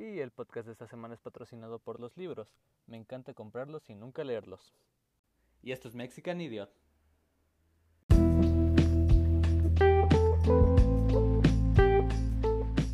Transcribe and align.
Y 0.00 0.20
el 0.20 0.30
podcast 0.30 0.66
de 0.66 0.72
esta 0.74 0.86
semana 0.86 1.14
es 1.14 1.20
patrocinado 1.20 1.80
por 1.80 1.98
los 1.98 2.16
libros. 2.16 2.54
Me 2.86 2.96
encanta 2.96 3.34
comprarlos 3.34 3.90
y 3.90 3.96
nunca 3.96 4.22
leerlos. 4.22 4.72
Y 5.60 5.72
esto 5.72 5.88
es 5.88 5.96
Mexican 5.96 6.40
Idiot. 6.40 6.70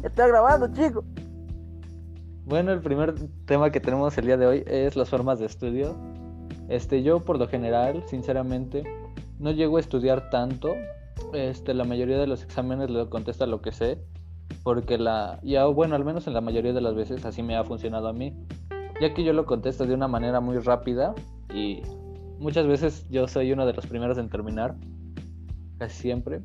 Está 0.02 0.26
grabando, 0.28 0.72
chico. 0.72 1.04
Bueno, 2.46 2.72
el 2.72 2.80
primer 2.80 3.14
tema 3.44 3.70
que 3.70 3.80
tenemos 3.80 4.16
el 4.16 4.24
día 4.24 4.38
de 4.38 4.46
hoy 4.46 4.64
es 4.66 4.96
las 4.96 5.10
formas 5.10 5.38
de 5.38 5.44
estudio. 5.44 5.94
Este, 6.70 7.02
yo 7.02 7.22
por 7.22 7.38
lo 7.38 7.46
general, 7.48 8.02
sinceramente, 8.06 8.82
no 9.38 9.50
llego 9.50 9.76
a 9.76 9.80
estudiar 9.80 10.30
tanto. 10.30 10.72
Este, 11.34 11.74
la 11.74 11.84
mayoría 11.84 12.16
de 12.16 12.26
los 12.26 12.42
exámenes 12.42 12.88
le 12.88 13.06
contesta 13.10 13.44
lo 13.44 13.60
que 13.60 13.72
sé, 13.72 13.98
porque 14.62 14.98
la, 14.98 15.40
ya 15.42 15.66
bueno, 15.66 15.94
al 15.94 16.04
menos 16.04 16.26
en 16.26 16.34
la 16.34 16.40
mayoría 16.40 16.72
de 16.72 16.80
las 16.80 16.94
veces 16.94 17.24
así 17.24 17.42
me 17.42 17.56
ha 17.56 17.64
funcionado 17.64 18.08
a 18.08 18.12
mí, 18.12 18.34
ya 19.00 19.12
que 19.14 19.24
yo 19.24 19.32
lo 19.32 19.46
contesto 19.46 19.86
de 19.86 19.94
una 19.94 20.08
manera 20.08 20.40
muy 20.40 20.58
rápida 20.58 21.14
y 21.52 21.82
muchas 22.38 22.66
veces 22.66 23.06
yo 23.10 23.28
soy 23.28 23.52
uno 23.52 23.66
de 23.66 23.72
los 23.72 23.86
primeros 23.86 24.18
en 24.18 24.28
terminar, 24.28 24.76
casi 25.78 26.02
siempre. 26.02 26.42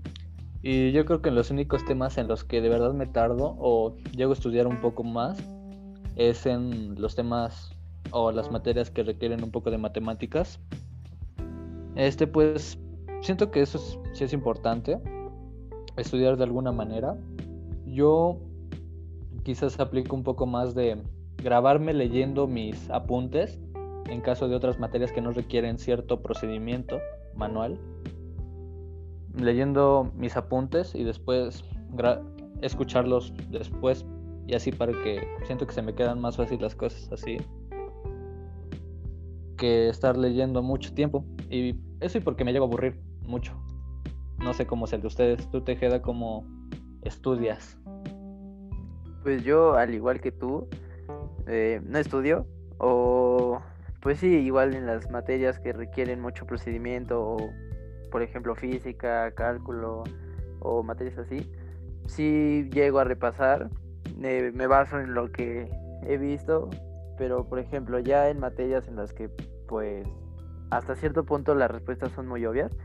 Y 0.61 0.91
yo 0.91 1.05
creo 1.05 1.21
que 1.21 1.31
los 1.31 1.51
únicos 1.51 1.85
temas 1.85 2.17
en 2.17 2.27
los 2.27 2.43
que 2.43 2.61
de 2.61 2.67
verdad 2.67 2.93
me 2.93 3.07
tardo 3.07 3.55
o 3.59 3.95
llego 4.15 4.31
a 4.31 4.33
estudiar 4.33 4.67
un 4.67 4.81
poco 4.81 5.03
más 5.03 5.37
es 6.15 6.45
en 6.45 6.99
los 6.99 7.15
temas 7.15 7.73
o 8.11 8.31
las 8.31 8.51
materias 8.51 8.91
que 8.91 9.03
requieren 9.03 9.43
un 9.43 9.51
poco 9.51 9.71
de 9.71 9.77
matemáticas. 9.77 10.59
Este 11.95 12.27
pues 12.27 12.77
siento 13.21 13.51
que 13.51 13.61
eso 13.61 13.79
sí 14.13 14.23
es 14.23 14.33
importante, 14.33 14.99
estudiar 15.95 16.37
de 16.37 16.43
alguna 16.43 16.71
manera. 16.71 17.15
Yo 17.91 18.39
quizás 19.43 19.79
aplico 19.79 20.15
un 20.15 20.23
poco 20.23 20.45
más 20.45 20.75
de 20.75 21.01
grabarme 21.37 21.93
leyendo 21.93 22.47
mis 22.47 22.89
apuntes 22.89 23.59
en 24.09 24.21
caso 24.21 24.47
de 24.47 24.55
otras 24.55 24.79
materias 24.79 25.11
que 25.11 25.21
no 25.21 25.31
requieren 25.31 25.77
cierto 25.77 26.21
procedimiento 26.21 26.99
manual 27.35 27.79
leyendo 29.37 30.11
mis 30.15 30.35
apuntes 30.35 30.95
y 30.95 31.03
después 31.03 31.63
escucharlos 32.61 33.33
después 33.49 34.05
y 34.47 34.55
así 34.55 34.71
para 34.71 34.91
que 34.91 35.21
siento 35.45 35.65
que 35.65 35.73
se 35.73 35.81
me 35.81 35.93
quedan 35.93 36.19
más 36.19 36.37
fácil 36.37 36.61
las 36.61 36.75
cosas 36.75 37.09
así 37.11 37.37
que 39.59 39.89
estar 39.89 40.17
leyendo 40.17 40.63
mucho 40.63 40.93
tiempo. 40.93 41.23
Y 41.51 41.75
eso 41.99 42.17
y 42.17 42.21
porque 42.21 42.43
me 42.43 42.53
llevo 42.53 42.65
a 42.65 42.67
aburrir 42.69 42.99
mucho. 43.27 43.53
No 44.39 44.53
sé 44.53 44.65
cómo 44.65 44.85
es 44.85 44.93
el 44.93 45.01
de 45.01 45.07
ustedes. 45.07 45.51
Tú 45.51 45.61
te 45.61 45.77
queda 45.77 46.01
como 46.01 46.45
estudias 47.03 47.77
pues 49.23 49.43
yo 49.43 49.73
al 49.75 49.93
igual 49.93 50.21
que 50.21 50.31
tú 50.31 50.67
eh, 51.47 51.81
no 51.83 51.99
estudio 51.99 52.47
o 52.77 53.61
pues 54.01 54.19
sí 54.19 54.27
igual 54.27 54.73
en 54.73 54.85
las 54.85 55.09
materias 55.11 55.59
que 55.59 55.73
requieren 55.73 56.21
mucho 56.21 56.45
procedimiento 56.45 57.21
o 57.21 57.37
por 58.11 58.21
ejemplo 58.21 58.55
física, 58.55 59.31
cálculo 59.31 60.03
o 60.59 60.83
materias 60.83 61.17
así, 61.19 61.49
sí 62.07 62.69
llego 62.71 62.99
a 62.99 63.03
repasar, 63.03 63.69
me 64.17 64.67
baso 64.67 64.99
en 64.99 65.13
lo 65.13 65.31
que 65.31 65.69
he 66.03 66.17
visto, 66.17 66.69
pero 67.17 67.47
por 67.47 67.59
ejemplo 67.59 67.99
ya 67.99 68.29
en 68.29 68.39
materias 68.39 68.87
en 68.87 68.95
las 68.95 69.13
que 69.13 69.29
pues 69.67 70.07
hasta 70.71 70.95
cierto 70.95 71.23
punto 71.23 71.55
las 71.55 71.69
respuestas 71.69 72.11
son 72.13 72.27
muy 72.27 72.45
obvias, 72.45 72.75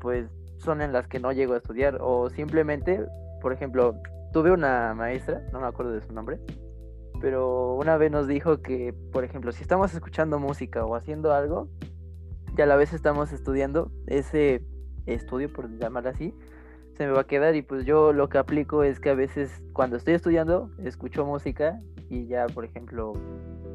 pues 0.00 0.28
son 0.58 0.82
en 0.82 0.92
las 0.92 1.08
que 1.08 1.18
no 1.18 1.32
llego 1.32 1.54
a 1.54 1.58
estudiar 1.58 1.98
o 2.00 2.30
simplemente, 2.30 3.04
por 3.42 3.52
ejemplo, 3.52 4.00
tuve 4.32 4.52
una 4.52 4.94
maestra, 4.94 5.42
no 5.52 5.60
me 5.60 5.66
acuerdo 5.66 5.92
de 5.92 6.00
su 6.00 6.12
nombre, 6.12 6.38
pero 7.20 7.74
una 7.74 7.96
vez 7.96 8.10
nos 8.10 8.28
dijo 8.28 8.62
que, 8.62 8.94
por 9.12 9.24
ejemplo, 9.24 9.52
si 9.52 9.62
estamos 9.62 9.92
escuchando 9.92 10.38
música 10.38 10.86
o 10.86 10.94
haciendo 10.94 11.34
algo, 11.34 11.68
y 12.56 12.62
a 12.62 12.66
la 12.66 12.76
vez 12.76 12.92
estamos 12.92 13.32
estudiando, 13.32 13.90
ese 14.06 14.64
estudio, 15.06 15.52
por 15.52 15.68
llamarlo 15.78 16.10
así, 16.10 16.34
se 16.96 17.06
me 17.06 17.12
va 17.12 17.22
a 17.22 17.26
quedar 17.26 17.56
y 17.56 17.62
pues 17.62 17.84
yo 17.84 18.12
lo 18.12 18.28
que 18.28 18.38
aplico 18.38 18.84
es 18.84 19.00
que 19.00 19.10
a 19.10 19.14
veces 19.14 19.62
cuando 19.72 19.96
estoy 19.96 20.14
estudiando 20.14 20.70
escucho 20.84 21.24
música 21.24 21.80
y 22.10 22.26
ya 22.26 22.46
por 22.46 22.66
ejemplo 22.66 23.14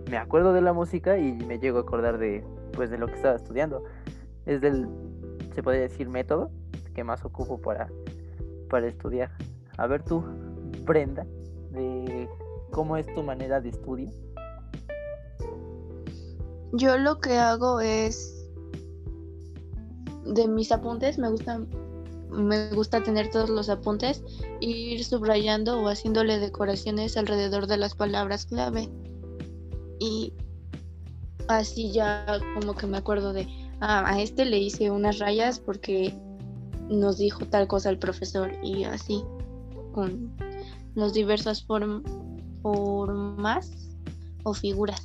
me 0.10 0.18
acuerdo 0.18 0.54
de 0.54 0.62
la 0.62 0.72
música 0.72 1.18
y 1.18 1.34
me 1.34 1.58
llego 1.58 1.80
a 1.80 1.82
acordar 1.82 2.20
de 2.20 2.46
pues 2.74 2.92
de 2.92 3.00
lo 3.00 3.08
que 3.08 3.16
estaba 3.16 3.36
estudiando. 3.36 3.84
Es 4.46 4.62
del 4.62 4.88
se 5.56 5.64
podría 5.64 5.82
decir 5.82 6.08
método 6.10 6.52
que 6.94 7.04
más 7.04 7.26
ocupo 7.26 7.60
para 7.60 7.90
para 8.70 8.88
estudiar. 8.88 9.32
A 9.78 9.88
ver 9.88 10.04
tú, 10.04 10.24
Brenda, 10.86 11.26
de 11.72 12.28
cómo 12.72 12.98
es 12.98 13.06
tu 13.14 13.24
manera 13.24 13.62
de 13.62 13.70
estudio. 13.70 14.10
Yo 16.74 16.98
lo 16.98 17.20
que 17.20 17.38
hago 17.38 17.80
es 17.80 18.38
de 20.26 20.48
mis 20.48 20.72
apuntes 20.72 21.18
me 21.18 21.30
gusta 21.30 21.62
me 22.30 22.70
gusta 22.72 23.02
tener 23.02 23.30
todos 23.30 23.50
los 23.50 23.70
apuntes 23.70 24.22
e 24.60 24.66
ir 24.66 25.06
subrayando 25.06 25.82
o 25.82 25.88
haciéndole 25.88 26.40
decoraciones 26.40 27.16
alrededor 27.16 27.68
de 27.68 27.78
las 27.78 27.96
palabras 27.96 28.46
clave 28.46 28.90
y 30.00 30.34
así 31.48 31.92
ya 31.94 32.26
como 32.60 32.76
que 32.76 32.86
me 32.86 32.98
acuerdo 32.98 33.32
de 33.32 33.48
ah, 33.80 34.04
a 34.06 34.22
este 34.22 34.44
le 34.44 34.58
hice 34.58 34.92
unas 34.92 35.20
rayas 35.20 35.60
porque 35.60 36.14
nos 36.90 37.18
dijo 37.18 37.46
tal 37.46 37.68
cosa 37.68 37.90
el 37.90 37.98
profesor 37.98 38.52
y 38.62 38.84
así 38.84 39.24
con 39.98 40.30
las 40.94 41.12
diversas 41.14 41.64
formas 41.64 42.06
o 44.44 44.54
figuras 44.54 45.02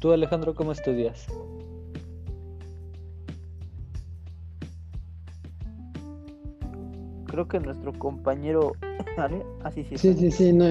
¿Tú, 0.00 0.12
Alejandro, 0.12 0.54
cómo 0.54 0.72
estudias? 0.72 1.26
Creo 7.28 7.48
que 7.48 7.58
nuestro 7.58 7.94
compañero... 7.98 8.72
Así 9.64 9.84
sí, 9.84 9.96
sí, 9.96 10.14
sí, 10.14 10.30
sí, 10.30 10.52
no, 10.52 10.66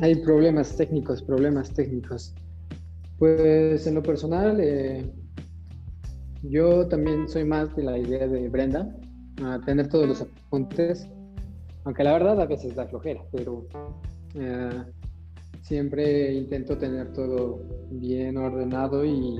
hay 0.00 0.14
problemas 0.24 0.74
técnicos, 0.76 1.20
problemas 1.22 1.74
técnicos. 1.74 2.34
Pues 3.18 3.86
en 3.86 3.96
lo 3.96 4.02
personal, 4.02 4.60
eh, 4.60 5.12
yo 6.42 6.86
también 6.88 7.28
soy 7.28 7.44
más 7.44 7.74
de 7.74 7.82
la 7.82 7.98
idea 7.98 8.26
de 8.26 8.48
Brenda, 8.48 8.94
a 9.42 9.60
tener 9.60 9.88
todos 9.88 10.08
los 10.08 10.22
apuntes, 10.22 11.08
aunque 11.84 12.04
la 12.04 12.12
verdad 12.12 12.40
a 12.40 12.46
veces 12.46 12.74
da 12.74 12.86
flojera, 12.86 13.22
pero 13.32 13.66
eh, 14.34 14.82
siempre 15.62 16.32
intento 16.34 16.76
tener 16.78 17.12
todo 17.12 17.62
bien 17.90 18.36
ordenado 18.36 19.04
y, 19.04 19.38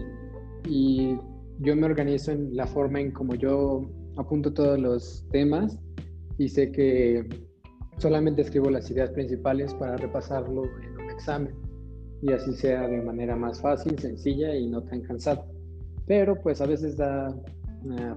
yo 1.61 1.75
me 1.75 1.87
organizo 1.87 2.31
en 2.31 2.55
la 2.55 2.67
forma 2.67 3.01
en 3.01 3.11
como 3.11 3.35
yo 3.35 3.91
apunto 4.17 4.53
todos 4.53 4.79
los 4.79 5.27
temas 5.33 5.77
y 6.37 6.49
sé 6.49 6.71
que 6.71 7.27
solamente 7.97 8.43
escribo 8.43 8.71
las 8.71 8.89
ideas 8.91 9.11
principales 9.11 9.75
para 9.75 9.97
repasarlo 9.97 10.65
en 10.83 11.05
un 11.05 11.11
examen 11.11 11.55
y 12.23 12.33
así 12.33 12.53
sea 12.53 12.87
de 12.87 13.03
manera 13.03 13.35
más 13.35 13.61
fácil, 13.61 13.99
sencilla 13.99 14.55
y 14.55 14.69
no 14.69 14.83
tan 14.83 15.01
cansada. 15.03 15.45
Pero 16.09 16.35
pues 16.41 16.61
a 16.61 16.67
veces 16.67 16.97
da 16.97 17.33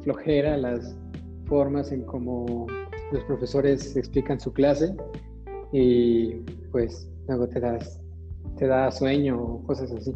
flojera 0.02 0.58
las 0.58 0.98
formas 1.46 1.92
en 1.92 2.04
cómo 2.06 2.66
los 3.12 3.24
profesores 3.26 3.96
explican 3.96 4.40
su 4.40 4.52
clase 4.54 4.96
y 5.72 6.36
pues 6.72 7.10
luego 7.28 7.48
te 7.48 7.62
te 8.58 8.68
da 8.68 8.92
sueño 8.92 9.42
o 9.42 9.64
cosas 9.64 9.92
así. 9.92 10.14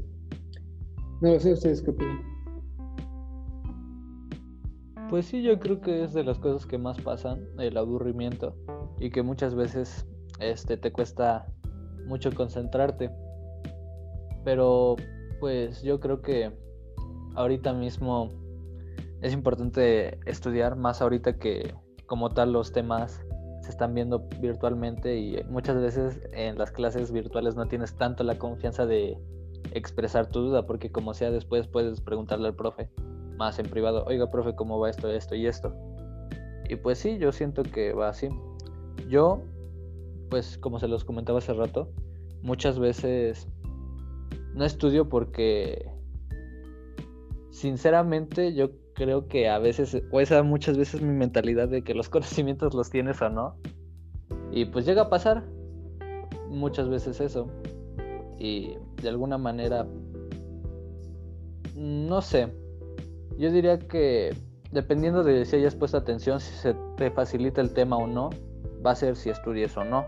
No 1.22 1.40
sé, 1.40 1.54
¿ustedes 1.54 1.82
qué 1.82 1.92
opinan? 1.92 2.20
Pues 5.10 5.26
sí, 5.28 5.44
yo 5.44 5.60
creo 5.60 5.82
que 5.82 6.04
es 6.04 6.14
de 6.14 6.24
las 6.24 6.40
cosas 6.40 6.66
que 6.66 6.78
más 6.78 7.00
pasan, 7.00 7.46
el 7.60 7.78
aburrimiento, 7.78 8.56
y 9.00 9.12
que 9.12 9.22
muchas 9.22 9.56
veces 9.56 10.08
este, 10.40 10.78
te 10.78 10.92
cuesta 10.92 11.46
mucho 12.08 12.32
concentrarte. 12.34 13.12
Pero 14.44 14.96
pues 15.40 15.82
yo 15.84 16.00
creo 16.00 16.22
que 16.22 16.52
ahorita 17.36 17.74
mismo 17.74 18.32
es 19.22 19.34
importante 19.34 20.20
estudiar 20.26 20.76
más 20.76 21.02
ahorita 21.02 21.38
que 21.38 21.74
como 22.06 22.30
tal 22.30 22.54
los 22.54 22.72
temas 22.72 23.22
se 23.62 23.70
están 23.70 23.96
viendo 23.96 24.28
virtualmente 24.40 25.18
y 25.18 25.44
muchas 25.46 25.82
veces 25.82 26.22
en 26.34 26.58
las 26.58 26.72
clases 26.72 27.12
virtuales 27.12 27.56
no 27.56 27.68
tienes 27.68 27.96
tanto 27.96 28.24
la 28.24 28.38
confianza 28.38 28.86
de 28.86 29.18
expresar 29.72 30.28
tu 30.28 30.42
duda 30.42 30.68
porque 30.68 30.92
como 30.92 31.14
sea 31.14 31.32
después 31.32 31.68
puedes 31.68 32.00
preguntarle 32.02 32.48
al 32.48 32.56
profe 32.56 32.90
más 33.38 33.60
en 33.60 33.66
privado, 33.66 34.06
oiga 34.06 34.30
profe, 34.30 34.56
¿cómo 34.56 34.80
va 34.80 34.90
esto, 34.90 35.10
esto 35.10 35.36
y 35.36 35.48
esto? 35.48 35.74
Y 36.70 36.76
pues 36.78 37.00
sí, 37.00 37.18
yo 37.18 37.32
siento 37.32 37.64
que 37.64 37.94
va 37.94 38.10
así. 38.10 38.30
Yo, 39.10 39.42
pues 40.30 40.58
como 40.58 40.80
se 40.80 40.88
los 40.88 41.04
comentaba 41.04 41.40
hace 41.40 41.54
rato, 41.54 41.90
muchas 42.42 42.80
veces 42.80 43.48
no 44.54 44.64
estudio 44.64 45.10
porque 45.10 45.92
sinceramente 47.56 48.54
yo 48.54 48.72
creo 48.96 49.28
que 49.28 49.48
a 49.48 49.60
veces, 49.60 49.98
o 50.12 50.20
esa 50.20 50.44
muchas 50.44 50.78
veces 50.78 51.02
mi 51.02 51.14
mentalidad 51.14 51.70
de 51.70 51.84
que 51.84 51.94
los 51.94 52.10
conocimientos 52.16 52.74
los 52.74 52.90
tienes 52.90 53.22
o 53.22 53.30
no. 53.30 53.56
Y 54.52 54.66
pues 54.66 54.86
llega 54.86 55.04
a 55.04 55.10
pasar 55.10 55.46
muchas 56.50 56.90
veces 56.90 57.22
eso. 57.22 57.48
Y 58.38 58.76
de 59.02 59.10
alguna 59.10 59.38
manera, 59.38 59.88
no 61.76 62.22
sé, 62.22 62.54
yo 63.38 63.52
diría 63.52 63.80
que 63.80 64.36
dependiendo 64.72 65.24
de 65.24 65.46
si 65.46 65.56
hayas 65.56 65.76
puesto 65.76 65.98
atención, 65.98 66.42
si 66.42 66.54
se 66.56 66.76
te 66.98 67.10
facilita 67.10 67.62
el 67.62 67.74
tema 67.74 67.96
o 67.96 68.06
no, 68.06 68.32
va 68.86 68.92
a 68.92 68.96
ser 68.96 69.16
si 69.16 69.30
estudies 69.30 69.78
o 69.78 69.86
no. 69.86 70.06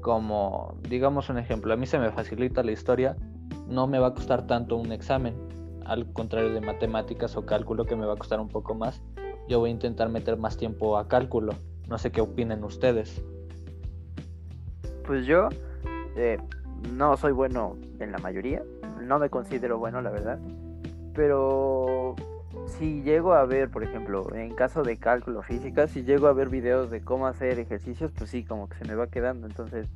Como, 0.00 0.78
digamos 0.88 1.28
un 1.28 1.36
ejemplo, 1.36 1.74
a 1.74 1.76
mí 1.76 1.84
se 1.84 1.98
me 1.98 2.10
facilita 2.10 2.62
la 2.62 2.72
historia, 2.72 3.16
no 3.68 3.86
me 3.86 3.98
va 3.98 4.08
a 4.08 4.14
costar 4.14 4.46
tanto 4.46 4.76
un 4.76 4.92
examen, 4.92 5.47
al 5.88 6.12
contrario 6.12 6.52
de 6.52 6.60
matemáticas 6.60 7.36
o 7.36 7.46
cálculo 7.46 7.86
que 7.86 7.96
me 7.96 8.06
va 8.06 8.12
a 8.12 8.16
costar 8.16 8.38
un 8.40 8.48
poco 8.48 8.74
más. 8.74 9.02
Yo 9.48 9.58
voy 9.58 9.70
a 9.70 9.72
intentar 9.72 10.10
meter 10.10 10.36
más 10.36 10.56
tiempo 10.56 10.98
a 10.98 11.08
cálculo. 11.08 11.54
No 11.88 11.98
sé 11.98 12.12
qué 12.12 12.20
opinen 12.20 12.62
ustedes. 12.62 13.24
Pues 15.06 15.26
yo 15.26 15.48
eh, 16.16 16.38
no 16.92 17.16
soy 17.16 17.32
bueno 17.32 17.76
en 17.98 18.12
la 18.12 18.18
mayoría, 18.18 18.62
no 19.00 19.18
me 19.18 19.30
considero 19.30 19.78
bueno, 19.78 20.02
la 20.02 20.10
verdad. 20.10 20.38
Pero 21.14 22.14
si 22.66 23.02
llego 23.02 23.32
a 23.32 23.46
ver, 23.46 23.70
por 23.70 23.82
ejemplo, 23.82 24.34
en 24.34 24.54
caso 24.54 24.82
de 24.82 24.98
cálculo 24.98 25.42
física, 25.42 25.86
si 25.86 26.02
llego 26.02 26.26
a 26.26 26.34
ver 26.34 26.50
videos 26.50 26.90
de 26.90 27.00
cómo 27.00 27.26
hacer 27.26 27.58
ejercicios, 27.58 28.12
pues 28.12 28.28
sí, 28.28 28.44
como 28.44 28.68
que 28.68 28.76
se 28.76 28.84
me 28.84 28.94
va 28.94 29.06
quedando. 29.06 29.46
Entonces, 29.46 29.88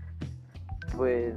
pues 0.97 1.35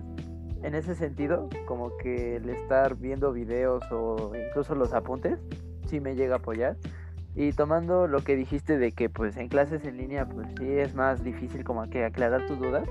en 0.66 0.74
ese 0.74 0.96
sentido, 0.96 1.48
como 1.68 1.96
que 1.98 2.38
el 2.38 2.50
estar 2.50 2.96
viendo 2.96 3.32
videos 3.32 3.84
o 3.92 4.32
incluso 4.36 4.74
los 4.74 4.94
apuntes, 4.94 5.40
sí 5.88 6.00
me 6.00 6.16
llega 6.16 6.36
a 6.36 6.38
apoyar. 6.40 6.76
Y 7.36 7.52
tomando 7.52 8.08
lo 8.08 8.24
que 8.24 8.36
dijiste 8.36 8.78
de 8.78 8.92
que 8.92 9.10
pues 9.10 9.38
en 9.38 9.48
clases 9.48 9.86
en 9.86 9.98
línea 9.98 10.26
pues 10.26 10.48
sí 10.58 10.72
es 10.72 10.96
más 10.96 11.24
difícil 11.24 11.64
como 11.64 11.88
que 11.90 12.04
aclarar 12.04 12.48
tus 12.48 12.60
dudas. 12.60 12.88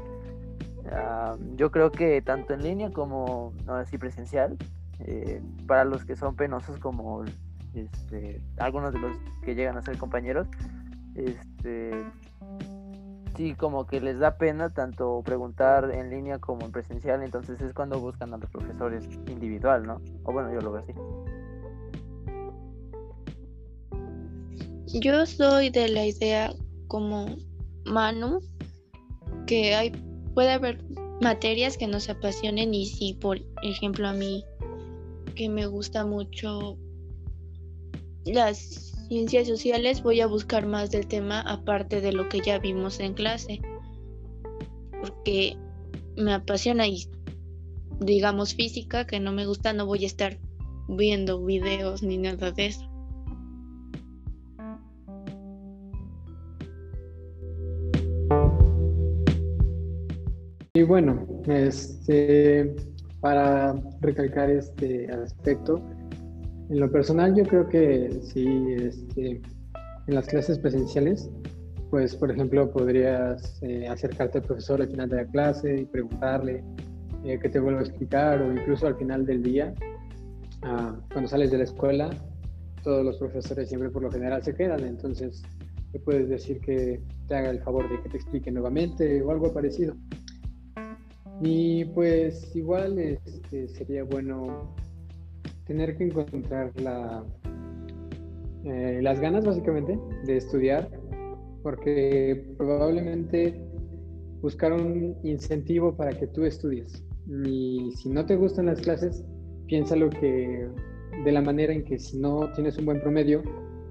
Ah, 0.93 1.37
yo 1.57 1.73
creo 1.73 1.91
que 1.91 2.23
tanto 2.23 2.55
en 2.55 2.63
línea 2.63 2.91
como 2.91 3.53
ahora 3.67 3.87
sí 3.87 3.99
presencial, 3.99 4.57
eh, 5.01 5.43
para 5.67 5.85
los 5.85 6.05
que 6.05 6.15
son 6.15 6.37
penosos 6.37 6.79
como 6.79 7.25
este, 7.75 8.41
algunos 8.59 8.93
de 8.93 9.01
los 9.01 9.17
que 9.43 9.55
llegan 9.55 9.77
a 9.77 9.83
ser 9.83 9.99
compañeros, 9.99 10.47
este, 11.17 11.91
sí, 13.37 13.55
como 13.55 13.87
que 13.87 14.01
les 14.01 14.19
da 14.19 14.37
pena 14.37 14.71
tanto 14.71 15.23
preguntar 15.25 15.91
en 15.91 16.11
línea 16.11 16.39
como 16.39 16.65
en 16.67 16.73
presencial, 16.73 17.23
entonces 17.23 17.61
es 17.61 17.73
cuando 17.73 18.01
buscan 18.01 18.33
a 18.35 18.39
los 18.39 18.51
profesores 18.51 19.05
individual, 19.29 19.87
¿no? 19.87 20.01
O 20.25 20.33
bueno, 20.33 20.53
yo 20.53 20.61
lo 20.61 20.73
veo 20.73 20.83
así. 20.83 20.93
Yo 25.01 25.27
soy 25.27 25.71
de 25.71 25.89
la 25.89 26.07
idea 26.07 26.53
como 26.89 27.27
Manu, 27.85 28.41
que 29.47 29.75
hay, 29.75 29.91
puede 30.35 30.53
haber 30.53 30.83
materias 31.21 31.77
que 31.77 31.87
nos 31.87 32.09
apasionen 32.09 32.75
y 32.75 32.87
si, 32.87 33.15
por 33.15 33.39
ejemplo, 33.63 34.09
a 34.09 34.13
mí 34.13 34.45
que 35.35 35.49
me 35.49 35.67
gusta 35.67 36.07
mucho 36.07 36.79
las 38.25 38.94
ciencias 39.09 39.49
sociales 39.49 40.03
voy 40.03 40.21
a 40.21 40.27
buscar 40.27 40.67
más 40.67 40.91
del 40.91 41.07
tema 41.07 41.41
aparte 41.41 42.01
de 42.01 42.13
lo 42.13 42.29
que 42.29 42.41
ya 42.41 42.59
vimos 42.59 43.01
en 43.01 43.15
clase. 43.15 43.61
Porque 45.01 45.57
me 46.17 46.33
apasiona 46.33 46.87
y 46.87 47.09
digamos 48.01 48.55
física 48.55 49.07
que 49.07 49.21
no 49.21 49.33
me 49.33 49.47
gusta, 49.47 49.73
no 49.73 49.87
voy 49.87 50.05
a 50.05 50.07
estar 50.07 50.39
viendo 50.89 51.43
videos 51.45 52.03
ni 52.03 52.19
nada 52.19 52.51
de 52.53 52.67
eso. 52.67 52.91
Y 60.77 60.83
bueno, 60.83 61.27
este 61.47 62.75
para 63.21 63.75
recalcar 64.03 64.51
este 64.51 65.11
aspecto, 65.11 65.81
en 66.69 66.81
lo 66.81 66.91
personal, 66.91 67.35
yo 67.35 67.45
creo 67.45 67.69
que 67.69 68.21
sí, 68.23 68.47
este, 68.77 69.43
en 70.07 70.15
las 70.15 70.27
clases 70.27 70.59
presenciales, 70.59 71.31
pues, 71.91 72.17
por 72.17 72.31
ejemplo, 72.31 72.71
podrías 72.71 73.63
eh, 73.63 73.87
acercarte 73.87 74.39
al 74.39 74.45
profesor 74.45 74.81
al 74.81 74.89
final 74.89 75.09
de 75.09 75.17
la 75.17 75.27
clase 75.27 75.81
y 75.81 75.85
preguntarle 75.85 76.65
eh, 77.25 77.39
que 77.39 77.49
te 77.49 77.61
vuelva 77.61 77.81
a 77.81 77.85
explicar, 77.85 78.43
o 78.43 78.53
incluso 78.53 78.87
al 78.87 78.97
final 78.97 79.25
del 79.27 79.43
día, 79.43 79.75
ah, 80.63 80.97
cuando 81.13 81.29
sales 81.29 81.51
de 81.51 81.59
la 81.59 81.65
escuela, 81.65 82.11
todos 82.83 83.05
los 83.05 83.17
profesores 83.19 83.69
siempre 83.69 83.91
por 83.91 84.03
lo 84.03 84.11
general 84.11 84.43
se 84.43 84.55
quedan, 84.55 84.81
entonces 84.81 85.43
le 85.93 86.01
puedes 86.01 86.29
decir 86.29 86.61
que 86.61 87.01
te 87.29 87.35
haga 87.35 87.51
el 87.51 87.61
favor 87.61 87.89
de 87.89 88.03
que 88.03 88.09
te 88.09 88.17
explique 88.17 88.51
nuevamente 88.51 89.23
o 89.23 89.31
algo 89.31 89.53
parecido. 89.53 89.95
Y 91.41 91.85
pues 91.87 92.55
igual 92.55 92.99
este, 92.99 93.69
sería 93.69 94.05
bueno 94.05 94.75
tener 95.67 95.97
que 95.97 96.05
encontrar 96.05 96.73
la, 96.81 97.25
eh, 98.65 99.01
las 99.03 99.21
ganas 99.21 99.45
básicamente 99.45 99.99
de 100.27 100.37
estudiar, 100.37 100.89
porque 101.63 102.55
probablemente 102.57 103.61
buscar 104.41 104.73
un 104.73 105.17
incentivo 105.23 105.97
para 105.97 106.13
que 106.13 106.27
tú 106.27 106.45
estudies. 106.45 107.05
Y 107.47 107.93
si 107.97 108.11
no 108.11 108.27
te 108.27 108.37
gustan 108.37 108.67
las 108.67 108.81
clases, 108.81 109.25
piénsalo 109.67 110.11
que 110.11 110.69
de 111.25 111.33
la 111.33 111.41
manera 111.41 111.73
en 111.73 111.85
que 111.85 111.99
si 111.99 112.19
no 112.19 112.53
tienes 112.53 112.77
un 112.79 112.87
buen 112.87 113.01
promedio, 113.01 113.43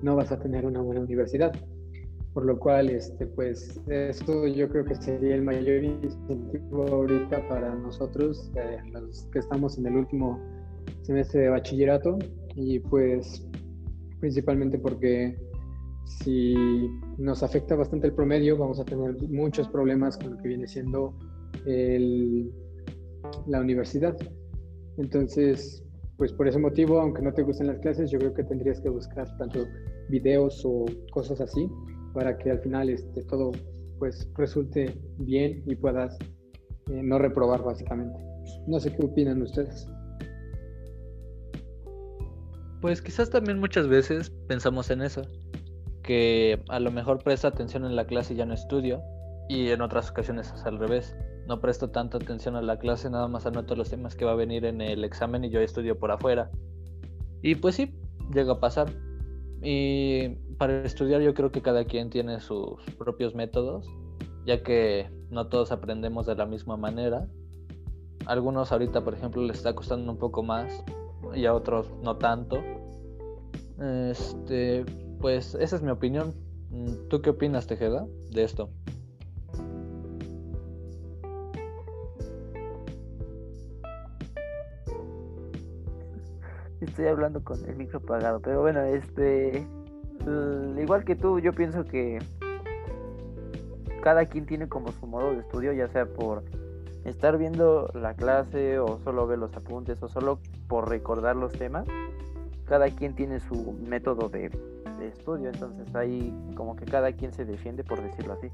no 0.04 0.16
vas 0.16 0.32
a 0.32 0.40
tener 0.40 0.66
una 0.66 0.82
buena 0.82 1.02
universidad. 1.02 1.52
Por 2.34 2.46
lo 2.46 2.60
cual, 2.60 2.90
este, 2.90 3.28
pues, 3.28 3.80
esto 3.88 4.48
yo 4.48 4.68
creo 4.70 4.86
que 4.86 4.96
sería 4.96 5.36
el 5.36 5.44
mayor 5.44 5.84
incentivo 5.84 6.88
ahorita 6.88 7.48
para 7.48 7.76
nosotros, 7.76 8.52
eh, 8.56 8.78
los 8.92 9.28
que 9.32 9.40
estamos 9.40 9.78
en 9.78 9.86
el 9.86 9.98
último 9.98 10.40
semestre 11.02 11.42
de 11.42 11.50
bachillerato 11.50 12.18
y 12.56 12.80
pues 12.80 13.48
principalmente 14.20 14.78
porque 14.78 15.38
si 16.06 16.56
nos 17.18 17.44
afecta 17.44 17.76
bastante 17.76 18.08
el 18.08 18.14
promedio 18.14 18.58
vamos 18.58 18.80
a 18.80 18.86
tener 18.86 19.16
muchos 19.30 19.68
problemas 19.68 20.18
con 20.18 20.32
lo 20.32 20.38
que 20.38 20.48
viene 20.48 20.68
siendo 20.68 21.14
la 23.48 23.60
universidad. 23.60 24.16
Entonces, 24.98 25.84
pues 26.18 26.32
por 26.34 26.48
ese 26.48 26.60
motivo, 26.60 27.00
aunque 27.00 27.22
no 27.22 27.34
te 27.34 27.42
gusten 27.42 27.68
las 27.68 27.80
clases, 27.80 28.12
yo 28.12 28.20
creo 28.20 28.34
que 28.34 28.44
tendrías 28.44 28.80
que 28.82 28.90
buscar 28.90 29.26
tanto 29.38 29.66
videos 30.10 30.62
o 30.66 30.86
cosas 31.12 31.42
así 31.42 31.70
para 32.14 32.38
que 32.38 32.52
al 32.52 32.60
final 32.60 32.90
este, 32.90 33.24
todo 33.24 33.52
pues 34.00 34.30
resulte 34.36 34.94
bien 35.18 35.64
y 35.66 35.76
puedas 35.76 36.18
eh, 36.90 37.02
no 37.04 37.18
reprobar 37.18 37.64
básicamente. 37.64 38.20
No 38.68 38.80
sé 38.80 38.94
qué 38.94 39.06
opinan 39.06 39.42
ustedes. 39.42 39.88
Pues 42.84 43.02
quizás 43.02 43.30
también 43.30 43.62
muchas 43.62 43.88
veces 43.88 44.30
pensamos 44.50 44.90
en 44.90 45.02
eso, 45.02 45.22
que 46.04 46.62
a 46.68 46.82
lo 46.82 46.92
mejor 46.92 47.24
presto 47.24 47.48
atención 47.48 47.86
en 47.86 47.96
la 47.96 48.06
clase 48.06 48.34
y 48.34 48.36
ya 48.36 48.46
no 48.46 48.54
estudio, 48.54 49.02
y 49.48 49.70
en 49.70 49.80
otras 49.82 50.12
ocasiones 50.12 50.52
es 50.54 50.66
al 50.66 50.80
revés. 50.80 51.16
No 51.48 51.62
presto 51.62 51.92
tanta 51.92 52.18
atención 52.18 52.58
a 52.58 52.62
la 52.62 52.78
clase, 52.80 53.10
nada 53.10 53.30
más 53.30 53.46
anoto 53.46 53.78
los 53.78 53.90
temas 53.90 54.18
que 54.18 54.26
va 54.26 54.34
a 54.34 54.36
venir 54.36 54.66
en 54.66 54.82
el 54.82 55.06
examen 55.06 55.46
y 55.46 55.50
yo 55.50 55.62
estudio 55.62 55.98
por 55.98 56.12
afuera. 56.12 56.52
Y 57.42 57.56
pues 57.56 57.76
sí, 57.76 57.96
llega 58.34 58.52
a 58.52 58.60
pasar. 58.60 58.90
Y 59.62 60.36
para 60.58 60.84
estudiar 60.84 61.22
yo 61.22 61.34
creo 61.34 61.54
que 61.54 61.62
cada 61.62 61.86
quien 61.86 62.10
tiene 62.10 62.42
sus 62.42 62.82
propios 62.98 63.34
métodos, 63.34 63.88
ya 64.46 64.62
que 64.62 65.10
no 65.30 65.48
todos 65.48 65.72
aprendemos 65.72 66.26
de 66.26 66.36
la 66.36 66.46
misma 66.46 66.76
manera. 66.76 67.30
algunos 68.26 68.74
ahorita, 68.74 69.06
por 69.06 69.14
ejemplo, 69.14 69.42
les 69.42 69.56
está 69.56 69.74
costando 69.74 70.12
un 70.12 70.18
poco 70.18 70.44
más 70.44 70.84
y 71.36 71.46
a 71.46 71.54
otros 71.54 71.92
no 72.02 72.18
tanto. 72.18 72.58
Este, 73.80 74.86
pues 75.20 75.56
esa 75.56 75.76
es 75.76 75.82
mi 75.82 75.92
opinión. 75.92 76.34
Mm, 76.70 77.08
¿Tú 77.10 77.22
qué 77.22 77.32
opinas, 77.32 77.68
Tejeda, 77.68 78.06
de 78.32 78.44
esto? 78.44 78.70
Estoy 86.82 87.08
hablando 87.08 87.44
con 87.44 87.58
el 87.68 87.76
micro 87.76 88.00
apagado, 88.00 88.40
pero 88.42 88.62
bueno, 88.62 88.82
este, 88.82 89.66
igual 90.80 91.06
que 91.06 91.16
tú, 91.16 91.40
yo 91.40 91.54
pienso 91.54 91.86
que 91.86 92.20
cada 94.04 94.26
quien 94.26 94.46
tiene 94.46 94.68
como 94.68 94.92
su 94.92 95.08
modo 95.08 95.32
de 95.32 95.40
estudio, 95.40 95.72
ya 95.74 95.88
sea 95.88 96.06
por 96.06 96.44
estar 97.06 97.38
viendo 97.38 97.90
la 97.94 98.14
clase 98.14 98.80
o 98.80 99.00
solo 99.04 99.28
ver 99.28 99.40
los 99.40 99.56
apuntes 99.56 100.02
o 100.02 100.08
solo 100.08 100.40
por 100.68 100.90
recordar 100.90 101.36
los 101.36 101.54
temas, 101.54 101.86
cada 102.66 102.90
quien 102.90 103.16
tiene 103.16 103.40
su 103.40 103.74
método 103.88 104.30
de, 104.30 104.52
estudio, 105.02 105.50
entonces 105.50 105.94
ahí 105.96 106.34
como 106.56 106.78
que 106.78 106.86
cada 106.86 107.12
quien 107.12 107.34
se 107.34 107.44
defiende 107.44 107.84
por 107.84 108.02
decirlo 108.02 108.34
así. 108.34 108.48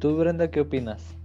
¿Tú, 0.00 0.16
Brenda, 0.16 0.50
qué 0.50 0.60
opinas? 0.60 1.16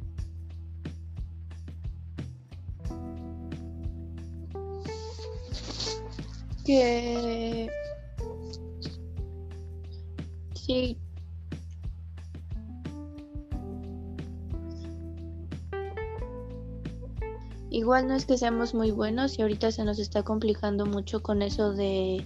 que 6.63 7.70
sí. 10.53 10.98
Igual 17.92 18.08
no 18.08 18.16
es 18.16 18.26
que 18.26 18.38
seamos 18.38 18.74
muy 18.74 18.92
buenos 18.92 19.38
y 19.38 19.42
ahorita 19.42 19.70
se 19.70 19.84
nos 19.84 20.00
está 20.00 20.24
complicando 20.24 20.86
mucho 20.86 21.22
con 21.22 21.42
eso 21.42 21.74
de, 21.74 22.26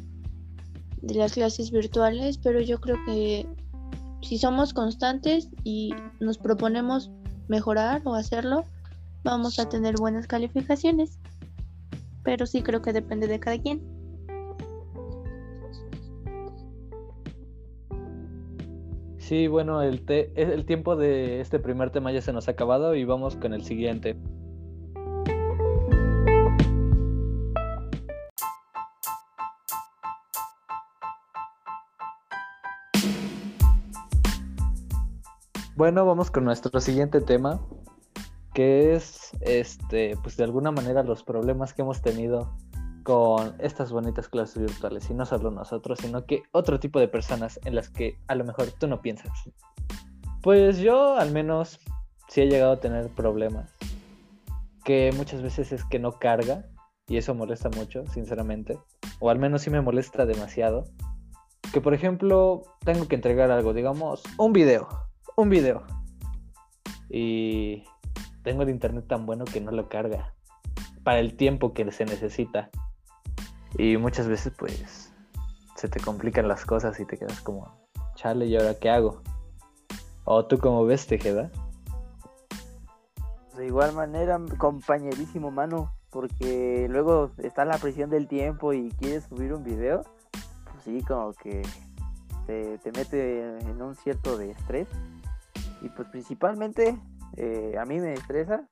las 1.01 1.33
clases 1.33 1.71
virtuales, 1.71 2.37
pero 2.37 2.61
yo 2.61 2.79
creo 2.79 2.97
que 3.07 3.47
si 4.21 4.37
somos 4.37 4.75
constantes 4.75 5.49
y 5.63 5.95
nos 6.19 6.37
proponemos 6.37 7.09
mejorar 7.47 8.03
o 8.05 8.13
hacerlo, 8.13 8.63
vamos 9.23 9.57
a 9.57 9.67
tener 9.67 9.95
buenas 9.95 10.27
calificaciones. 10.27 11.17
Pero 12.23 12.45
sí 12.45 12.61
creo 12.61 12.83
que 12.83 12.93
depende 12.93 13.25
de 13.25 13.39
cada 13.39 13.57
quien. 13.59 13.81
Sí, 19.17 19.47
bueno, 19.47 19.81
el, 19.81 20.03
el 20.35 20.65
tiempo 20.67 20.95
de 20.95 21.41
este 21.41 21.57
primer 21.57 21.89
tema 21.89 22.11
ya 22.11 22.21
se 22.21 22.33
nos 22.33 22.47
ha 22.49 22.51
acabado 22.51 22.93
y 22.93 23.03
vamos 23.03 23.35
con 23.35 23.55
el 23.55 23.63
siguiente. 23.63 24.15
Bueno, 35.75 36.05
vamos 36.05 36.31
con 36.31 36.45
nuestro 36.45 36.79
siguiente 36.79 37.19
tema, 37.19 37.59
que 38.53 38.95
es, 38.95 39.31
este, 39.41 40.15
pues 40.23 40.37
de 40.37 40.45
alguna 40.45 40.71
manera 40.71 41.03
los 41.03 41.21
problemas 41.21 41.73
que 41.73 41.81
hemos 41.81 42.01
tenido 42.01 42.55
con 43.03 43.53
estas 43.59 43.91
bonitas 43.91 44.29
clases 44.29 44.57
virtuales, 44.57 45.09
y 45.09 45.13
no 45.13 45.25
solo 45.25 45.51
nosotros, 45.51 45.99
sino 45.99 46.25
que 46.25 46.43
otro 46.53 46.79
tipo 46.79 46.97
de 47.01 47.09
personas 47.09 47.59
en 47.65 47.75
las 47.75 47.89
que 47.89 48.17
a 48.27 48.35
lo 48.35 48.45
mejor 48.45 48.71
tú 48.71 48.87
no 48.87 49.01
piensas. 49.01 49.33
Pues 50.41 50.77
yo 50.77 51.17
al 51.17 51.31
menos 51.31 51.81
sí 52.29 52.43
he 52.43 52.47
llegado 52.47 52.71
a 52.71 52.79
tener 52.79 53.09
problemas, 53.09 53.75
que 54.85 55.11
muchas 55.17 55.41
veces 55.41 55.73
es 55.73 55.83
que 55.83 55.99
no 55.99 56.13
carga, 56.13 56.67
y 57.05 57.17
eso 57.17 57.35
molesta 57.35 57.69
mucho, 57.69 58.07
sinceramente, 58.07 58.79
o 59.19 59.29
al 59.29 59.39
menos 59.39 59.63
sí 59.63 59.69
me 59.69 59.81
molesta 59.81 60.25
demasiado, 60.25 60.85
que 61.73 61.81
por 61.81 61.93
ejemplo 61.93 62.63
tengo 62.85 63.09
que 63.09 63.15
entregar 63.15 63.51
algo, 63.51 63.73
digamos, 63.73 64.23
un 64.37 64.53
video 64.53 65.04
un 65.35 65.49
video. 65.49 65.83
Y 67.09 67.83
tengo 68.43 68.63
el 68.63 68.69
internet 68.69 69.05
tan 69.07 69.25
bueno 69.25 69.45
que 69.45 69.61
no 69.61 69.71
lo 69.71 69.89
carga. 69.89 70.33
Para 71.03 71.19
el 71.19 71.35
tiempo 71.35 71.73
que 71.73 71.91
se 71.91 72.05
necesita. 72.05 72.69
Y 73.77 73.97
muchas 73.97 74.27
veces 74.27 74.53
pues 74.57 75.13
se 75.75 75.89
te 75.89 75.99
complican 75.99 76.47
las 76.47 76.65
cosas 76.65 76.99
y 76.99 77.05
te 77.05 77.17
quedas 77.17 77.41
como, 77.41 77.69
chale, 78.15 78.45
¿y 78.45 78.55
ahora 78.55 78.75
qué 78.79 78.89
hago? 78.89 79.21
¿O 80.23 80.45
tú 80.45 80.57
cómo 80.57 80.85
ves, 80.85 81.05
Tejeda? 81.05 81.51
De 83.57 83.67
igual 83.67 83.93
manera, 83.93 84.39
compañerísimo 84.57 85.51
mano, 85.51 85.93
porque 86.09 86.87
luego 86.89 87.31
está 87.37 87.65
la 87.65 87.77
presión 87.77 88.09
del 88.09 88.27
tiempo 88.27 88.73
y 88.73 88.89
quieres 88.91 89.25
subir 89.25 89.53
un 89.53 89.63
video, 89.63 90.03
pues 90.31 90.83
sí, 90.85 91.01
como 91.05 91.33
que 91.33 91.61
te, 92.47 92.77
te 92.77 92.91
mete 92.93 93.59
en 93.59 93.81
un 93.81 93.95
cierto 93.95 94.37
de 94.37 94.51
estrés 94.51 94.87
y 95.85 95.89
pues 95.89 96.07
principalmente 96.09 96.99
eh, 97.37 97.75
a 97.79 97.85
mí 97.85 97.99
me 97.99 98.13
estresa, 98.13 98.67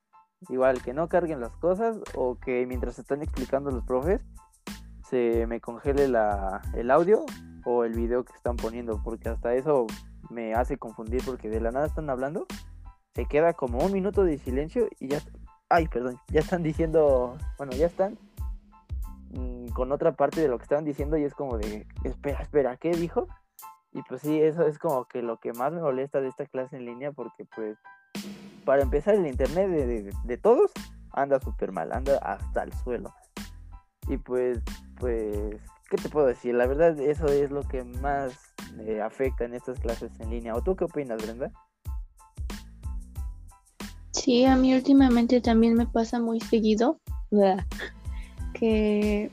igual 0.48 0.82
que 0.82 0.92
no 0.92 1.08
carguen 1.08 1.40
las 1.40 1.56
cosas 1.56 1.96
o 2.16 2.38
que 2.40 2.66
mientras 2.66 2.98
están 2.98 3.22
explicando 3.22 3.70
los 3.70 3.84
profes 3.84 4.20
se 5.08 5.46
me 5.46 5.60
congele 5.60 6.08
la, 6.08 6.60
el 6.74 6.90
audio 6.90 7.24
o 7.64 7.84
el 7.84 7.92
video 7.92 8.24
que 8.24 8.32
están 8.32 8.56
poniendo, 8.56 9.00
porque 9.04 9.28
hasta 9.28 9.54
eso 9.54 9.86
me 10.28 10.54
hace 10.54 10.76
confundir 10.76 11.22
porque 11.24 11.48
de 11.48 11.60
la 11.60 11.70
nada 11.70 11.86
están 11.86 12.10
hablando, 12.10 12.46
se 13.14 13.26
queda 13.26 13.52
como 13.52 13.78
un 13.78 13.92
minuto 13.92 14.24
de 14.24 14.36
silencio 14.38 14.88
y 14.98 15.08
ya, 15.08 15.20
ay, 15.68 15.86
perdón, 15.86 16.18
ya 16.28 16.40
están 16.40 16.64
diciendo, 16.64 17.38
bueno, 17.58 17.74
ya 17.74 17.86
están 17.86 18.18
mm, 19.30 19.68
con 19.68 19.92
otra 19.92 20.12
parte 20.12 20.40
de 20.40 20.48
lo 20.48 20.58
que 20.58 20.64
estaban 20.64 20.84
diciendo 20.84 21.16
y 21.16 21.22
es 21.22 21.34
como 21.34 21.58
de, 21.58 21.86
espera, 22.02 22.40
espera, 22.40 22.76
¿qué 22.76 22.90
dijo? 22.90 23.28
Y 23.94 24.02
pues 24.02 24.22
sí, 24.22 24.40
eso 24.40 24.66
es 24.66 24.78
como 24.78 25.04
que 25.06 25.22
lo 25.22 25.38
que 25.38 25.52
más 25.52 25.72
me 25.72 25.80
molesta 25.80 26.20
de 26.20 26.28
esta 26.28 26.44
clase 26.46 26.76
en 26.76 26.84
línea 26.84 27.12
porque 27.12 27.46
pues 27.54 27.78
para 28.64 28.82
empezar 28.82 29.14
el 29.14 29.26
internet 29.26 30.12
de, 30.24 30.36
todos 30.38 30.72
anda 31.12 31.40
súper 31.40 31.70
mal, 31.70 31.92
anda 31.92 32.18
hasta 32.18 32.64
el 32.64 32.72
suelo. 32.72 33.14
Y 34.08 34.16
pues, 34.16 34.60
pues, 34.98 35.60
¿qué 35.88 35.96
te 35.96 36.08
puedo 36.08 36.26
decir? 36.26 36.54
La 36.54 36.66
verdad 36.66 36.98
eso 36.98 37.26
es 37.26 37.50
lo 37.50 37.62
que 37.62 37.84
más 37.84 38.36
me 38.74 39.00
afecta 39.00 39.44
en 39.44 39.54
estas 39.54 39.78
clases 39.78 40.10
en 40.18 40.30
línea. 40.30 40.54
¿O 40.54 40.62
tú 40.62 40.74
qué 40.74 40.84
opinas, 40.84 41.22
Brenda? 41.22 41.52
Sí, 44.10 44.44
a 44.44 44.56
mí 44.56 44.74
últimamente 44.74 45.40
también 45.40 45.74
me 45.74 45.86
pasa 45.86 46.18
muy 46.18 46.40
seguido 46.40 46.98
que 48.54 49.30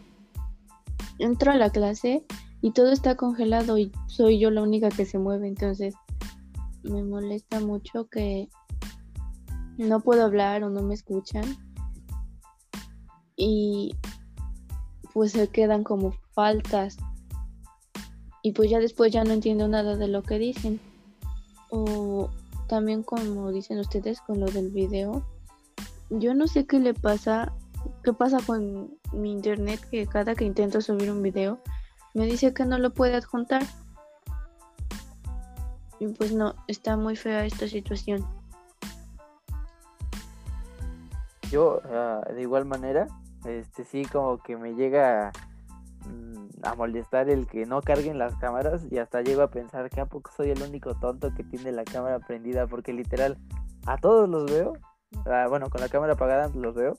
entro 1.18 1.52
a 1.52 1.56
la 1.56 1.70
clase 1.70 2.26
y 2.62 2.72
todo 2.72 2.92
está 2.92 3.16
congelado 3.16 3.78
y 3.78 3.92
soy 4.08 4.40
yo 4.40 4.52
la 4.52 4.62
única 4.62 4.90
que 4.90 5.06
se 5.06 5.18
mueve, 5.18 5.48
entonces 5.48 5.96
me 6.84 7.04
molesta 7.04 7.60
mucho 7.60 8.08
que 8.08 8.50
no 9.78 10.00
puedo 10.02 10.26
hablar 10.26 10.64
o 10.64 10.70
no 10.70 10.82
me 10.82 10.94
escuchan. 10.94 11.44
Y 13.36 13.96
pues 15.14 15.32
se 15.32 15.48
quedan 15.48 15.84
como 15.84 16.14
faltas. 16.34 16.98
Y 18.44 18.52
pues 18.52 18.70
ya 18.70 18.80
después 18.80 19.12
ya 19.12 19.24
no 19.24 19.34
entiendo 19.34 19.68
nada 19.68 19.96
de 19.96 20.08
lo 20.08 20.22
que 20.22 20.38
dicen. 20.38 20.80
O 21.72 22.30
también 22.68 23.04
como 23.04 23.52
dicen 23.52 23.80
ustedes 23.80 24.22
con 24.22 24.40
lo 24.40 24.46
del 24.46 24.70
video 24.72 25.26
yo 26.10 26.34
no 26.34 26.48
sé 26.48 26.66
qué 26.66 26.80
le 26.80 26.94
pasa 26.94 27.54
qué 28.04 28.14
pasa 28.14 28.38
con 28.46 28.98
mi 29.14 29.32
internet 29.32 29.80
que 29.90 30.06
cada 30.08 30.36
que 30.36 30.46
intento 30.46 30.82
subir 30.82 31.12
un 31.12 31.22
video 31.22 31.60
me 32.14 32.26
dice 32.26 32.54
que 32.54 32.66
no 32.66 32.78
lo 32.78 32.92
puede 32.92 33.16
adjuntar. 33.16 33.64
Y 36.00 36.08
pues 36.08 36.34
no, 36.34 36.56
está 36.68 36.98
muy 36.98 37.16
fea 37.16 37.46
esta 37.46 37.68
situación. 37.68 38.26
Yo, 41.52 41.82
ah, 41.86 42.22
de 42.34 42.42
igual 42.42 42.66
manera, 42.66 43.08
este 43.46 43.84
sí 43.84 44.06
como 44.06 44.40
que 44.40 44.58
me 44.58 44.74
llega 44.74 45.32
mm, 46.08 46.66
a 46.66 46.76
molestar 46.76 47.30
el 47.30 47.46
que 47.46 47.66
no 47.66 47.82
carguen 47.82 48.18
las 48.18 48.36
cámaras 48.36 48.86
y 48.90 48.98
hasta 48.98 49.22
llego 49.22 49.42
a 49.42 49.52
pensar 49.52 49.90
que 49.90 50.02
a 50.02 50.06
poco 50.06 50.32
soy 50.36 50.52
el 50.52 50.62
único 50.64 50.96
tonto 50.96 51.34
que 51.36 51.44
tiene 51.44 51.72
la 51.72 51.84
cámara 51.84 52.20
prendida 52.20 52.68
porque 52.68 52.94
literal 52.94 53.38
a 53.86 53.98
todos 53.98 54.30
los 54.30 54.50
veo, 54.50 54.74
ah, 55.26 55.46
bueno, 55.50 55.70
con 55.70 55.82
la 55.82 55.90
cámara 55.90 56.14
apagada 56.14 56.50
los 56.56 56.74
veo 56.74 56.98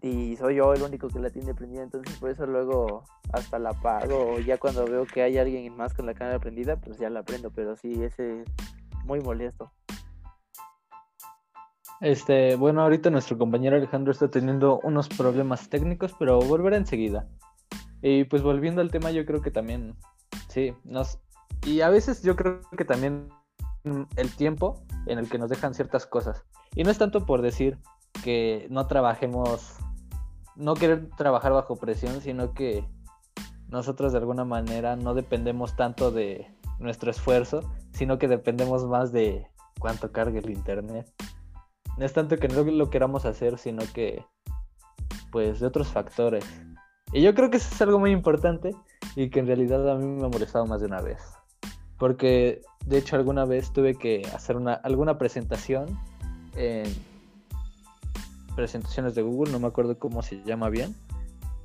y 0.00 0.36
soy 0.36 0.56
yo 0.56 0.72
el 0.74 0.82
único 0.82 1.08
que 1.08 1.18
la 1.18 1.30
tiene 1.30 1.54
prendida, 1.54 1.82
entonces 1.82 2.16
por 2.18 2.30
eso 2.30 2.46
luego 2.46 3.04
hasta 3.32 3.58
la 3.58 3.70
apago 3.70 4.34
o 4.34 4.38
ya 4.38 4.58
cuando 4.58 4.86
veo 4.86 5.04
que 5.06 5.22
hay 5.22 5.38
alguien 5.38 5.76
más 5.76 5.92
con 5.94 6.06
la 6.06 6.14
cámara 6.14 6.38
prendida, 6.38 6.76
pues 6.76 6.98
ya 6.98 7.10
la 7.10 7.24
prendo, 7.24 7.50
pero 7.50 7.74
sí, 7.76 8.02
ese 8.02 8.42
es 8.42 8.48
muy 9.04 9.20
molesto. 9.20 9.72
Este, 12.00 12.54
bueno, 12.54 12.82
ahorita 12.82 13.10
nuestro 13.10 13.36
compañero 13.38 13.76
Alejandro 13.76 14.12
está 14.12 14.30
teniendo 14.30 14.78
unos 14.84 15.08
problemas 15.08 15.68
técnicos, 15.68 16.14
pero 16.16 16.38
volverá 16.38 16.76
enseguida. 16.76 17.26
Y 18.00 18.22
pues 18.24 18.42
volviendo 18.42 18.80
al 18.80 18.92
tema, 18.92 19.10
yo 19.10 19.26
creo 19.26 19.42
que 19.42 19.50
también, 19.50 19.96
sí, 20.48 20.74
nos... 20.84 21.18
Y 21.66 21.80
a 21.80 21.88
veces 21.88 22.22
yo 22.22 22.36
creo 22.36 22.60
que 22.76 22.84
también 22.84 23.30
el 24.16 24.36
tiempo 24.36 24.84
en 25.06 25.18
el 25.18 25.28
que 25.28 25.38
nos 25.38 25.50
dejan 25.50 25.74
ciertas 25.74 26.06
cosas. 26.06 26.44
Y 26.76 26.84
no 26.84 26.90
es 26.90 26.98
tanto 26.98 27.26
por 27.26 27.42
decir 27.42 27.78
que 28.22 28.68
no 28.70 28.86
trabajemos 28.86 29.76
no 30.58 30.74
querer 30.74 31.08
trabajar 31.16 31.52
bajo 31.52 31.76
presión, 31.76 32.20
sino 32.20 32.52
que 32.52 32.84
nosotros 33.68 34.12
de 34.12 34.18
alguna 34.18 34.44
manera 34.44 34.96
no 34.96 35.14
dependemos 35.14 35.76
tanto 35.76 36.10
de 36.10 36.46
nuestro 36.80 37.10
esfuerzo, 37.10 37.60
sino 37.92 38.18
que 38.18 38.28
dependemos 38.28 38.84
más 38.86 39.12
de 39.12 39.46
cuánto 39.78 40.12
cargue 40.12 40.40
el 40.40 40.50
internet. 40.50 41.10
No 41.96 42.04
es 42.04 42.12
tanto 42.12 42.36
que 42.36 42.48
no 42.48 42.62
lo 42.62 42.90
queramos 42.90 43.24
hacer, 43.24 43.58
sino 43.58 43.82
que 43.94 44.24
pues 45.30 45.60
de 45.60 45.66
otros 45.66 45.88
factores. 45.88 46.44
Y 47.12 47.22
yo 47.22 47.34
creo 47.34 47.50
que 47.50 47.58
eso 47.58 47.72
es 47.72 47.80
algo 47.80 47.98
muy 47.98 48.10
importante 48.10 48.74
y 49.16 49.30
que 49.30 49.40
en 49.40 49.46
realidad 49.46 49.88
a 49.90 49.94
mí 49.94 50.06
me 50.06 50.26
ha 50.26 50.28
molestado 50.28 50.66
más 50.66 50.80
de 50.80 50.86
una 50.86 51.00
vez. 51.00 51.22
Porque 51.98 52.62
de 52.84 52.98
hecho 52.98 53.16
alguna 53.16 53.44
vez 53.44 53.72
tuve 53.72 53.94
que 53.94 54.22
hacer 54.34 54.56
una, 54.56 54.74
alguna 54.74 55.18
presentación 55.18 55.98
en 56.56 56.84
presentaciones 58.58 59.14
de 59.14 59.22
Google, 59.22 59.52
no 59.52 59.60
me 59.60 59.68
acuerdo 59.68 59.96
cómo 60.00 60.20
se 60.20 60.42
llama 60.42 60.68
bien. 60.68 60.92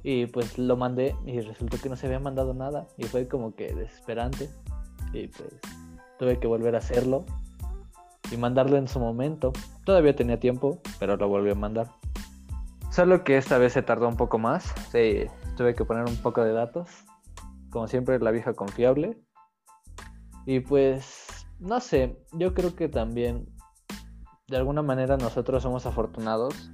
Y 0.04 0.28
pues 0.28 0.60
lo 0.60 0.78
mandé 0.78 1.16
y 1.26 1.42
resultó 1.42 1.80
que 1.82 1.90
no 1.90 1.96
se 1.96 2.06
había 2.06 2.20
mandado 2.20 2.54
nada 2.54 2.86
y 2.98 3.06
fue 3.06 3.28
como 3.28 3.56
que 3.56 3.74
desesperante. 3.74 4.48
Y 5.12 5.28
pues 5.28 5.50
tuve 6.20 6.40
que 6.40 6.46
volver 6.46 6.76
a 6.76 6.78
hacerlo 6.78 7.26
y 8.32 8.38
mandarlo 8.38 8.78
en 8.78 8.88
su 8.88 9.00
momento. 9.00 9.54
Todavía 9.86 10.16
tenía 10.16 10.40
tiempo, 10.40 10.82
pero 11.00 11.18
lo 11.18 11.28
volví 11.28 11.50
a 11.50 11.56
mandar. 11.56 11.90
Solo 12.92 13.24
que 13.24 13.38
esta 13.38 13.58
vez 13.58 13.74
se 13.74 13.82
tardó 13.82 14.08
un 14.08 14.16
poco 14.16 14.38
más. 14.38 14.72
tuve 14.92 15.74
que 15.74 15.86
poner 15.86 16.06
un 16.06 16.18
poco 16.18 16.44
de 16.44 16.54
datos. 16.54 16.92
Como 17.72 17.88
siempre, 17.88 18.20
la 18.20 18.30
vieja 18.30 18.54
confiable. 18.54 19.20
Y 20.46 20.60
pues, 20.60 21.48
no 21.58 21.80
sé, 21.80 22.24
yo 22.34 22.54
creo 22.54 22.76
que 22.76 22.88
también, 22.88 23.48
de 24.48 24.58
alguna 24.58 24.84
manera, 24.84 25.18
nosotros 25.18 25.64
somos 25.64 25.88
afortunados 25.88 26.70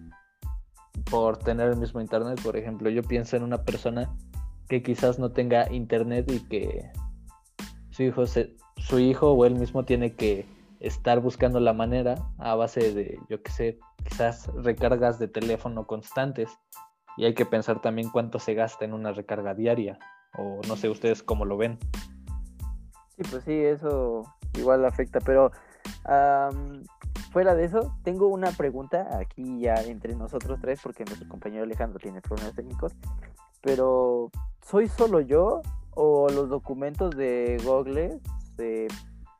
por 1.10 1.38
tener 1.38 1.70
el 1.70 1.78
mismo 1.78 2.02
internet. 2.02 2.42
Por 2.44 2.58
ejemplo, 2.58 2.90
yo 2.90 3.04
pienso 3.04 3.36
en 3.36 3.44
una 3.44 3.64
persona 3.64 4.16
que 4.68 4.84
quizás 4.84 5.20
no 5.20 5.32
tenga 5.32 5.72
internet 5.72 6.32
y 6.32 6.40
que 6.48 6.92
su 7.90 8.04
hijo, 8.04 8.24
su 8.26 9.00
hijo 9.00 9.32
o 9.32 9.46
él 9.46 9.56
mismo 9.56 9.84
tiene 9.84 10.16
que 10.16 10.46
estar 10.80 11.20
buscando 11.20 11.60
la 11.60 11.74
manera 11.74 12.16
a 12.38 12.56
base 12.56 12.94
de, 12.94 13.20
yo 13.30 13.42
qué 13.42 13.52
sé, 13.52 13.80
quizás 14.08 14.48
recargas 14.56 15.20
de 15.20 15.28
teléfono 15.28 15.86
constantes. 15.86 16.50
Y 17.18 17.26
hay 17.26 17.34
que 17.34 17.46
pensar 17.46 17.82
también 17.82 18.10
cuánto 18.10 18.40
se 18.40 18.54
gasta 18.54 18.86
en 18.86 18.94
una 18.94 19.12
recarga 19.12 19.54
diaria. 19.54 20.00
O 20.38 20.62
no 20.68 20.76
sé 20.76 20.90
ustedes 20.90 21.22
cómo 21.24 21.44
lo 21.44 21.58
ven. 21.58 21.78
Sí, 23.18 23.24
pues 23.30 23.44
sí, 23.44 23.54
eso 23.54 24.24
igual 24.58 24.86
afecta, 24.86 25.20
pero 25.20 25.52
fuera 27.32 27.56
de 27.56 27.66
eso, 27.66 27.96
tengo 28.04 28.28
una 28.28 28.52
pregunta 28.52 29.18
aquí 29.20 29.60
ya 29.60 29.76
entre 29.76 30.16
nosotros 30.16 30.60
tres, 30.62 30.80
porque 30.82 31.06
nuestro 31.06 31.28
compañero 31.28 31.64
Alejandro 31.64 32.00
tiene 32.00 32.22
problemas 32.22 32.54
técnicos, 32.56 32.94
pero 33.62 34.32
¿soy 34.66 34.88
solo 34.88 35.22
yo 35.22 35.62
o 35.92 36.30
los 36.30 36.50
documentos 36.50 37.16
de 37.16 37.58
Google 37.64 38.20
se, 38.56 38.88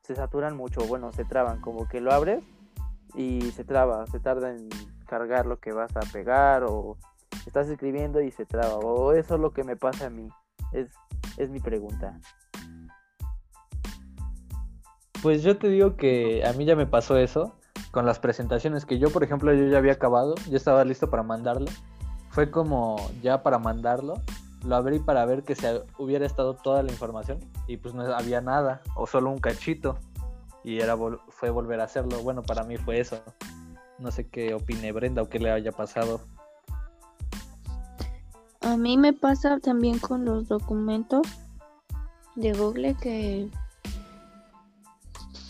se 0.04 0.16
saturan 0.16 0.56
mucho? 0.56 0.82
Bueno, 0.82 1.12
se 1.12 1.26
traban, 1.26 1.62
como 1.62 1.88
que 1.88 2.02
lo 2.02 2.12
abres 2.12 2.44
y 3.16 3.42
se 3.52 3.64
traba, 3.64 4.06
se 4.08 4.20
tarda 4.20 4.52
en 4.52 4.70
cargar 5.08 5.46
lo 5.46 5.60
que 5.60 5.72
vas 5.72 5.96
a 5.98 6.02
pegar 6.12 6.64
o 6.64 6.98
estás 7.46 7.68
escribiendo 7.70 8.22
y 8.22 8.32
se 8.32 8.46
traba, 8.46 8.76
o 8.76 9.14
eso 9.14 9.36
es 9.36 9.42
lo 9.42 9.52
que 9.52 9.64
me 9.64 9.76
pasa 9.76 10.08
a 10.08 10.10
mí, 10.10 10.30
es, 10.74 10.90
es 11.38 11.50
mi 11.50 11.60
pregunta. 11.60 12.20
Pues 15.24 15.44
yo 15.44 15.58
te 15.58 15.68
digo 15.68 15.98
que 15.98 16.46
a 16.46 16.54
mí 16.54 16.64
ya 16.64 16.78
me 16.78 16.86
pasó 16.86 17.18
eso 17.18 17.59
con 17.92 18.06
las 18.06 18.20
presentaciones 18.20 18.86
que 18.86 19.00
yo, 19.00 19.10
por 19.10 19.24
ejemplo, 19.24 19.54
yo 19.54 19.66
ya 19.68 19.78
había 19.78 19.94
acabado, 19.94 20.36
ya 20.50 20.58
estaba 20.58 20.84
listo 20.86 21.10
para 21.10 21.24
mandarlo. 21.24 21.68
Fue 22.30 22.52
como 22.52 22.98
ya 23.22 23.42
para 23.42 23.58
mandarlo, 23.58 24.22
lo 24.64 24.76
abrí 24.76 25.00
para 25.00 25.26
ver 25.26 25.44
que 25.44 25.56
se 25.56 25.84
hubiera 25.98 26.26
estado 26.26 26.54
toda 26.56 26.84
la 26.84 26.92
información 26.92 27.40
y 27.68 27.78
pues 27.78 27.94
no 27.94 28.04
había 28.14 28.42
nada 28.42 28.82
o 28.96 29.08
solo 29.08 29.32
un 29.32 29.40
cachito 29.40 29.98
y 30.64 30.80
era 30.80 30.98
fue 31.30 31.50
volver 31.50 31.80
a 31.82 31.86
hacerlo. 31.86 32.22
Bueno, 32.22 32.44
para 32.44 32.64
mí 32.64 32.78
fue 32.78 33.00
eso. 33.00 33.22
No 33.98 34.12
sé 34.12 34.28
qué 34.28 34.54
opine 34.54 34.92
Brenda 34.92 35.22
o 35.22 35.30
qué 35.30 35.40
le 35.40 35.52
haya 35.52 35.72
pasado. 35.72 36.22
A 38.62 38.78
mí 38.78 38.98
me 38.98 39.14
pasa 39.14 39.60
también 39.60 40.00
con 40.00 40.26
los 40.26 40.48
documentos 40.48 41.28
de 42.36 42.54
Google 42.54 42.96
que 42.96 43.50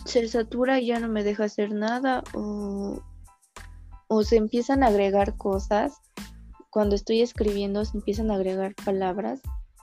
se 0.10 0.28
satura 0.28 0.80
y 0.80 0.88
ya 0.88 1.00
no 1.00 1.08
me 1.08 1.24
deja 1.24 1.46
hacer 1.46 1.72
nada 1.72 2.24
o, 2.34 3.02
se 4.24 4.38
empiezan 4.38 4.84
a 4.84 4.88
agregar 4.88 5.38
cosas. 5.38 6.02
Cuando 6.72 6.96
estoy 6.96 7.22
escribiendo 7.22 7.86
se 7.86 7.98
empiezan 7.98 8.32
a 8.32 8.36
agregar 8.36 8.74
palabras 8.84 9.40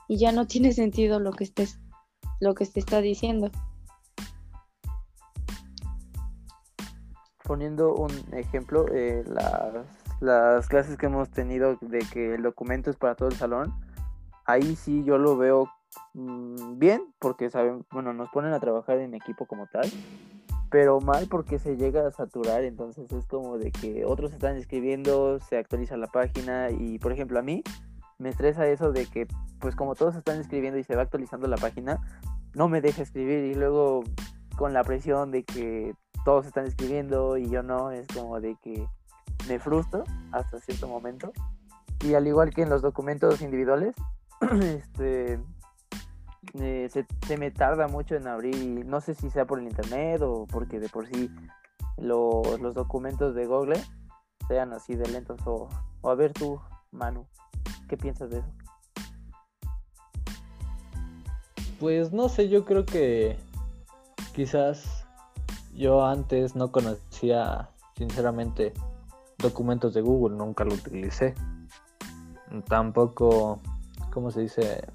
y 0.07 0.17
ya 0.17 0.31
no 0.31 0.45
tiene 0.47 0.73
sentido 0.73 1.19
lo 1.19 1.31
que 1.31 1.45
estés 1.45 1.79
lo 2.39 2.53
que 2.53 2.65
se 2.65 2.79
está 2.79 3.01
diciendo. 3.01 3.49
Poniendo 7.43 7.95
un 7.95 8.11
ejemplo, 8.33 8.85
eh, 8.93 9.23
las, 9.25 9.73
las 10.19 10.67
clases 10.67 10.97
que 10.97 11.07
hemos 11.07 11.31
tenido 11.31 11.77
de 11.81 11.99
que 11.99 12.35
el 12.35 12.43
documento 12.43 12.91
es 12.91 12.95
para 12.95 13.15
todo 13.15 13.29
el 13.29 13.35
salón, 13.35 13.73
ahí 14.45 14.75
sí 14.75 15.03
yo 15.03 15.17
lo 15.17 15.35
veo 15.35 15.67
bien, 16.13 17.01
porque 17.19 17.49
saben, 17.49 17.85
bueno, 17.91 18.13
nos 18.13 18.29
ponen 18.29 18.53
a 18.53 18.59
trabajar 18.59 18.99
en 18.99 19.13
equipo 19.13 19.45
como 19.45 19.67
tal, 19.67 19.89
pero 20.69 20.99
mal 20.99 21.27
porque 21.29 21.59
se 21.59 21.77
llega 21.77 22.07
a 22.07 22.11
saturar, 22.11 22.63
entonces 22.63 23.11
es 23.11 23.25
como 23.27 23.57
de 23.57 23.71
que 23.71 24.05
otros 24.05 24.33
están 24.33 24.57
escribiendo, 24.57 25.39
se 25.39 25.57
actualiza 25.57 25.97
la 25.97 26.07
página 26.07 26.69
y, 26.71 26.99
por 26.99 27.11
ejemplo, 27.11 27.39
a 27.39 27.41
mí 27.41 27.63
me 28.17 28.29
estresa 28.29 28.67
eso 28.67 28.91
de 28.91 29.05
que, 29.05 29.27
pues 29.59 29.75
como 29.75 29.95
todos 29.95 30.15
están 30.15 30.39
escribiendo 30.39 30.79
y 30.79 30.83
se 30.83 30.95
va 30.95 31.03
actualizando 31.03 31.47
la 31.47 31.57
página, 31.57 31.99
no 32.53 32.67
me 32.67 32.81
deja 32.81 33.03
escribir 33.03 33.45
y 33.45 33.55
luego 33.55 34.03
con 34.57 34.73
la 34.73 34.83
presión 34.83 35.31
de 35.31 35.43
que 35.43 35.93
todos 36.25 36.45
están 36.45 36.65
escribiendo 36.65 37.37
y 37.37 37.49
yo 37.49 37.63
no, 37.63 37.91
es 37.91 38.07
como 38.07 38.41
de 38.41 38.55
que 38.61 38.87
me 39.47 39.59
frustro 39.59 40.03
hasta 40.31 40.59
cierto 40.59 40.87
momento. 40.87 41.31
Y 42.03 42.15
al 42.15 42.27
igual 42.27 42.53
que 42.53 42.63
en 42.63 42.69
los 42.69 42.81
documentos 42.81 43.41
individuales, 43.41 43.95
este, 44.61 45.39
eh, 46.55 46.89
se, 46.89 47.37
me 47.37 47.51
tarda 47.51 47.87
mucho 47.87 48.15
en 48.15 48.27
abrir, 48.27 48.85
no 48.85 49.01
sé 49.01 49.13
si 49.13 49.29
sea 49.29 49.45
por 49.45 49.59
el 49.59 49.67
internet 49.67 50.21
o 50.21 50.45
porque 50.45 50.79
de 50.79 50.89
por 50.89 51.07
sí 51.07 51.29
los 51.97 52.73
documentos 52.73 53.35
de 53.35 53.45
Google 53.45 53.81
sean 54.47 54.73
así 54.73 54.95
de 54.95 55.07
lentos 55.09 55.39
o, 55.45 55.67
a 56.03 56.15
ver 56.15 56.33
tú, 56.33 56.59
Manu, 56.91 57.25
¿qué 57.89 57.97
piensas 57.97 58.29
de 58.29 58.39
eso? 58.39 58.49
Pues 61.79 62.11
no 62.11 62.29
sé, 62.29 62.49
yo 62.49 62.65
creo 62.65 62.85
que 62.85 63.37
quizás 64.33 65.05
yo 65.73 66.05
antes 66.05 66.55
no 66.55 66.71
conocía 66.71 67.69
sinceramente 67.95 68.73
documentos 69.37 69.93
de 69.93 70.01
Google, 70.01 70.37
nunca 70.37 70.63
lo 70.63 70.73
utilicé. 70.73 71.35
Tampoco, 72.67 73.59
¿cómo 74.11 74.31
se 74.31 74.41
dice? 74.41 74.87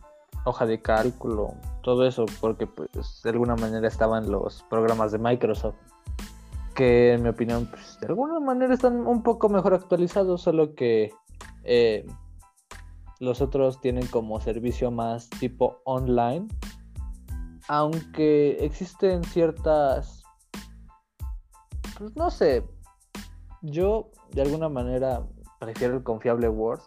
Hoja 0.45 0.67
de 0.67 0.81
cálculo, 0.81 1.55
todo 1.83 2.07
eso, 2.07 2.27
porque 2.41 2.67
pues 2.67 3.21
de 3.23 3.31
alguna 3.31 3.57
manera 3.57 3.87
estaban 3.87 4.31
los 4.31 4.65
programas 4.69 5.13
de 5.13 5.19
Microsoft, 5.19 5.77
que 6.75 7.13
en 7.13 7.23
mi 7.23 7.29
opinión 7.29 7.67
pues, 7.67 7.99
de 8.01 8.09
alguna 8.09 8.41
manera 8.41 8.75
están 8.75 9.07
un 9.07 9.23
poco 9.23 9.49
mejor 9.49 9.75
actualizados, 9.75 10.43
solo 10.43 10.75
que 10.75 11.13
eh, 11.65 12.07
los 13.21 13.41
otros 13.41 13.81
tienen 13.81 14.07
como 14.09 14.41
servicio 14.41 14.91
más 14.91 15.31
tipo 15.31 15.81
online, 15.85 16.49
aunque 17.69 18.57
existen 18.65 19.23
ciertas, 19.23 20.25
pues 21.99 22.17
no 22.17 22.31
sé, 22.31 22.67
yo 23.63 24.11
de 24.33 24.43
alguna 24.43 24.69
manera 24.69 25.23
prefiero 25.61 25.97
el 25.97 26.03
confiable 26.03 26.49
Word 26.49 26.81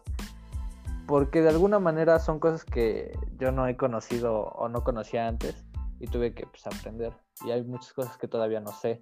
porque 1.07 1.41
de 1.41 1.49
alguna 1.49 1.79
manera 1.79 2.19
son 2.19 2.39
cosas 2.39 2.63
que 2.63 3.17
yo 3.37 3.51
no 3.51 3.67
he 3.67 3.77
conocido 3.77 4.43
o 4.43 4.69
no 4.69 4.83
conocía 4.83 5.27
antes 5.27 5.65
y 5.99 6.07
tuve 6.07 6.33
que 6.33 6.45
pues, 6.47 6.65
aprender. 6.67 7.13
Y 7.45 7.51
hay 7.51 7.63
muchas 7.63 7.93
cosas 7.93 8.17
que 8.17 8.27
todavía 8.27 8.59
no 8.59 8.71
sé 8.71 8.99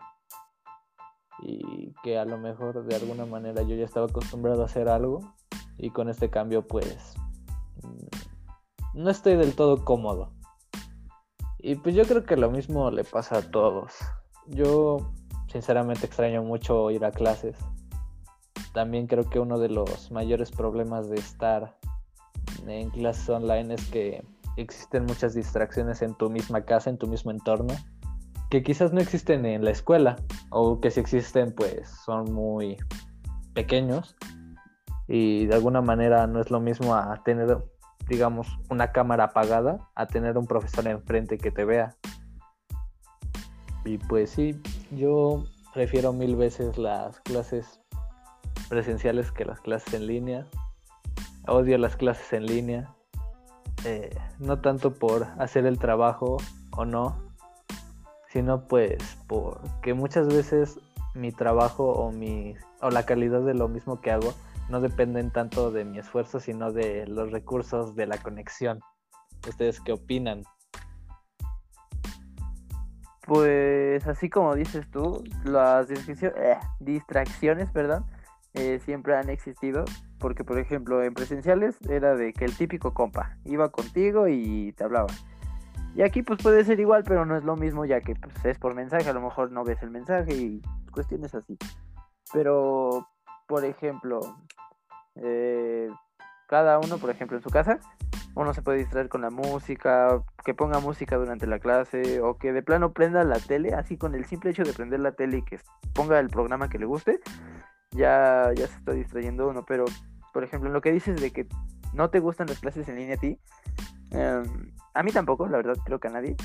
y 1.41 1.93
que 2.03 2.17
a 2.17 2.25
lo 2.25 2.37
mejor 2.37 2.85
de 2.85 2.95
alguna 2.95 3.25
manera 3.25 3.63
yo 3.63 3.75
ya 3.75 3.85
estaba 3.85 4.05
acostumbrado 4.05 4.61
a 4.61 4.65
hacer 4.65 4.87
algo 4.87 5.33
y 5.77 5.89
con 5.89 6.07
este 6.09 6.29
cambio 6.29 6.67
pues 6.67 7.15
mm, 7.81 9.01
no 9.01 9.09
estoy 9.09 9.35
del 9.35 9.55
todo 9.55 9.83
cómodo. 9.83 10.33
Y 11.59 11.75
pues 11.75 11.95
yo 11.95 12.03
creo 12.03 12.25
que 12.25 12.35
lo 12.35 12.51
mismo 12.51 12.91
le 12.91 13.05
pasa 13.05 13.37
a 13.37 13.41
todos. 13.41 13.93
Yo 14.47 15.13
sinceramente 15.47 16.05
extraño 16.05 16.43
mucho 16.43 16.91
ir 16.91 17.05
a 17.05 17.11
clases. 17.11 17.57
También 18.73 19.07
creo 19.07 19.29
que 19.29 19.39
uno 19.39 19.59
de 19.59 19.69
los 19.69 20.11
mayores 20.11 20.51
problemas 20.51 21.09
de 21.09 21.15
estar 21.15 21.77
en 22.67 22.89
clases 22.89 23.29
online 23.29 23.75
es 23.75 23.85
que 23.89 24.23
existen 24.57 25.05
muchas 25.05 25.33
distracciones 25.33 26.01
en 26.01 26.15
tu 26.15 26.29
misma 26.29 26.61
casa, 26.61 26.89
en 26.89 26.97
tu 26.97 27.07
mismo 27.07 27.31
entorno, 27.31 27.73
que 28.49 28.63
quizás 28.63 28.93
no 28.93 29.01
existen 29.01 29.45
en 29.45 29.63
la 29.63 29.71
escuela, 29.71 30.17
o 30.49 30.79
que 30.79 30.91
si 30.91 30.99
existen, 30.99 31.53
pues 31.53 31.89
son 32.05 32.31
muy 32.33 32.77
pequeños, 33.53 34.15
y 35.07 35.47
de 35.47 35.55
alguna 35.55 35.81
manera 35.81 36.27
no 36.27 36.39
es 36.39 36.51
lo 36.51 36.59
mismo 36.59 36.95
a 36.95 37.21
tener, 37.23 37.57
digamos, 38.07 38.47
una 38.69 38.91
cámara 38.91 39.25
apagada, 39.25 39.89
a 39.95 40.07
tener 40.07 40.37
un 40.37 40.45
profesor 40.45 40.87
enfrente 40.87 41.37
que 41.37 41.51
te 41.51 41.65
vea. 41.65 41.95
Y 43.85 43.97
pues 43.97 44.29
sí, 44.29 44.61
yo 44.91 45.43
prefiero 45.73 46.13
mil 46.13 46.35
veces 46.35 46.77
las 46.77 47.19
clases 47.21 47.81
presenciales 48.69 49.31
que 49.31 49.45
las 49.45 49.59
clases 49.59 49.93
en 49.93 50.07
línea 50.07 50.47
odio 51.47 51.77
las 51.77 51.95
clases 51.95 52.33
en 52.33 52.45
línea. 52.45 52.93
Eh, 53.85 54.15
no 54.39 54.61
tanto 54.61 54.93
por 54.93 55.27
hacer 55.39 55.65
el 55.65 55.77
trabajo 55.77 56.37
o 56.71 56.85
no, 56.85 57.21
sino 58.29 58.67
pues 58.67 59.17
porque 59.27 59.93
muchas 59.93 60.27
veces 60.27 60.79
mi 61.13 61.31
trabajo 61.31 61.91
o, 61.91 62.11
mi, 62.11 62.55
o 62.81 62.89
la 62.89 63.05
calidad 63.05 63.41
de 63.41 63.53
lo 63.53 63.67
mismo 63.67 64.01
que 64.01 64.11
hago 64.11 64.33
no 64.69 64.79
dependen 64.79 65.31
tanto 65.31 65.71
de 65.71 65.85
mi 65.85 65.99
esfuerzo, 65.99 66.39
sino 66.39 66.71
de 66.71 67.05
los 67.07 67.31
recursos 67.31 67.95
de 67.95 68.07
la 68.07 68.17
conexión. 68.17 68.79
¿Ustedes 69.47 69.81
qué 69.81 69.91
opinan? 69.91 70.43
Pues 73.25 74.05
así 74.07 74.29
como 74.29 74.55
dices 74.55 74.89
tú, 74.91 75.23
las 75.43 75.89
eh, 75.89 76.57
distracciones, 76.79 77.69
perdón, 77.71 78.05
eh, 78.53 78.79
siempre 78.83 79.15
han 79.15 79.29
existido 79.29 79.85
porque 80.23 80.45
por 80.45 80.57
ejemplo 80.57 81.03
en 81.03 81.13
presenciales 81.13 81.77
era 81.89 82.15
de 82.15 82.31
que 82.31 82.45
el 82.45 82.55
típico 82.55 82.93
compa 82.93 83.35
iba 83.43 83.73
contigo 83.73 84.29
y 84.29 84.71
te 84.71 84.85
hablaba. 84.85 85.07
Y 85.95 86.01
aquí 86.01 86.23
pues 86.23 86.41
puede 86.41 86.63
ser 86.63 86.79
igual, 86.79 87.03
pero 87.05 87.25
no 87.25 87.35
es 87.35 87.43
lo 87.43 87.57
mismo 87.57 87.83
ya 87.83 87.99
que 87.99 88.15
pues, 88.15 88.33
es 88.45 88.57
por 88.57 88.73
mensaje, 88.73 89.09
a 89.09 89.13
lo 89.13 89.19
mejor 89.19 89.51
no 89.51 89.65
ves 89.65 89.83
el 89.83 89.91
mensaje 89.91 90.33
y 90.33 90.61
cuestiones 90.91 91.35
así. 91.35 91.57
Pero, 92.31 93.05
por 93.47 93.65
ejemplo, 93.65 94.21
eh, 95.15 95.89
cada 96.47 96.79
uno, 96.79 96.97
por 96.99 97.09
ejemplo, 97.09 97.35
en 97.35 97.43
su 97.43 97.49
casa, 97.49 97.81
uno 98.33 98.53
se 98.53 98.61
puede 98.61 98.77
distraer 98.77 99.09
con 99.09 99.21
la 99.21 99.29
música, 99.29 100.23
que 100.45 100.53
ponga 100.53 100.79
música 100.79 101.17
durante 101.17 101.47
la 101.47 101.59
clase 101.59 102.21
o 102.21 102.37
que 102.37 102.53
de 102.53 102.63
plano 102.63 102.93
prenda 102.93 103.25
la 103.25 103.39
tele, 103.39 103.75
así 103.75 103.97
con 103.97 104.15
el 104.15 104.23
simple 104.23 104.51
hecho 104.51 104.63
de 104.63 104.71
prender 104.71 105.01
la 105.01 105.11
tele 105.11 105.39
y 105.39 105.41
que 105.43 105.59
ponga 105.93 106.17
el 106.19 106.29
programa 106.29 106.69
que 106.69 106.79
le 106.79 106.85
guste, 106.85 107.19
ya, 107.91 108.51
ya 108.55 108.67
se 108.67 108.77
está 108.77 108.93
distrayendo 108.93 109.49
uno. 109.49 109.65
Pero, 109.67 109.85
por 110.33 110.43
ejemplo, 110.43 110.67
en 110.67 110.73
lo 110.73 110.81
que 110.81 110.91
dices 110.91 111.21
de 111.21 111.31
que 111.31 111.47
no 111.93 112.09
te 112.09 112.19
gustan 112.19 112.47
las 112.47 112.59
clases 112.59 112.89
en 112.89 112.95
línea 112.95 113.15
a 113.15 113.19
ti, 113.19 113.39
em, 114.09 114.73
a 114.93 115.03
mí 115.03 115.11
tampoco, 115.11 115.47
la 115.47 115.57
verdad, 115.57 115.77
creo 115.85 115.99
que 115.99 116.07
a 116.07 116.11
nadie. 116.11 116.35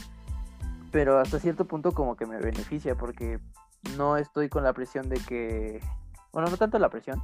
Pero 0.92 1.18
hasta 1.18 1.40
cierto 1.40 1.66
punto 1.66 1.92
como 1.92 2.16
que 2.16 2.27
me 2.27 2.38
beneficia 2.38 2.94
porque 2.94 3.40
no 3.96 4.16
estoy 4.16 4.48
con 4.48 4.62
la 4.62 4.72
presión 4.72 5.09
de 5.09 5.16
que... 5.16 5.81
Bueno, 6.33 6.51
no 6.51 6.57
tanto 6.57 6.79
la 6.79 6.90
presión, 6.90 7.20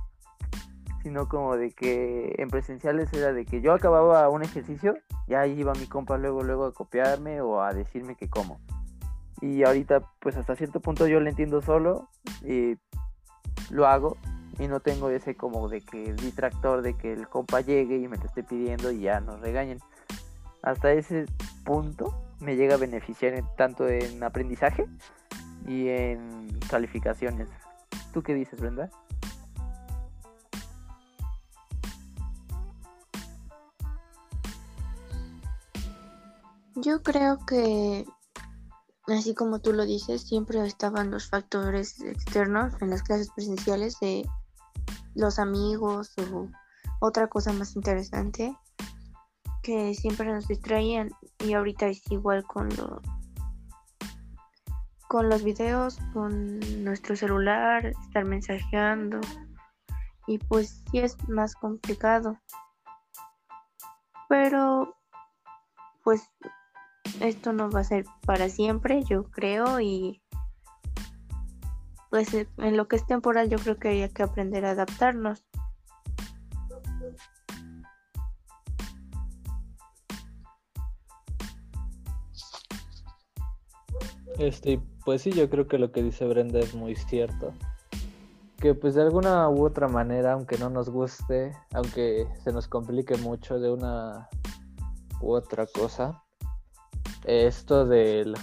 sino 1.03 1.29
como 1.29 1.57
de 1.57 1.71
que 1.71 2.35
en 2.39 2.49
presenciales 2.49 3.13
era 3.13 3.33
de 3.33 3.45
que 3.45 3.61
yo 3.61 3.73
acababa 3.75 4.29
un 4.31 4.43
ejercicio, 4.43 4.97
ya 5.29 5.47
iba 5.47 5.73
mi 5.75 5.87
compa 5.87 6.17
luego, 6.17 6.43
luego 6.43 6.65
a 6.65 6.73
copiarme 6.73 7.43
o 7.43 7.61
a 7.61 7.73
decirme 7.75 8.17
que 8.17 8.29
cómo. 8.29 8.59
Y 9.41 9.65
ahorita 9.65 10.01
pues 10.21 10.37
hasta 10.37 10.57
cierto 10.57 10.81
punto 10.81 11.07
yo 11.07 11.21
lo 11.21 11.29
entiendo 11.29 11.61
solo 11.61 12.09
y 12.43 12.77
lo 13.71 13.87
hago 13.87 14.17
y 14.59 14.69
no 14.69 14.81
tengo 14.81 15.11
ese 15.11 15.35
como 15.37 15.69
de 15.69 15.81
que 15.81 16.13
distractor 16.15 16.83
de 16.83 16.97
que 16.97 17.13
el 17.13 17.29
compa 17.29 17.61
llegue 17.61 17.97
y 17.99 18.09
me 18.09 18.17
lo 18.17 18.25
esté 18.25 18.43
pidiendo 18.43 18.91
y 18.93 19.01
ya 19.01 19.21
nos 19.21 19.41
regañen 19.41 19.79
hasta 20.65 20.93
ese 20.93 21.27
punto 21.65 22.15
me 22.41 22.57
llega 22.57 22.75
a 22.75 22.79
beneficiar 22.79 23.35
tanto 23.57 23.87
en 23.87 24.23
aprendizaje 24.23 24.87
y 25.67 25.89
en 25.89 26.59
calificaciones. 26.71 27.49
¿Tú 28.13 28.23
qué 28.23 28.35
dices, 28.35 28.61
Brenda? 28.61 28.91
Yo 36.77 37.03
creo 37.03 37.39
que, 37.47 38.05
así 39.07 39.35
como 39.35 39.61
tú 39.61 39.73
lo 39.73 39.85
dices, 39.85 40.23
siempre 40.23 40.65
estaban 40.67 41.11
los 41.11 41.29
factores 41.29 42.01
externos 42.01 42.73
en 42.81 42.91
las 42.91 43.03
clases 43.03 43.31
presenciales 43.31 44.01
de 44.01 44.27
los 45.15 45.39
amigos 45.39 46.13
o 46.33 46.49
otra 47.01 47.29
cosa 47.29 47.53
más 47.53 47.77
interesante 47.77 48.57
que 49.63 49.95
siempre 49.95 50.27
nos 50.27 50.49
distraían 50.49 51.11
y 51.39 51.55
ahorita 51.55 51.87
es 51.87 52.03
igual 52.11 52.45
con 52.45 52.69
los 52.69 53.01
con 55.09 55.29
los 55.29 55.45
videos, 55.45 55.99
con 56.13 56.59
nuestro 56.83 57.15
celular, 57.15 57.87
estar 57.87 58.25
mensajeando 58.25 59.21
y 60.27 60.39
pues 60.39 60.83
sí 60.91 60.99
es 60.99 61.17
más 61.29 61.55
complicado. 61.55 62.41
Pero 64.29 64.97
pues 66.03 66.29
esto 67.21 67.53
no 67.53 67.71
va 67.71 67.81
a 67.81 67.85
ser 67.85 68.05
para 68.27 68.49
siempre, 68.49 69.05
yo 69.05 69.25
creo 69.31 69.81
y 69.81 70.21
pues 72.15 72.33
en 72.33 72.77
lo 72.77 72.87
que 72.87 72.95
es 72.95 73.05
temporal 73.09 73.51
yo 73.51 73.59
creo 73.59 73.77
que 73.77 73.89
hay 73.89 74.09
que 74.09 74.23
aprender 74.23 74.65
a 74.65 74.71
adaptarnos. 74.71 75.43
Este, 84.39 84.81
pues 85.05 85.23
sí, 85.23 85.33
yo 85.33 85.51
creo 85.51 85.67
que 85.67 85.77
lo 85.77 85.91
que 85.91 86.05
dice 86.05 86.25
Brenda 86.25 86.61
es 86.61 86.73
muy 86.77 86.95
cierto. 86.95 87.53
Que 88.61 88.75
pues 88.75 88.95
de 88.95 89.03
alguna 89.03 89.49
u 89.49 89.65
otra 89.65 89.89
manera, 89.89 90.35
aunque 90.35 90.57
no 90.57 90.71
nos 90.71 90.91
guste, 90.91 91.51
aunque 91.73 92.29
se 92.45 92.53
nos 92.53 92.69
complique 92.69 93.17
mucho 93.17 93.59
de 93.59 93.73
una 93.73 94.29
u 95.21 95.33
otra 95.33 95.67
cosa, 95.67 96.23
esto 97.25 97.85
del 97.85 98.37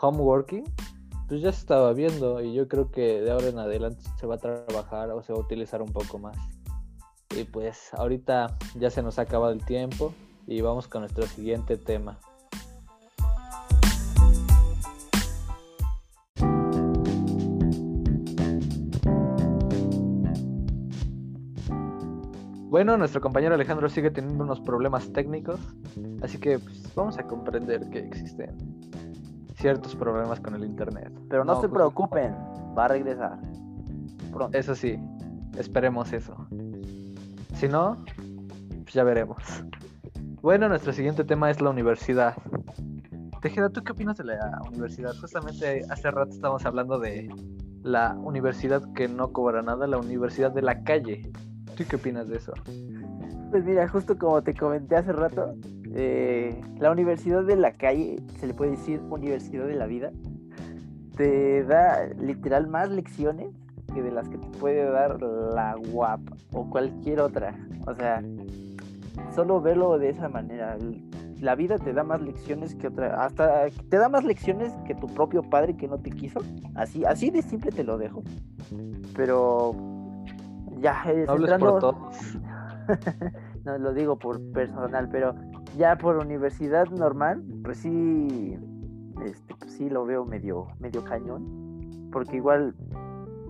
homeworking, 0.00 0.62
pues 1.28 1.40
ya 1.40 1.52
se 1.52 1.60
estaba 1.60 1.92
viendo 1.92 2.40
y 2.40 2.54
yo 2.54 2.68
creo 2.68 2.90
que 2.90 3.20
de 3.20 3.30
ahora 3.30 3.48
en 3.48 3.58
adelante 3.58 4.02
se 4.18 4.26
va 4.26 4.36
a 4.36 4.38
trabajar 4.38 5.10
o 5.10 5.22
se 5.22 5.32
va 5.32 5.38
a 5.38 5.42
utilizar 5.42 5.82
un 5.82 5.92
poco 5.92 6.18
más. 6.18 6.36
Y 7.36 7.44
pues 7.44 7.92
ahorita 7.94 8.56
ya 8.76 8.90
se 8.90 9.02
nos 9.02 9.18
ha 9.18 9.22
acabado 9.22 9.52
el 9.52 9.64
tiempo 9.64 10.14
y 10.46 10.60
vamos 10.60 10.86
con 10.86 11.00
nuestro 11.00 11.26
siguiente 11.26 11.76
tema. 11.76 12.18
Bueno, 22.68 22.98
nuestro 22.98 23.22
compañero 23.22 23.54
Alejandro 23.54 23.88
sigue 23.88 24.10
teniendo 24.10 24.44
unos 24.44 24.60
problemas 24.60 25.10
técnicos, 25.12 25.58
así 26.20 26.38
que 26.38 26.58
pues, 26.58 26.94
vamos 26.94 27.18
a 27.18 27.26
comprender 27.26 27.88
que 27.88 28.00
existen 28.00 28.75
ciertos 29.66 29.96
problemas 29.96 30.38
con 30.38 30.54
el 30.54 30.64
internet. 30.64 31.12
Pero 31.28 31.44
no, 31.44 31.60
se 31.60 31.68
preocupen, 31.68 32.32
va 32.78 32.84
a 32.84 32.88
regresar 32.88 33.36
pronto. 34.32 34.56
Eso 34.56 34.76
sí, 34.76 34.96
esperemos 35.58 36.12
eso. 36.12 36.46
Si 37.56 37.66
no, 37.66 37.96
pues 38.84 38.94
ya 38.94 39.02
veremos. 39.02 39.42
Bueno, 40.40 40.68
nuestro 40.68 40.92
siguiente 40.92 41.24
tema 41.24 41.50
es 41.50 41.60
la 41.60 41.70
universidad. 41.70 42.36
Tejeda, 43.42 43.68
¿tú 43.68 43.82
qué 43.82 43.90
opinas 43.90 44.16
de 44.18 44.24
la 44.24 44.60
universidad? 44.72 45.12
Justamente 45.20 45.82
hace 45.90 46.12
rato 46.12 46.30
estábamos 46.30 46.64
hablando 46.64 47.00
de 47.00 47.28
la 47.82 48.14
universidad 48.14 48.84
que 48.94 49.08
no 49.08 49.32
cobra 49.32 49.62
nada, 49.62 49.88
la 49.88 49.98
universidad 49.98 50.52
de 50.52 50.62
la 50.62 50.84
calle. 50.84 51.28
¿Tú 51.76 51.82
qué 51.90 51.96
opinas 51.96 52.28
de 52.28 52.36
eso? 52.36 52.52
Pues 53.50 53.64
mira, 53.64 53.88
justo 53.88 54.16
como 54.16 54.40
te 54.42 54.54
comenté 54.54 54.94
hace 54.94 55.10
rato, 55.10 55.56
eh, 55.98 56.60
la 56.78 56.90
universidad 56.90 57.42
de 57.42 57.56
la 57.56 57.72
calle, 57.72 58.16
se 58.38 58.46
le 58.46 58.52
puede 58.52 58.72
decir 58.72 59.00
universidad 59.08 59.66
de 59.66 59.76
la 59.76 59.86
vida, 59.86 60.12
te 61.16 61.64
da 61.64 62.06
literal 62.20 62.68
más 62.68 62.90
lecciones 62.90 63.48
que 63.94 64.02
de 64.02 64.10
las 64.10 64.28
que 64.28 64.36
te 64.36 64.46
puede 64.58 64.84
dar 64.90 65.22
la 65.22 65.74
UAP 65.90 66.20
o 66.52 66.68
cualquier 66.68 67.20
otra. 67.20 67.58
O 67.86 67.94
sea, 67.94 68.22
solo 69.34 69.62
verlo 69.62 69.98
de 69.98 70.10
esa 70.10 70.28
manera. 70.28 70.76
La 71.40 71.54
vida 71.54 71.78
te 71.78 71.94
da 71.94 72.04
más 72.04 72.20
lecciones 72.20 72.74
que 72.74 72.88
otra, 72.88 73.24
hasta 73.24 73.70
te 73.88 73.96
da 73.96 74.10
más 74.10 74.24
lecciones 74.24 74.74
que 74.86 74.94
tu 74.94 75.06
propio 75.06 75.42
padre 75.42 75.78
que 75.78 75.88
no 75.88 75.96
te 75.96 76.10
quiso. 76.10 76.40
Así, 76.74 77.06
así 77.06 77.30
de 77.30 77.40
simple 77.40 77.72
te 77.72 77.84
lo 77.84 77.96
dejo. 77.96 78.22
Pero 79.14 79.74
ya 80.78 81.02
eh, 81.06 81.24
por 81.26 81.80
todos. 81.80 81.96
no 83.64 83.78
lo 83.78 83.94
digo 83.94 84.18
por 84.18 84.42
personal, 84.52 85.08
pero 85.10 85.34
ya 85.76 85.96
por 85.96 86.16
universidad 86.16 86.86
normal, 86.88 87.44
pues 87.62 87.78
sí, 87.78 88.58
este, 89.24 89.54
pues 89.54 89.72
sí 89.72 89.88
lo 89.88 90.04
veo 90.04 90.24
medio, 90.24 90.68
medio 90.78 91.04
cañón, 91.04 92.10
porque 92.12 92.36
igual 92.36 92.74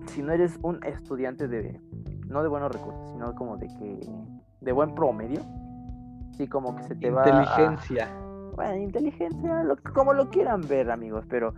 si 0.07 0.21
no 0.21 0.31
eres 0.31 0.59
un 0.61 0.83
estudiante 0.83 1.47
de, 1.47 1.81
no 2.27 2.41
de 2.41 2.49
buenos 2.49 2.71
recursos, 2.71 3.01
sino 3.13 3.35
como 3.35 3.57
de 3.57 3.67
que, 3.67 3.99
de 4.61 4.71
buen 4.71 4.93
promedio, 4.95 5.41
sí 6.31 6.47
como 6.47 6.75
que 6.75 6.83
se 6.83 6.95
te 6.95 7.09
va. 7.09 7.27
Inteligencia. 7.27 8.07
Bueno, 8.55 8.75
inteligencia, 8.75 9.63
como 9.93 10.13
lo 10.13 10.29
quieran 10.29 10.61
ver, 10.67 10.89
amigos, 10.89 11.25
pero 11.29 11.53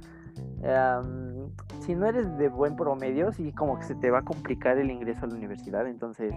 si 1.80 1.96
no 1.96 2.06
eres 2.06 2.38
de 2.38 2.50
buen 2.50 2.76
promedio, 2.76 3.32
sí 3.32 3.52
como 3.54 3.78
que 3.80 3.86
se 3.86 3.96
te 3.96 4.12
va 4.12 4.20
a 4.20 4.22
complicar 4.24 4.78
el 4.78 4.92
ingreso 4.92 5.26
a 5.26 5.28
la 5.28 5.36
universidad. 5.36 5.88
Entonces, 5.88 6.34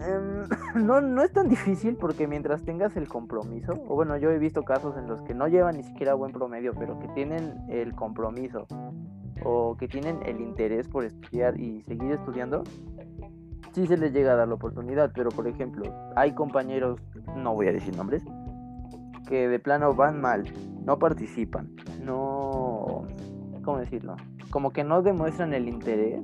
no, 0.74 1.00
no 1.00 1.22
es 1.22 1.32
tan 1.32 1.48
difícil 1.48 1.96
porque 1.96 2.26
mientras 2.26 2.62
tengas 2.62 2.96
el 2.96 3.08
compromiso, 3.08 3.72
o 3.88 3.94
bueno, 3.94 4.16
yo 4.16 4.30
he 4.30 4.38
visto 4.38 4.62
casos 4.62 4.96
en 4.96 5.06
los 5.06 5.22
que 5.22 5.34
no 5.34 5.48
llevan 5.48 5.76
ni 5.76 5.82
siquiera 5.82 6.14
buen 6.14 6.32
promedio, 6.32 6.74
pero 6.78 6.98
que 6.98 7.08
tienen 7.08 7.54
el 7.68 7.94
compromiso 7.94 8.66
o 9.44 9.76
que 9.76 9.88
tienen 9.88 10.20
el 10.24 10.40
interés 10.40 10.88
por 10.88 11.04
estudiar 11.04 11.58
y 11.58 11.82
seguir 11.82 12.12
estudiando, 12.12 12.62
sí 13.72 13.86
se 13.86 13.96
les 13.96 14.12
llega 14.12 14.32
a 14.32 14.36
dar 14.36 14.48
la 14.48 14.54
oportunidad. 14.54 15.12
Pero, 15.14 15.30
por 15.30 15.46
ejemplo, 15.46 15.84
hay 16.16 16.32
compañeros, 16.32 17.00
no 17.36 17.54
voy 17.54 17.68
a 17.68 17.72
decir 17.72 17.96
nombres, 17.96 18.22
que 19.28 19.48
de 19.48 19.58
plano 19.58 19.94
van 19.94 20.20
mal, 20.20 20.44
no 20.84 20.98
participan, 20.98 21.70
no, 22.02 23.06
¿cómo 23.62 23.78
decirlo? 23.78 24.16
Como 24.50 24.72
que 24.72 24.82
no 24.82 25.02
demuestran 25.02 25.54
el 25.54 25.68
interés 25.68 26.20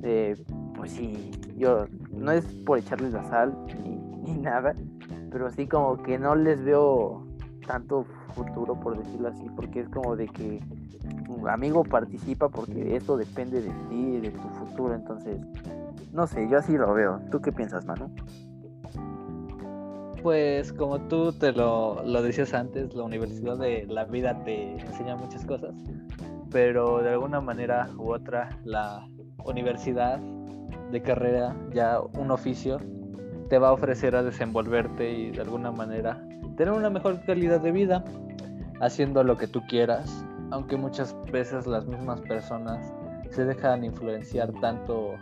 de, 0.00 0.40
pues 0.76 0.92
sí, 0.92 1.30
yo, 1.56 1.86
no 2.12 2.32
es 2.32 2.44
por 2.66 2.78
echarles 2.78 3.12
la 3.12 3.22
sal 3.24 3.56
ni, 4.24 4.34
nada, 4.34 4.74
pero 5.30 5.50
sí 5.50 5.66
como 5.66 6.02
que 6.02 6.18
no 6.18 6.34
les 6.34 6.62
veo 6.62 7.26
tanto 7.66 8.04
futuro, 8.34 8.78
por 8.78 8.98
decirlo 8.98 9.28
así, 9.28 9.46
porque 9.56 9.80
es 9.80 9.88
como 9.88 10.16
de 10.16 10.28
que 10.28 10.60
amigo 11.48 11.84
participa 11.84 12.48
porque 12.48 12.96
esto 12.96 13.16
depende 13.16 13.60
de 13.62 13.70
ti, 13.88 14.20
de 14.20 14.30
tu 14.30 14.48
futuro, 14.48 14.94
entonces 14.94 15.40
No 16.12 16.26
sé, 16.26 16.48
yo 16.48 16.58
así 16.58 16.76
lo 16.76 16.92
veo. 16.94 17.20
¿Tú 17.30 17.40
qué 17.40 17.52
piensas, 17.52 17.84
Manu? 17.84 18.10
Pues 20.22 20.72
como 20.72 20.98
tú 21.02 21.32
te 21.32 21.52
lo, 21.52 22.02
lo 22.02 22.22
decías 22.22 22.52
antes, 22.54 22.94
la 22.94 23.04
universidad 23.04 23.56
de 23.56 23.86
la 23.86 24.04
vida 24.04 24.42
te 24.44 24.72
enseña 24.72 25.16
muchas 25.16 25.44
cosas, 25.44 25.74
pero 26.50 27.02
de 27.02 27.10
alguna 27.10 27.40
manera 27.40 27.88
u 27.96 28.12
otra 28.12 28.50
la 28.64 29.06
universidad 29.44 30.20
de 30.90 31.02
carrera, 31.02 31.54
ya 31.72 32.00
un 32.00 32.30
oficio, 32.30 32.78
te 33.48 33.58
va 33.58 33.68
a 33.68 33.72
ofrecer 33.72 34.14
a 34.14 34.22
desenvolverte 34.22 35.10
y 35.10 35.30
de 35.30 35.40
alguna 35.40 35.70
manera 35.70 36.22
tener 36.56 36.72
una 36.72 36.90
mejor 36.90 37.20
calidad 37.24 37.60
de 37.60 37.72
vida 37.72 38.04
haciendo 38.80 39.22
lo 39.24 39.36
que 39.36 39.46
tú 39.46 39.62
quieras, 39.68 40.24
aunque 40.50 40.76
muchas 40.76 41.16
veces 41.32 41.66
las 41.66 41.86
mismas 41.86 42.20
personas 42.22 42.92
se 43.30 43.44
dejan 43.44 43.84
influenciar 43.84 44.52
tanto 44.60 45.14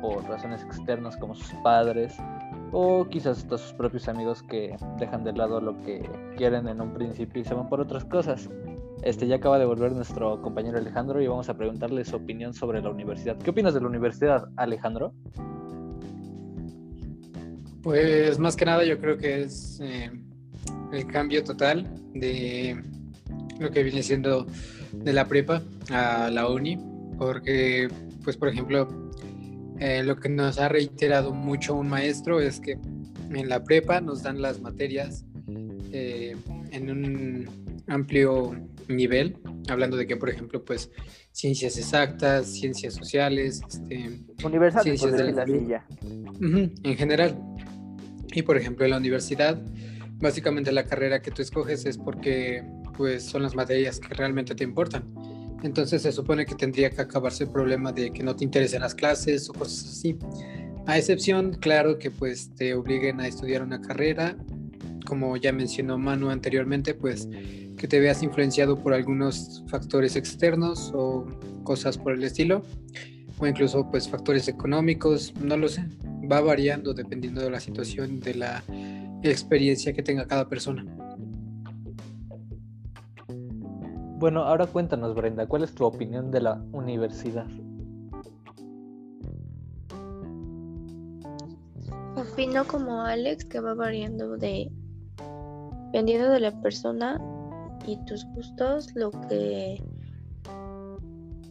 por 0.00 0.24
razones 0.24 0.62
externas 0.62 1.16
como 1.16 1.34
sus 1.34 1.52
padres 1.62 2.16
o 2.72 3.04
quizás 3.06 3.38
hasta 3.38 3.58
sus 3.58 3.72
propios 3.72 4.08
amigos 4.08 4.42
que 4.44 4.76
dejan 4.98 5.24
de 5.24 5.32
lado 5.32 5.60
lo 5.60 5.76
que 5.82 6.08
quieren 6.36 6.68
en 6.68 6.80
un 6.80 6.92
principio 6.92 7.42
y 7.42 7.44
se 7.44 7.54
van 7.54 7.68
por 7.68 7.80
otras 7.80 8.04
cosas. 8.04 8.48
Este 9.02 9.26
ya 9.26 9.36
acaba 9.36 9.58
de 9.58 9.64
volver 9.64 9.92
nuestro 9.92 10.40
compañero 10.42 10.78
Alejandro 10.78 11.22
y 11.22 11.26
vamos 11.26 11.48
a 11.48 11.56
preguntarle 11.56 12.04
su 12.04 12.16
opinión 12.16 12.52
sobre 12.52 12.82
la 12.82 12.90
universidad. 12.90 13.38
¿Qué 13.38 13.50
opinas 13.50 13.74
de 13.74 13.80
la 13.80 13.86
universidad, 13.86 14.48
Alejandro? 14.56 15.14
Pues 17.82 18.38
más 18.38 18.56
que 18.56 18.66
nada 18.66 18.84
yo 18.84 18.98
creo 19.00 19.16
que 19.16 19.42
es 19.42 19.80
eh, 19.82 20.10
el 20.92 21.06
cambio 21.06 21.42
total 21.42 21.86
de 22.12 22.78
lo 23.58 23.70
que 23.70 23.82
viene 23.82 24.02
siendo 24.02 24.46
de 24.92 25.12
la 25.12 25.24
prepa 25.26 25.62
a 25.90 26.30
la 26.30 26.48
uni, 26.48 26.78
porque 27.16 27.88
pues 28.22 28.36
por 28.36 28.48
ejemplo 28.48 28.88
eh, 29.78 30.02
lo 30.04 30.16
que 30.16 30.28
nos 30.28 30.58
ha 30.58 30.68
reiterado 30.68 31.32
mucho 31.32 31.74
un 31.74 31.88
maestro 31.88 32.40
es 32.40 32.60
que 32.60 32.72
en 32.72 33.48
la 33.48 33.64
prepa 33.64 34.00
nos 34.00 34.22
dan 34.22 34.42
las 34.42 34.60
materias 34.60 35.24
eh, 35.92 36.36
en 36.72 36.90
un 36.90 37.48
amplio 37.86 38.54
nivel, 38.96 39.38
hablando 39.68 39.96
de 39.96 40.06
que, 40.06 40.16
por 40.16 40.28
ejemplo, 40.30 40.64
pues 40.64 40.90
ciencias 41.32 41.78
exactas, 41.78 42.52
ciencias 42.52 42.94
sociales, 42.94 43.60
este, 43.68 44.20
ciencias 44.82 45.12
de 45.12 45.32
la 45.32 45.46
silla. 45.46 45.86
en 46.40 46.96
general. 46.96 47.38
Y 48.32 48.42
por 48.42 48.56
ejemplo, 48.56 48.84
en 48.84 48.92
la 48.92 48.98
universidad, 48.98 49.60
básicamente 50.18 50.72
la 50.72 50.84
carrera 50.84 51.22
que 51.22 51.30
tú 51.30 51.42
escoges 51.42 51.86
es 51.86 51.98
porque 51.98 52.64
pues 52.96 53.24
son 53.24 53.42
las 53.42 53.54
materias 53.54 53.98
que 53.98 54.14
realmente 54.14 54.54
te 54.54 54.64
importan. 54.64 55.12
Entonces 55.62 56.02
se 56.02 56.12
supone 56.12 56.46
que 56.46 56.54
tendría 56.54 56.90
que 56.90 57.02
acabarse 57.02 57.44
el 57.44 57.50
problema 57.50 57.92
de 57.92 58.12
que 58.12 58.22
no 58.22 58.34
te 58.36 58.44
interesen 58.44 58.80
las 58.80 58.94
clases 58.94 59.48
o 59.50 59.52
cosas 59.52 59.90
así. 59.90 60.18
A 60.86 60.96
excepción, 60.96 61.52
claro, 61.54 61.98
que 61.98 62.10
pues 62.10 62.54
te 62.54 62.74
obliguen 62.74 63.20
a 63.20 63.26
estudiar 63.26 63.62
una 63.62 63.80
carrera, 63.80 64.36
como 65.04 65.36
ya 65.36 65.52
mencionó 65.52 65.98
Manu 65.98 66.30
anteriormente, 66.30 66.94
pues 66.94 67.28
que 67.80 67.88
te 67.88 67.98
veas 67.98 68.22
influenciado 68.22 68.76
por 68.76 68.92
algunos 68.92 69.64
factores 69.66 70.14
externos 70.14 70.92
o 70.94 71.24
cosas 71.64 71.96
por 71.96 72.12
el 72.12 72.22
estilo, 72.22 72.60
o 73.38 73.46
incluso 73.46 73.90
pues 73.90 74.06
factores 74.06 74.48
económicos, 74.48 75.32
no 75.40 75.56
lo 75.56 75.66
sé, 75.66 75.88
va 76.30 76.42
variando 76.42 76.92
dependiendo 76.92 77.40
de 77.40 77.48
la 77.48 77.58
situación, 77.58 78.20
de 78.20 78.34
la 78.34 78.62
experiencia 79.22 79.94
que 79.94 80.02
tenga 80.02 80.26
cada 80.26 80.46
persona. 80.46 80.84
Bueno, 84.18 84.42
ahora 84.42 84.66
cuéntanos, 84.66 85.14
Brenda, 85.14 85.46
¿cuál 85.46 85.64
es 85.64 85.72
tu 85.72 85.86
opinión 85.86 86.30
de 86.30 86.42
la 86.42 86.62
universidad? 86.72 87.46
Opino 92.14 92.66
como 92.66 93.00
Alex 93.00 93.46
que 93.46 93.58
va 93.58 93.72
variando 93.72 94.36
de 94.36 94.70
dependiendo 95.86 96.30
de 96.30 96.40
la 96.40 96.60
persona 96.60 97.18
y 97.86 97.96
tus 98.04 98.24
gustos, 98.34 98.94
lo 98.94 99.10
que 99.10 99.82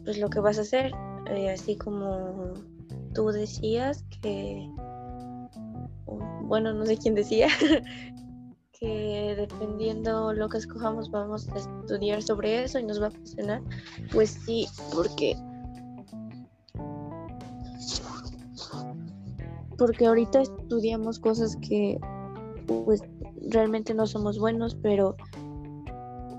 pues 0.04 0.18
lo 0.18 0.30
que 0.30 0.40
vas 0.40 0.58
a 0.58 0.62
hacer, 0.62 0.92
eh, 1.26 1.50
así 1.50 1.76
como 1.76 2.54
tú 3.14 3.28
decías 3.28 4.04
que 4.22 4.68
bueno, 6.42 6.72
no 6.72 6.84
sé 6.84 6.96
quién 6.96 7.14
decía 7.14 7.48
que 8.72 9.34
dependiendo 9.36 10.32
lo 10.32 10.48
que 10.48 10.58
escojamos 10.58 11.10
vamos 11.10 11.48
a 11.50 11.58
estudiar 11.58 12.22
sobre 12.22 12.64
eso 12.64 12.78
y 12.78 12.84
nos 12.84 13.00
va 13.00 13.08
a 13.08 13.10
funcionar, 13.10 13.62
pues 14.12 14.30
sí, 14.30 14.66
porque 14.92 15.36
porque 19.78 20.06
ahorita 20.06 20.42
estudiamos 20.42 21.18
cosas 21.18 21.56
que 21.56 21.98
pues 22.66 23.02
realmente 23.48 23.94
no 23.94 24.06
somos 24.06 24.38
buenos, 24.38 24.74
pero 24.74 25.16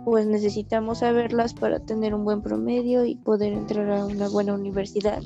pues 0.05 0.25
necesitamos 0.25 0.99
saberlas 0.99 1.53
para 1.53 1.79
tener 1.79 2.13
un 2.13 2.23
buen 2.23 2.41
promedio 2.41 3.05
y 3.05 3.15
poder 3.15 3.53
entrar 3.53 3.89
a 3.91 4.05
una 4.05 4.29
buena 4.29 4.53
universidad 4.53 5.21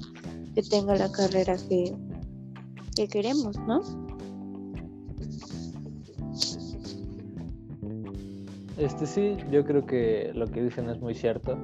que 0.54 0.64
tenga 0.64 0.96
la 0.96 1.12
carrera 1.12 1.56
que, 1.70 1.96
que 2.96 3.08
queremos, 3.08 3.58
¿no? 3.60 3.82
Este 8.78 9.06
sí, 9.06 9.38
yo 9.52 9.66
creo 9.66 9.86
que 9.86 10.32
lo 10.34 10.48
que 10.48 10.62
dicen 10.62 10.90
es 10.90 11.00
muy 11.00 11.16
cierto. 11.16 11.58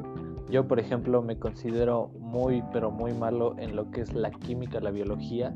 Yo, 0.50 0.68
por 0.68 0.80
ejemplo, 0.80 1.22
me 1.22 1.38
considero 1.38 2.10
muy, 2.20 2.64
pero 2.72 2.92
muy 2.92 3.14
malo 3.14 3.56
en 3.58 3.76
lo 3.76 3.92
que 3.92 4.02
es 4.02 4.14
la 4.14 4.32
química, 4.32 4.80
la 4.80 4.92
biología. 4.92 5.54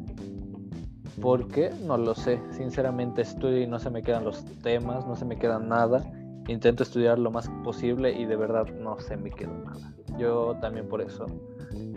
¿Por 1.21 1.47
qué? 1.47 1.71
No 1.85 1.97
lo 1.97 2.13
sé. 2.13 2.41
Sinceramente 2.51 3.21
estudio 3.21 3.61
y 3.61 3.67
no 3.67 3.79
se 3.79 3.89
me 3.89 4.03
quedan 4.03 4.25
los 4.25 4.43
temas, 4.63 5.07
no 5.07 5.15
se 5.15 5.23
me 5.23 5.37
queda 5.37 5.59
nada. 5.59 6.03
Intento 6.47 6.83
estudiar 6.83 7.17
lo 7.17 7.31
más 7.31 7.49
posible 7.63 8.11
y 8.11 8.25
de 8.25 8.35
verdad 8.35 8.67
no 8.79 8.99
se 8.99 9.17
me 9.17 9.31
queda 9.31 9.53
nada. 9.65 9.93
Yo 10.17 10.55
también 10.61 10.87
por 10.87 11.01
eso 11.01 11.25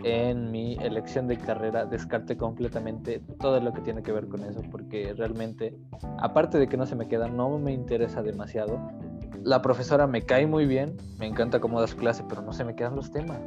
en 0.03 0.51
mi 0.51 0.75
elección 0.75 1.27
de 1.27 1.37
carrera 1.37 1.85
descarté 1.85 2.35
completamente 2.35 3.21
todo 3.39 3.59
lo 3.59 3.73
que 3.73 3.81
tiene 3.81 4.01
que 4.01 4.11
ver 4.11 4.27
con 4.27 4.43
eso 4.43 4.61
porque 4.71 5.13
realmente 5.13 5.77
aparte 6.19 6.57
de 6.57 6.67
que 6.67 6.77
no 6.77 6.85
se 6.85 6.95
me 6.95 7.07
queda 7.07 7.27
no 7.27 7.57
me 7.59 7.71
interesa 7.71 8.23
demasiado 8.23 8.79
la 9.43 9.61
profesora 9.61 10.07
me 10.07 10.21
cae 10.23 10.47
muy 10.47 10.65
bien, 10.65 10.97
me 11.17 11.27
encanta 11.27 11.59
cómo 11.59 11.79
da 11.79 11.87
su 11.87 11.97
clase, 11.97 12.23
pero 12.27 12.41
no 12.41 12.53
se 12.53 12.63
me 12.63 12.75
quedan 12.75 12.95
los 12.95 13.11
temas. 13.11 13.39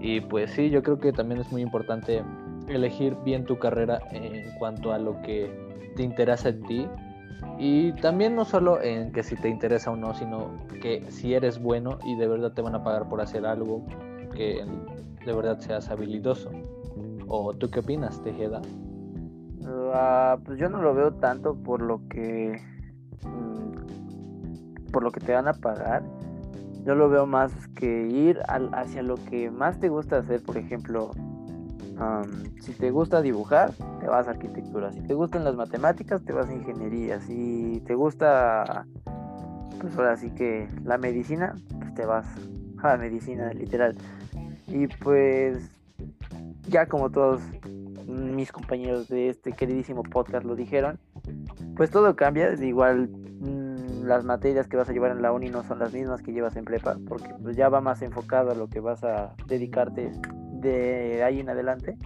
Y 0.00 0.20
pues 0.20 0.50
sí, 0.52 0.70
yo 0.70 0.82
creo 0.82 0.98
que 0.98 1.12
también 1.12 1.40
es 1.40 1.50
muy 1.50 1.62
importante 1.62 2.22
elegir 2.68 3.16
bien 3.24 3.44
tu 3.44 3.58
carrera 3.58 4.00
en 4.12 4.50
cuanto 4.58 4.92
a 4.92 4.98
lo 4.98 5.20
que 5.22 5.50
te 5.96 6.02
interesa 6.02 6.50
en 6.50 6.62
ti. 6.64 6.88
Y 7.58 7.92
también 7.94 8.34
no 8.34 8.44
solo 8.44 8.82
en 8.82 9.12
que 9.12 9.22
si 9.22 9.36
te 9.36 9.48
interesa 9.48 9.90
o 9.90 9.96
no, 9.96 10.14
sino 10.14 10.50
que 10.82 11.10
si 11.10 11.34
eres 11.34 11.62
bueno 11.62 11.98
y 12.04 12.16
de 12.16 12.26
verdad 12.26 12.52
te 12.52 12.62
van 12.62 12.74
a 12.74 12.82
pagar 12.82 13.08
por 13.08 13.20
hacer 13.20 13.46
algo 13.46 13.86
que 14.34 14.64
de 15.24 15.32
verdad 15.32 15.58
seas 15.60 15.88
habilidoso. 15.90 16.50
¿O 17.28 17.54
tú 17.54 17.70
qué 17.70 17.80
opinas, 17.80 18.20
Tejeda? 18.22 18.60
Uh, 19.60 20.38
pues 20.44 20.58
yo 20.58 20.68
no 20.68 20.82
lo 20.82 20.94
veo 20.94 21.12
tanto 21.14 21.54
por 21.54 21.80
lo 21.80 22.06
que 22.08 22.60
por 24.94 25.02
lo 25.02 25.10
que 25.10 25.18
te 25.18 25.32
van 25.32 25.48
a 25.48 25.52
pagar, 25.54 26.04
yo 26.84 26.94
lo 26.94 27.08
veo 27.08 27.26
más 27.26 27.52
que 27.74 28.06
ir 28.06 28.40
hacia 28.46 29.02
lo 29.02 29.16
que 29.16 29.50
más 29.50 29.80
te 29.80 29.88
gusta 29.88 30.18
hacer, 30.18 30.40
por 30.44 30.56
ejemplo, 30.56 31.10
si 32.60 32.72
te 32.72 32.90
gusta 32.90 33.22
dibujar, 33.22 33.72
te 34.00 34.06
vas 34.06 34.26
a 34.26 34.32
arquitectura, 34.32 34.92
si 34.92 35.00
te 35.00 35.14
gustan 35.14 35.44
las 35.44 35.54
matemáticas, 35.54 36.22
te 36.24 36.32
vas 36.32 36.48
a 36.48 36.54
ingeniería, 36.54 37.20
si 37.20 37.82
te 37.86 37.94
gusta, 37.94 38.86
pues 39.80 39.96
ahora 39.96 40.16
sí 40.16 40.30
que 40.30 40.68
la 40.84 40.98
medicina, 40.98 41.54
pues 41.78 41.94
te 41.94 42.06
vas 42.06 42.26
a 42.82 42.88
la 42.88 42.96
medicina, 42.96 43.52
literal. 43.52 43.96
Y 44.68 44.86
pues, 44.88 45.70
ya 46.68 46.86
como 46.86 47.10
todos 47.10 47.42
mis 48.06 48.52
compañeros 48.52 49.08
de 49.08 49.28
este 49.28 49.52
queridísimo 49.52 50.02
podcast 50.02 50.44
lo 50.44 50.56
dijeron, 50.56 50.98
pues 51.76 51.90
todo 51.90 52.14
cambia, 52.16 52.52
igual 52.54 53.10
las 54.04 54.24
materias 54.24 54.68
que 54.68 54.76
vas 54.76 54.88
a 54.88 54.92
llevar 54.92 55.12
en 55.12 55.22
la 55.22 55.32
uni 55.32 55.48
no 55.48 55.62
son 55.62 55.78
las 55.78 55.92
mismas 55.92 56.22
que 56.22 56.32
llevas 56.32 56.56
en 56.56 56.64
prepa, 56.64 56.96
porque 57.08 57.34
pues 57.42 57.56
ya 57.56 57.68
va 57.68 57.80
más 57.80 58.02
enfocado 58.02 58.50
a 58.50 58.54
lo 58.54 58.68
que 58.68 58.80
vas 58.80 59.02
a 59.02 59.34
dedicarte 59.46 60.12
de 60.64 61.22
ahí 61.22 61.40
en 61.40 61.50
adelante. 61.50 61.96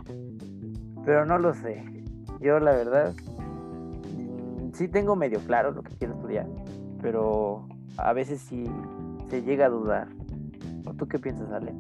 Pero 1.05 1.25
no 1.25 1.38
lo 1.38 1.55
sé. 1.55 1.83
Yo 2.40 2.61
la 2.61 2.73
verdad 2.73 3.14
mm, 4.16 4.73
sí 4.75 4.88
tengo 4.88 5.16
medio 5.16 5.40
claro 5.40 5.71
lo 5.71 5.83
que 5.83 5.94
quiero 5.97 6.14
estudiar, 6.14 6.47
pero 7.01 7.66
a 7.97 8.12
veces 8.12 8.40
sí 8.40 8.64
se 9.31 9.42
llega 9.42 9.66
a 9.66 9.71
dudar. 9.71 10.09
¿O 10.85 10.92
tú 10.94 11.07
qué 11.09 11.18
piensas, 11.18 11.51
Ale? 11.51 11.73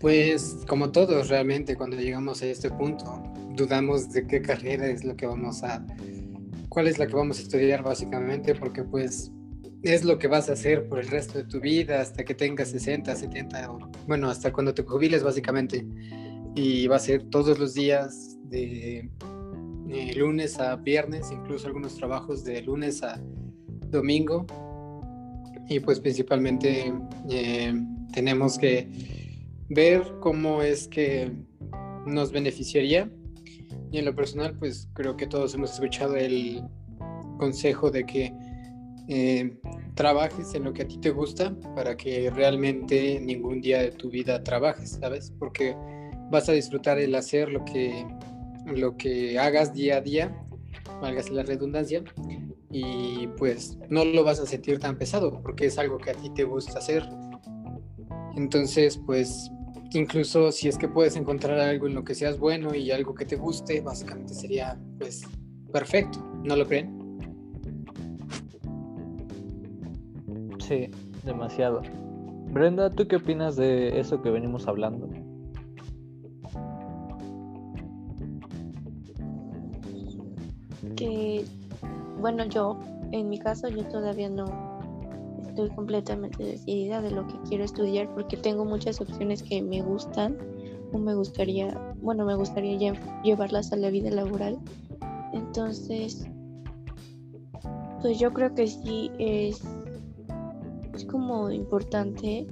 Pues 0.00 0.64
como 0.68 0.90
todos 0.92 1.28
realmente 1.28 1.76
cuando 1.76 1.96
llegamos 1.96 2.42
a 2.42 2.46
este 2.46 2.70
punto, 2.70 3.22
dudamos 3.56 4.10
de 4.10 4.26
qué 4.26 4.40
carrera 4.40 4.86
es 4.86 5.04
lo 5.04 5.16
que 5.16 5.26
vamos 5.26 5.64
a, 5.64 5.84
cuál 6.68 6.86
es 6.86 7.00
la 7.00 7.08
que 7.08 7.16
vamos 7.16 7.40
a 7.40 7.42
estudiar 7.42 7.82
básicamente, 7.82 8.54
porque 8.54 8.84
pues 8.84 9.32
es 9.82 10.04
lo 10.04 10.18
que 10.18 10.26
vas 10.26 10.48
a 10.48 10.54
hacer 10.54 10.88
por 10.88 10.98
el 10.98 11.08
resto 11.08 11.38
de 11.38 11.44
tu 11.44 11.60
vida 11.60 12.00
hasta 12.00 12.24
que 12.24 12.34
tengas 12.34 12.68
60, 12.70 13.14
70, 13.14 13.78
bueno, 14.06 14.28
hasta 14.28 14.52
cuando 14.52 14.74
te 14.74 14.82
jubiles 14.82 15.22
básicamente. 15.22 15.86
Y 16.54 16.86
va 16.88 16.96
a 16.96 17.00
ser 17.00 17.24
todos 17.24 17.58
los 17.58 17.74
días 17.74 18.36
de 18.44 19.08
lunes 20.16 20.58
a 20.58 20.76
viernes, 20.76 21.30
incluso 21.30 21.66
algunos 21.66 21.96
trabajos 21.96 22.44
de 22.44 22.62
lunes 22.62 23.02
a 23.02 23.20
domingo. 23.90 24.46
Y 25.68 25.80
pues 25.80 26.00
principalmente 26.00 26.92
eh, 27.30 27.74
tenemos 28.12 28.58
que 28.58 28.88
ver 29.68 30.02
cómo 30.20 30.62
es 30.62 30.88
que 30.88 31.30
nos 32.06 32.32
beneficiaría. 32.32 33.10
Y 33.92 33.98
en 33.98 34.04
lo 34.04 34.14
personal, 34.14 34.56
pues 34.58 34.88
creo 34.94 35.16
que 35.16 35.26
todos 35.26 35.54
hemos 35.54 35.72
escuchado 35.74 36.16
el 36.16 36.62
consejo 37.38 37.90
de 37.90 38.04
que 38.04 38.32
eh, 39.08 39.58
trabajes 39.94 40.54
en 40.54 40.64
lo 40.64 40.72
que 40.72 40.82
a 40.82 40.88
ti 40.88 40.98
te 40.98 41.10
gusta 41.10 41.54
para 41.74 41.96
que 41.96 42.30
realmente 42.30 43.18
ningún 43.20 43.60
día 43.60 43.80
de 43.80 43.90
tu 43.90 44.10
vida 44.10 44.42
trabajes, 44.44 44.98
¿sabes? 45.00 45.32
Porque 45.38 45.74
vas 46.30 46.48
a 46.48 46.52
disfrutar 46.52 46.98
el 46.98 47.14
hacer 47.14 47.50
lo 47.50 47.64
que, 47.64 48.06
lo 48.66 48.96
que 48.96 49.38
hagas 49.38 49.72
día 49.72 49.96
a 49.96 50.00
día, 50.00 50.46
valgas 51.00 51.30
la 51.30 51.42
redundancia, 51.42 52.04
y 52.70 53.28
pues 53.38 53.78
no 53.88 54.04
lo 54.04 54.24
vas 54.24 54.40
a 54.40 54.46
sentir 54.46 54.78
tan 54.78 54.98
pesado 54.98 55.40
porque 55.42 55.66
es 55.66 55.78
algo 55.78 55.98
que 55.98 56.10
a 56.10 56.14
ti 56.14 56.30
te 56.30 56.44
gusta 56.44 56.78
hacer. 56.78 57.08
Entonces, 58.36 58.98
pues 58.98 59.50
incluso 59.92 60.52
si 60.52 60.68
es 60.68 60.76
que 60.76 60.86
puedes 60.86 61.16
encontrar 61.16 61.58
algo 61.58 61.86
en 61.86 61.94
lo 61.94 62.04
que 62.04 62.14
seas 62.14 62.38
bueno 62.38 62.74
y 62.74 62.90
algo 62.90 63.14
que 63.14 63.24
te 63.24 63.36
guste, 63.36 63.80
básicamente 63.80 64.34
sería 64.34 64.78
pues 64.98 65.22
perfecto, 65.72 66.22
¿no 66.44 66.56
lo 66.56 66.66
creen? 66.66 66.97
Sí, 70.68 70.90
demasiado. 71.24 71.80
Brenda, 72.52 72.90
¿tú 72.90 73.08
qué 73.08 73.16
opinas 73.16 73.56
de 73.56 73.98
eso 73.98 74.20
que 74.20 74.28
venimos 74.28 74.68
hablando? 74.68 75.08
Que, 80.94 81.46
bueno, 82.20 82.44
yo, 82.44 82.78
en 83.12 83.30
mi 83.30 83.38
caso, 83.38 83.68
yo 83.68 83.86
todavía 83.88 84.28
no 84.28 84.44
estoy 85.48 85.70
completamente 85.70 86.44
decidida 86.44 87.00
de 87.00 87.12
lo 87.12 87.26
que 87.26 87.40
quiero 87.48 87.64
estudiar 87.64 88.12
porque 88.12 88.36
tengo 88.36 88.66
muchas 88.66 89.00
opciones 89.00 89.42
que 89.42 89.62
me 89.62 89.80
gustan 89.80 90.36
o 90.92 90.98
me 90.98 91.14
gustaría, 91.14 91.94
bueno, 92.02 92.26
me 92.26 92.34
gustaría 92.34 92.92
llevarlas 93.24 93.72
a 93.72 93.76
la 93.76 93.88
vida 93.88 94.10
laboral. 94.10 94.58
Entonces, 95.32 96.26
pues 98.02 98.18
yo 98.18 98.34
creo 98.34 98.54
que 98.54 98.66
sí 98.66 99.10
es 99.18 99.62
es 100.98 101.04
como 101.04 101.50
importante, 101.50 102.46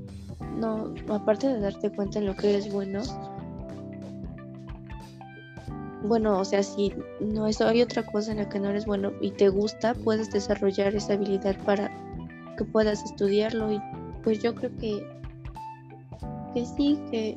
no, 0.56 0.94
aparte 1.08 1.48
de 1.48 1.60
darte 1.60 1.90
cuenta 1.90 2.18
en 2.20 2.26
lo 2.26 2.36
que 2.36 2.50
eres 2.50 2.72
bueno, 2.72 3.02
bueno, 6.04 6.38
o 6.38 6.44
sea, 6.44 6.62
si 6.62 6.92
no 7.20 7.46
es, 7.46 7.60
hay 7.60 7.82
otra 7.82 8.06
cosa 8.06 8.30
en 8.30 8.38
la 8.38 8.48
que 8.48 8.60
no 8.60 8.70
eres 8.70 8.86
bueno 8.86 9.12
y 9.20 9.32
te 9.32 9.48
gusta, 9.48 9.94
puedes 9.94 10.30
desarrollar 10.30 10.94
esa 10.94 11.14
habilidad 11.14 11.56
para 11.64 11.90
que 12.56 12.64
puedas 12.64 13.04
estudiarlo 13.04 13.72
y 13.72 13.80
pues 14.22 14.42
yo 14.42 14.54
creo 14.54 14.70
que 14.78 15.16
que 16.54 16.64
sí, 16.64 16.98
que 17.10 17.36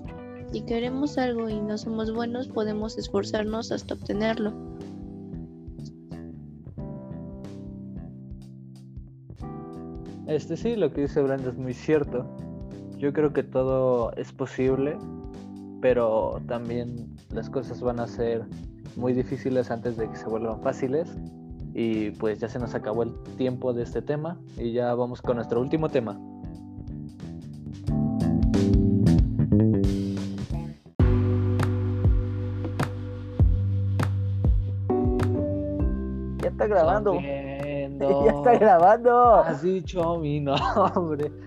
si 0.51 0.61
queremos 0.61 1.17
algo 1.17 1.49
y 1.49 1.59
no 1.59 1.77
somos 1.77 2.13
buenos, 2.13 2.47
podemos 2.47 2.97
esforzarnos 2.97 3.71
hasta 3.71 3.95
obtenerlo. 3.95 4.53
Este 10.29 10.55
sí, 10.55 10.75
lo 10.75 10.93
que 10.93 11.01
dice 11.01 11.23
Brenda 11.23 11.49
es 11.49 11.57
muy 11.57 11.73
cierto. 11.73 12.23
Yo 12.99 13.11
creo 13.13 13.33
que 13.33 13.41
todo 13.41 14.13
es 14.13 14.31
posible, 14.31 14.95
pero 15.81 16.39
también 16.47 17.15
las 17.33 17.49
cosas 17.49 17.81
van 17.81 17.99
a 17.99 18.05
ser 18.05 18.43
muy 18.95 19.13
difíciles 19.13 19.71
antes 19.71 19.97
de 19.97 20.07
que 20.07 20.15
se 20.15 20.27
vuelvan 20.27 20.61
fáciles. 20.61 21.09
Y 21.73 22.11
pues 22.11 22.39
ya 22.39 22.47
se 22.47 22.59
nos 22.59 22.75
acabó 22.75 23.01
el 23.01 23.13
tiempo 23.37 23.73
de 23.73 23.81
este 23.81 24.03
tema 24.03 24.39
y 24.55 24.71
ya 24.71 24.93
vamos 24.93 25.19
con 25.19 25.37
nuestro 25.37 25.61
último 25.61 25.89
tema. 25.89 26.19
Ya 36.43 36.49
está 36.49 36.67
grabando. 36.67 37.19
ya 38.25 38.31
está 38.31 38.57
grabando. 38.57 39.35
Has 39.35 39.61
dicho 39.61 40.17
mi 40.19 40.39
nombre. 40.39 41.31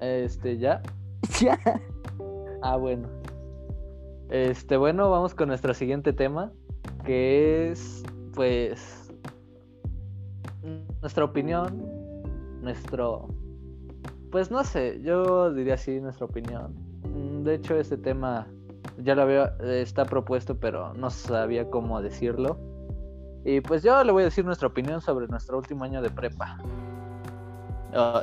Este, 0.00 0.58
¿ya? 0.58 0.82
Ya. 1.40 1.58
Ah, 2.62 2.76
bueno. 2.76 3.08
Este, 4.28 4.76
bueno, 4.76 5.10
vamos 5.10 5.34
con 5.34 5.48
nuestro 5.48 5.72
siguiente 5.72 6.12
tema, 6.12 6.52
que 7.04 7.70
es, 7.70 8.02
pues, 8.34 9.12
nuestra 11.00 11.24
opinión, 11.24 11.82
nuestro, 12.60 13.28
pues 14.30 14.50
no 14.50 14.64
sé, 14.64 15.00
yo 15.02 15.52
diría 15.52 15.74
así 15.74 16.00
nuestra 16.00 16.26
opinión. 16.26 16.74
De 17.44 17.54
hecho, 17.54 17.76
este 17.76 17.96
tema 17.96 18.46
ya 19.02 19.14
lo 19.14 19.22
había, 19.22 19.56
está 19.62 20.04
propuesto, 20.04 20.58
pero 20.58 20.94
no 20.94 21.10
sabía 21.10 21.68
cómo 21.70 22.00
decirlo. 22.02 22.58
Y 23.44 23.60
pues 23.60 23.82
yo 23.82 24.02
le 24.02 24.10
voy 24.10 24.22
a 24.22 24.26
decir 24.26 24.44
nuestra 24.44 24.68
opinión 24.68 25.00
sobre 25.00 25.26
nuestro 25.28 25.58
último 25.58 25.84
año 25.84 26.00
de 26.00 26.10
prepa. 26.10 26.56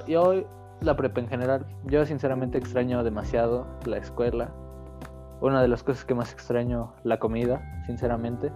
Y 0.07 0.15
hoy 0.15 0.45
la 0.81 0.95
prepa 0.95 1.21
en 1.21 1.27
general. 1.27 1.65
Yo 1.85 2.05
sinceramente 2.05 2.57
extraño 2.57 3.03
demasiado 3.03 3.67
la 3.85 3.97
escuela. 3.97 4.51
Una 5.39 5.61
de 5.61 5.67
las 5.67 5.83
cosas 5.83 6.05
que 6.05 6.13
más 6.15 6.33
extraño, 6.33 6.93
la 7.03 7.19
comida, 7.19 7.61
sinceramente. 7.85 8.51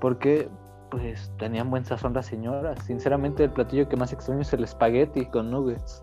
Porque 0.00 0.48
pues 0.90 1.30
tenían 1.38 1.70
buen 1.70 1.84
sazón 1.84 2.14
las 2.14 2.26
señoras. 2.26 2.82
Sinceramente 2.84 3.44
el 3.44 3.50
platillo 3.50 3.88
que 3.88 3.96
más 3.96 4.12
extraño 4.12 4.40
es 4.40 4.52
el 4.54 4.64
espagueti 4.64 5.26
con 5.26 5.50
nuggets. 5.50 6.02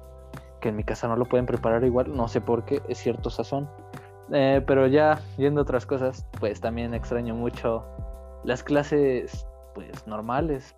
Que 0.62 0.69
en 0.69 0.75
mi 0.75 0.83
casa 0.83 1.07
no 1.07 1.15
lo 1.15 1.25
pueden 1.25 1.45
preparar 1.45 1.83
igual, 1.83 2.15
no 2.15 2.27
sé 2.27 2.39
por 2.39 2.63
qué, 2.63 2.81
es 2.88 2.99
cierto 2.99 3.29
sazón. 3.29 3.69
Eh, 4.31 4.63
pero 4.65 4.88
ya 4.88 5.19
yendo 5.38 5.62
a 5.62 5.63
otras 5.63 5.86
cosas, 5.86 6.25
pues 6.39 6.62
también 6.62 6.93
extraño 6.93 7.36
mucho 7.36 7.86
las 8.45 8.63
clases 8.63 9.45
pues 9.73 10.07
normales. 10.07 10.75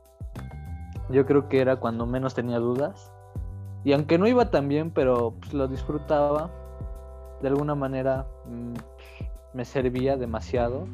Yo 1.10 1.26
creo 1.26 1.50
que 1.50 1.62
era 1.62 1.78
cuando 1.78 2.06
menos 2.06 2.34
tenía 2.34 2.60
dudas. 2.60 3.12
Y 3.84 3.94
aunque 3.94 4.18
no 4.18 4.28
iba 4.28 4.50
tan 4.50 4.68
bien, 4.68 4.92
pero 4.92 5.36
pues, 5.40 5.54
lo 5.54 5.68
disfrutaba, 5.68 6.50
de 7.42 7.48
alguna 7.50 7.76
manera 7.76 8.26
mm, 8.48 8.74
me 9.54 9.66
servía 9.66 10.18
demasiado 10.18 10.88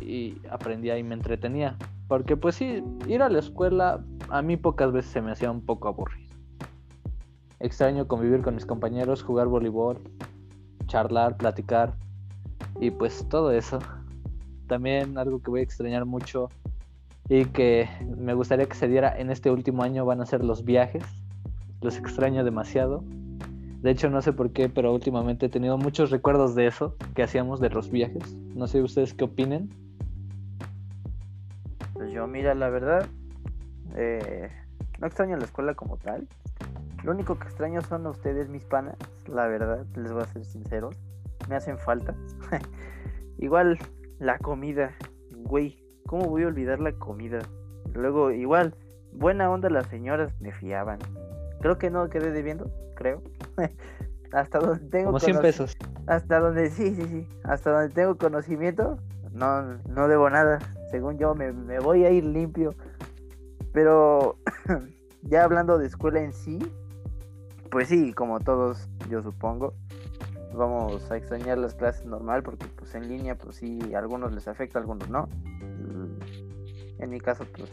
y 0.00 0.36
aprendía 0.50 0.98
y 0.98 1.02
me 1.02 1.14
entretenía. 1.14 1.76
Porque 2.08 2.36
pues 2.36 2.56
sí, 2.56 2.82
ir 3.06 3.22
a 3.22 3.28
la 3.28 3.38
escuela 3.38 4.04
a 4.30 4.42
mí 4.42 4.56
pocas 4.56 4.92
veces 4.92 5.12
se 5.12 5.22
me 5.22 5.30
hacía 5.30 5.50
un 5.50 5.64
poco 5.64 5.88
aburrido. 5.88 6.34
Extraño 7.60 8.08
convivir 8.08 8.42
con 8.42 8.54
mis 8.54 8.66
compañeros, 8.66 9.22
jugar 9.22 9.46
voleibol, 9.46 9.98
charlar, 10.86 11.36
platicar 11.36 11.94
y 12.80 12.90
pues 12.90 13.28
todo 13.28 13.52
eso. 13.52 13.78
También 14.66 15.18
algo 15.18 15.42
que 15.42 15.50
voy 15.50 15.60
a 15.60 15.62
extrañar 15.62 16.04
mucho 16.04 16.48
y 17.30 17.44
que 17.44 17.88
me 18.18 18.34
gustaría 18.34 18.66
que 18.66 18.74
se 18.74 18.88
diera 18.88 19.16
en 19.16 19.30
este 19.30 19.52
último 19.52 19.84
año 19.84 20.04
van 20.04 20.20
a 20.20 20.26
ser 20.26 20.44
los 20.44 20.64
viajes. 20.64 21.04
Los 21.80 21.96
extraño 21.96 22.42
demasiado. 22.42 23.04
De 23.82 23.92
hecho, 23.92 24.10
no 24.10 24.20
sé 24.20 24.32
por 24.32 24.50
qué, 24.50 24.68
pero 24.68 24.92
últimamente 24.92 25.46
he 25.46 25.48
tenido 25.48 25.78
muchos 25.78 26.10
recuerdos 26.10 26.56
de 26.56 26.66
eso 26.66 26.96
que 27.14 27.22
hacíamos 27.22 27.60
de 27.60 27.70
los 27.70 27.88
viajes. 27.88 28.34
No 28.34 28.66
sé 28.66 28.82
ustedes 28.82 29.14
qué 29.14 29.24
opinen. 29.24 29.70
Pues 31.92 32.10
yo, 32.10 32.26
mira, 32.26 32.52
la 32.56 32.68
verdad, 32.68 33.06
eh, 33.94 34.50
no 34.98 35.06
extraño 35.06 35.36
la 35.36 35.44
escuela 35.44 35.74
como 35.74 35.98
tal. 35.98 36.26
Lo 37.04 37.12
único 37.12 37.38
que 37.38 37.44
extraño 37.44 37.80
son 37.82 38.06
a 38.06 38.10
ustedes, 38.10 38.48
mis 38.48 38.64
panas. 38.64 38.96
La 39.28 39.46
verdad, 39.46 39.86
les 39.94 40.12
voy 40.12 40.22
a 40.22 40.26
ser 40.26 40.44
sincero. 40.44 40.90
Me 41.48 41.54
hacen 41.54 41.78
falta. 41.78 42.12
Igual 43.38 43.78
la 44.18 44.36
comida, 44.38 44.90
güey. 45.44 45.79
¿Cómo 46.10 46.28
voy 46.28 46.42
a 46.42 46.48
olvidar 46.48 46.80
la 46.80 46.90
comida? 46.90 47.38
Luego, 47.94 48.32
igual, 48.32 48.74
buena 49.12 49.48
onda 49.48 49.70
las 49.70 49.86
señoras 49.86 50.32
me 50.40 50.50
fiaban. 50.50 50.98
Creo 51.60 51.78
que 51.78 51.88
no 51.88 52.08
quedé 52.08 52.32
debiendo, 52.32 52.68
creo. 52.96 53.22
hasta 54.32 54.58
donde 54.58 54.88
tengo 54.88 55.06
Como 55.06 55.20
100 55.20 55.40
pesos. 55.40 55.76
Hasta 56.08 56.40
donde, 56.40 56.68
sí, 56.70 56.96
sí, 56.96 57.04
sí. 57.06 57.28
Hasta 57.44 57.70
donde 57.70 57.94
tengo 57.94 58.16
conocimiento, 58.16 58.98
no, 59.30 59.62
no 59.88 60.08
debo 60.08 60.28
nada. 60.28 60.58
Según 60.90 61.16
yo, 61.16 61.36
me, 61.36 61.52
me 61.52 61.78
voy 61.78 62.04
a 62.04 62.10
ir 62.10 62.24
limpio. 62.24 62.74
Pero 63.72 64.34
ya 65.22 65.44
hablando 65.44 65.78
de 65.78 65.86
escuela 65.86 66.20
en 66.20 66.32
sí, 66.32 66.58
pues 67.70 67.86
sí, 67.86 68.12
como 68.14 68.40
todos, 68.40 68.88
yo 69.08 69.22
supongo, 69.22 69.74
vamos 70.54 71.10
a 71.10 71.16
extrañar 71.16 71.58
las 71.58 71.74
clases 71.74 72.04
normal 72.04 72.42
porque 72.42 72.66
pues 72.76 72.94
en 72.94 73.08
línea, 73.08 73.36
pues 73.36 73.56
sí, 73.56 73.94
algunos 73.94 74.32
les 74.32 74.48
afecta, 74.48 74.78
algunos 74.78 75.08
no. 75.08 75.28
En 76.98 77.08
mi 77.10 77.20
caso, 77.20 77.44
pues, 77.56 77.70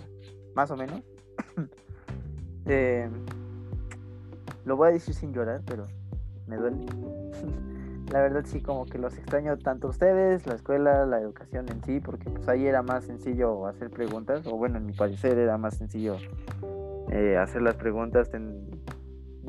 más 0.55 0.71
o 0.71 0.78
menos. 0.78 1.01
Eh, 2.69 3.09
lo 4.65 4.75
voy 4.75 4.89
a 4.89 4.91
decir 4.91 5.13
sin 5.13 5.32
llorar, 5.32 5.61
pero 5.65 5.88
me 6.47 6.57
duele. 6.57 6.86
la 8.11 8.21
verdad 8.21 8.43
sí, 8.45 8.61
como 8.61 8.86
que 8.86 8.97
los 8.97 9.17
extraño 9.17 9.57
tanto 9.57 9.88
a 9.88 9.89
ustedes, 9.89 10.45
la 10.45 10.55
escuela, 10.55 11.05
la 11.05 11.19
educación 11.19 11.69
en 11.69 11.84
sí, 11.84 11.99
porque 11.99 12.30
pues 12.30 12.47
ahí 12.47 12.65
era 12.65 12.82
más 12.82 13.05
sencillo 13.05 13.67
hacer 13.67 13.89
preguntas, 13.89 14.45
o 14.47 14.57
bueno, 14.57 14.78
en 14.78 14.86
mi 14.86 14.93
parecer 14.93 15.38
era 15.38 15.57
más 15.57 15.78
sencillo 15.78 16.17
eh, 17.11 17.38
hacer 17.38 17.61
las 17.61 17.75
preguntas, 17.75 18.30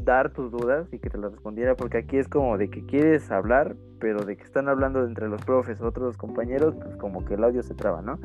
dar 0.09 0.33
tus 0.33 0.51
dudas 0.51 0.89
y 0.91 0.99
que 0.99 1.11
te 1.11 1.19
las 1.19 1.33
respondiera, 1.33 1.77
porque 1.77 1.99
aquí 1.99 2.17
es 2.17 2.29
como 2.29 2.57
de 2.57 2.71
que 2.71 2.85
quieres 2.87 3.31
hablar, 3.31 3.77
pero 4.01 4.25
de 4.25 4.39
que 4.39 4.43
están 4.43 4.69
hablando 4.69 5.05
entre 5.05 5.29
los 5.29 5.45
profes, 5.45 5.83
otros 5.83 6.17
compañeros, 6.17 6.75
pues 6.83 6.97
como 6.97 7.27
que 7.27 7.35
el 7.35 7.45
audio 7.45 7.63
se 7.63 7.75
traba, 7.75 8.01
¿no? 8.01 8.19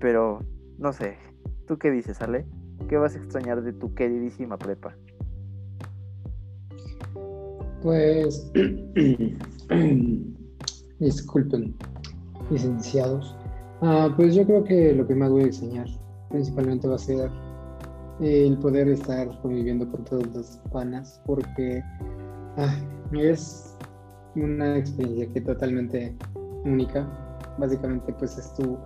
Pero, 0.00 0.40
no 0.78 0.92
sé, 0.92 1.16
¿tú 1.66 1.78
qué 1.78 1.92
dices, 1.92 2.20
Ale? 2.20 2.44
¿Qué 2.88 2.96
vas 2.96 3.14
a 3.14 3.18
extrañar 3.18 3.62
de 3.62 3.72
tu 3.72 3.94
queridísima 3.94 4.58
prepa? 4.58 4.96
Pues, 7.82 8.50
disculpen, 10.98 11.76
licenciados. 12.50 13.36
Ah, 13.80 14.12
pues 14.16 14.34
yo 14.34 14.44
creo 14.44 14.64
que 14.64 14.92
lo 14.92 15.06
que 15.06 15.14
más 15.14 15.30
voy 15.30 15.44
a 15.44 15.46
extrañar 15.46 15.86
principalmente 16.30 16.88
va 16.88 16.96
a 16.96 16.98
ser 16.98 17.30
el 18.20 18.58
poder 18.58 18.88
estar 18.88 19.28
conviviendo 19.40 19.90
con 19.90 20.04
todos 20.04 20.26
los 20.34 20.46
panas, 20.72 21.20
porque 21.26 21.82
es 23.12 23.76
una 24.36 24.78
experiencia 24.78 25.32
que 25.32 25.40
totalmente 25.40 26.16
única. 26.64 27.08
Básicamente, 27.58 28.12
pues 28.14 28.38
es 28.38 28.54
tu 28.54 28.78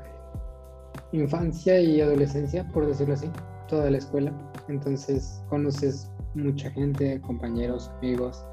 infancia 1.12 1.80
y 1.80 2.00
adolescencia, 2.00 2.66
por 2.68 2.86
decirlo 2.86 3.14
así, 3.14 3.30
toda 3.68 3.90
la 3.90 3.98
escuela. 3.98 4.32
Entonces 4.68 5.42
conoces 5.48 6.10
mucha 6.34 6.70
gente, 6.70 7.20
compañeros, 7.20 7.90
amigos, 7.98 8.44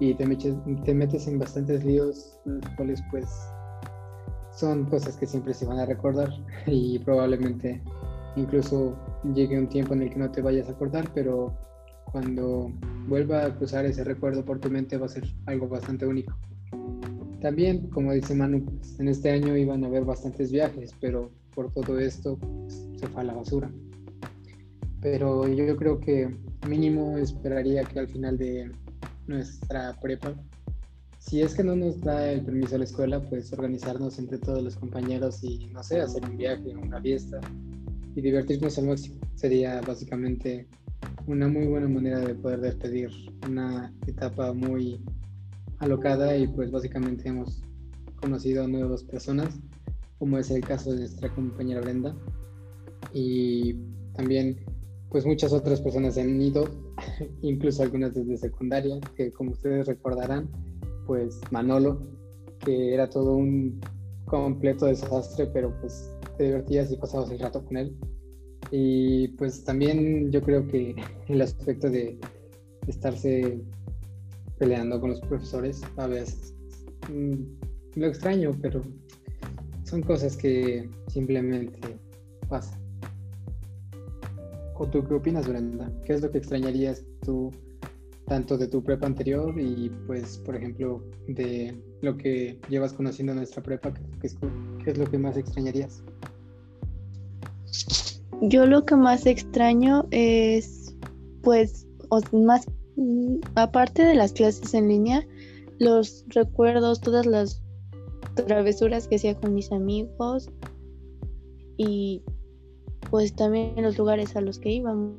y 0.00 0.14
te 0.14 0.26
metes, 0.26 0.54
te 0.84 0.94
metes 0.94 1.26
en 1.28 1.38
bastantes 1.38 1.84
líos, 1.84 2.40
los 2.44 2.68
cuales 2.76 3.02
pues 3.10 3.28
son 4.52 4.84
cosas 4.86 5.16
que 5.16 5.26
siempre 5.26 5.54
se 5.54 5.64
van 5.64 5.78
a 5.78 5.86
recordar 5.86 6.28
y 6.66 6.98
probablemente 6.98 7.80
incluso 8.36 8.96
llegue 9.34 9.58
un 9.58 9.68
tiempo 9.68 9.94
en 9.94 10.02
el 10.02 10.10
que 10.10 10.18
no 10.18 10.30
te 10.30 10.42
vayas 10.42 10.68
a 10.68 10.72
acordar, 10.72 11.10
pero 11.14 11.56
cuando 12.10 12.72
vuelva 13.08 13.46
a 13.46 13.54
cruzar 13.56 13.84
ese 13.86 14.04
recuerdo 14.04 14.44
por 14.44 14.60
tu 14.60 14.70
mente 14.70 14.96
va 14.96 15.06
a 15.06 15.08
ser 15.08 15.24
algo 15.46 15.68
bastante 15.68 16.06
único. 16.06 16.36
También, 17.40 17.88
como 17.90 18.12
dice 18.12 18.34
Manu, 18.34 18.64
pues, 18.64 19.00
en 19.00 19.08
este 19.08 19.30
año 19.30 19.56
iban 19.56 19.82
a 19.82 19.88
haber 19.88 20.04
bastantes 20.04 20.52
viajes, 20.52 20.94
pero 21.00 21.30
por 21.54 21.72
todo 21.72 21.98
esto 21.98 22.38
pues, 22.38 22.86
se 22.96 23.06
fue 23.08 23.22
a 23.22 23.24
la 23.24 23.34
basura. 23.34 23.70
Pero 25.00 25.48
yo 25.48 25.76
creo 25.76 25.98
que 25.98 26.36
mínimo 26.68 27.18
esperaría 27.18 27.82
que 27.82 27.98
al 27.98 28.08
final 28.08 28.38
de 28.38 28.70
nuestra 29.26 29.98
prepa. 30.00 30.34
Si 31.18 31.40
es 31.40 31.54
que 31.54 31.64
no 31.64 31.74
nos 31.74 32.00
da 32.00 32.30
el 32.30 32.44
permiso 32.44 32.74
a 32.76 32.78
la 32.78 32.84
escuela, 32.84 33.20
pues 33.20 33.52
organizarnos 33.52 34.18
entre 34.18 34.38
todos 34.38 34.62
los 34.62 34.76
compañeros 34.76 35.42
y, 35.42 35.70
no 35.72 35.82
sé, 35.82 36.00
hacer 36.00 36.24
un 36.24 36.36
viaje, 36.36 36.74
una 36.76 37.00
fiesta 37.00 37.40
y 38.14 38.20
divertirnos 38.20 38.78
al 38.78 38.86
máximo. 38.86 39.16
Sería 39.34 39.80
básicamente 39.80 40.66
una 41.26 41.48
muy 41.48 41.66
buena 41.66 41.88
manera 41.88 42.20
de 42.20 42.34
poder 42.34 42.60
despedir 42.60 43.10
una 43.48 43.92
etapa 44.06 44.52
muy 44.52 45.00
alocada 45.78 46.36
y 46.36 46.46
pues 46.46 46.70
básicamente 46.70 47.28
hemos 47.28 47.62
conocido 48.16 48.64
a 48.64 48.68
nuevas 48.68 49.02
personas, 49.02 49.58
como 50.18 50.38
es 50.38 50.50
el 50.50 50.62
caso 50.62 50.92
de 50.92 51.00
nuestra 51.00 51.34
compañera 51.34 51.80
Brenda. 51.80 52.16
Y 53.12 53.74
también 54.14 54.64
pues 55.10 55.26
muchas 55.26 55.52
otras 55.52 55.80
personas 55.80 56.16
han 56.16 56.40
ido, 56.40 56.64
incluso 57.42 57.82
algunas 57.82 58.14
desde 58.14 58.36
secundaria, 58.36 58.98
que 59.14 59.32
como 59.32 59.50
ustedes 59.50 59.86
recordarán, 59.86 60.50
pues 61.06 61.40
Manolo, 61.50 62.00
que 62.64 62.94
era 62.94 63.10
todo 63.10 63.34
un 63.34 63.80
completo 64.24 64.86
desastre, 64.86 65.46
pero 65.52 65.78
pues 65.80 66.11
te 66.36 66.44
divertías 66.44 66.90
y 66.90 66.96
pasabas 66.96 67.30
el 67.30 67.38
rato 67.38 67.64
con 67.64 67.76
él. 67.76 67.96
Y 68.70 69.28
pues 69.28 69.64
también 69.64 70.30
yo 70.30 70.40
creo 70.42 70.66
que 70.66 70.94
el 71.28 71.40
aspecto 71.40 71.90
de 71.90 72.18
estarse 72.86 73.60
peleando 74.58 75.00
con 75.00 75.10
los 75.10 75.20
profesores 75.20 75.82
a 75.96 76.06
veces 76.06 76.54
mm, 77.12 77.34
lo 77.96 78.06
extraño, 78.06 78.56
pero 78.60 78.82
son 79.84 80.02
cosas 80.02 80.36
que 80.36 80.88
simplemente 81.08 81.80
pasan. 82.48 82.80
¿O 84.74 84.86
tú 84.86 85.06
qué 85.06 85.14
opinas, 85.14 85.46
Brenda? 85.46 85.92
¿Qué 86.04 86.14
es 86.14 86.22
lo 86.22 86.30
que 86.30 86.38
extrañarías 86.38 87.04
tú 87.24 87.50
tanto 88.32 88.56
de 88.56 88.66
tu 88.66 88.82
prepa 88.82 89.06
anterior 89.06 89.54
y 89.60 89.90
pues, 90.06 90.38
por 90.38 90.56
ejemplo, 90.56 91.04
de 91.28 91.78
lo 92.00 92.16
que 92.16 92.58
llevas 92.70 92.94
conociendo 92.94 93.34
nuestra 93.34 93.62
prepa? 93.62 93.92
¿Qué 94.22 94.26
es, 94.26 94.38
qué 94.82 94.92
es 94.92 94.96
lo 94.96 95.04
que 95.04 95.18
más 95.18 95.36
extrañarías? 95.36 96.02
Yo 98.40 98.64
lo 98.64 98.86
que 98.86 98.96
más 98.96 99.26
extraño 99.26 100.06
es, 100.12 100.96
pues, 101.42 101.86
más, 102.32 102.66
aparte 103.54 104.02
de 104.02 104.14
las 104.14 104.32
clases 104.32 104.72
en 104.72 104.88
línea, 104.88 105.26
los 105.78 106.24
recuerdos, 106.28 107.02
todas 107.02 107.26
las 107.26 107.62
travesuras 108.46 109.08
que 109.08 109.16
hacía 109.16 109.38
con 109.38 109.52
mis 109.52 109.70
amigos 109.72 110.48
y 111.76 112.22
pues 113.10 113.36
también 113.36 113.82
los 113.82 113.98
lugares 113.98 114.34
a 114.36 114.40
los 114.40 114.58
que 114.58 114.70
íbamos. 114.70 115.18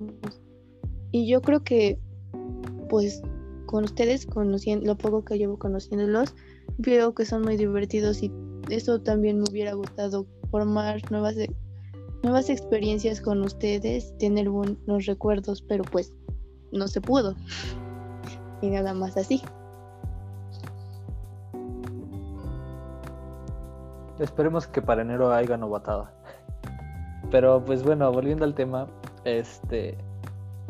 Y 1.12 1.28
yo 1.28 1.44
creo 1.44 1.64
que 1.64 2.00
pues 2.88 3.22
con 3.66 3.86
ustedes, 3.86 4.26
conociendo 4.26 4.86
lo 4.86 4.98
poco 4.98 5.24
que 5.26 5.38
llevo 5.38 5.58
conociéndolos, 5.58 6.36
veo 6.78 7.14
que 7.14 7.26
son 7.26 7.42
muy 7.42 7.58
divertidos 7.58 8.22
y 8.22 8.32
eso 8.70 9.02
también 9.02 9.40
me 9.40 9.46
hubiera 9.50 9.74
gustado 9.74 10.26
formar 10.52 11.00
nuevas 11.12 11.36
nuevas 12.24 12.50
experiencias 12.50 13.20
con 13.20 13.42
ustedes, 13.42 14.18
tener 14.18 14.50
buenos 14.50 15.06
recuerdos, 15.06 15.62
pero 15.62 15.84
pues 15.84 16.14
no 16.72 16.88
se 16.88 17.02
pudo. 17.02 17.36
Y 18.62 18.70
nada 18.70 18.94
más 18.94 19.18
así. 19.18 19.42
Esperemos 24.20 24.68
que 24.68 24.82
para 24.82 25.02
enero 25.02 25.34
haya 25.34 25.58
novatada. 25.58 26.14
Pero 27.30 27.62
pues 27.66 27.84
bueno, 27.84 28.10
volviendo 28.14 28.46
al 28.46 28.56
tema, 28.56 28.88
este 29.26 29.98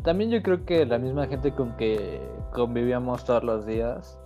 también 0.04 0.30
yo 0.30 0.42
creo 0.42 0.64
que 0.64 0.86
la 0.86 0.98
misma 0.98 1.26
gente 1.26 1.52
con 1.52 1.76
que 1.76 2.20
convivíamos 2.52 3.24
todos 3.24 3.42
los 3.42 3.66
días, 3.66 4.18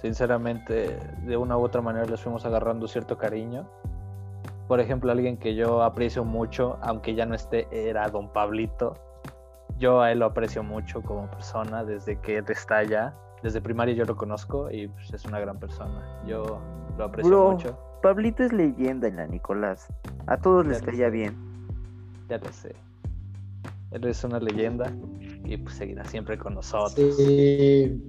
sinceramente 0.00 0.98
de 1.26 1.36
una 1.36 1.58
u 1.58 1.62
otra 1.62 1.82
manera 1.82 2.06
les 2.06 2.20
fuimos 2.20 2.46
agarrando 2.46 2.88
cierto 2.88 3.18
cariño. 3.18 3.68
Por 4.68 4.80
ejemplo, 4.80 5.12
alguien 5.12 5.36
que 5.36 5.54
yo 5.54 5.82
aprecio 5.82 6.24
mucho, 6.24 6.78
aunque 6.80 7.14
ya 7.14 7.26
no 7.26 7.34
esté, 7.34 7.68
era 7.70 8.08
don 8.08 8.32
Pablito. 8.32 8.94
Yo 9.78 10.00
a 10.00 10.12
él 10.12 10.20
lo 10.20 10.26
aprecio 10.26 10.62
mucho 10.62 11.02
como 11.02 11.30
persona 11.30 11.84
desde 11.84 12.18
que 12.20 12.38
él 12.38 12.44
está 12.48 12.78
allá. 12.78 13.14
Desde 13.42 13.60
primaria 13.60 13.94
yo 13.94 14.06
lo 14.06 14.16
conozco 14.16 14.70
y 14.70 14.88
pues, 14.88 15.12
es 15.12 15.26
una 15.26 15.38
gran 15.38 15.58
persona. 15.58 16.22
Yo 16.26 16.60
lo 16.96 17.04
aprecio 17.04 17.50
mucho. 17.50 17.78
Pablito 18.00 18.42
es 18.42 18.52
leyenda 18.52 19.08
en 19.08 19.16
la 19.16 19.26
Nicolás. 19.26 19.88
A 20.26 20.38
todos 20.38 20.66
les 20.66 20.80
caía 20.80 21.10
bien 21.10 21.54
ya 22.28 22.38
lo 22.38 22.52
sé. 22.52 22.74
Él 23.94 24.04
es 24.06 24.24
una 24.24 24.40
leyenda 24.40 24.92
y 25.44 25.56
pues 25.56 25.76
seguirá 25.76 26.04
siempre 26.04 26.36
con 26.36 26.54
nosotros. 26.54 27.16
Sí. 27.16 28.02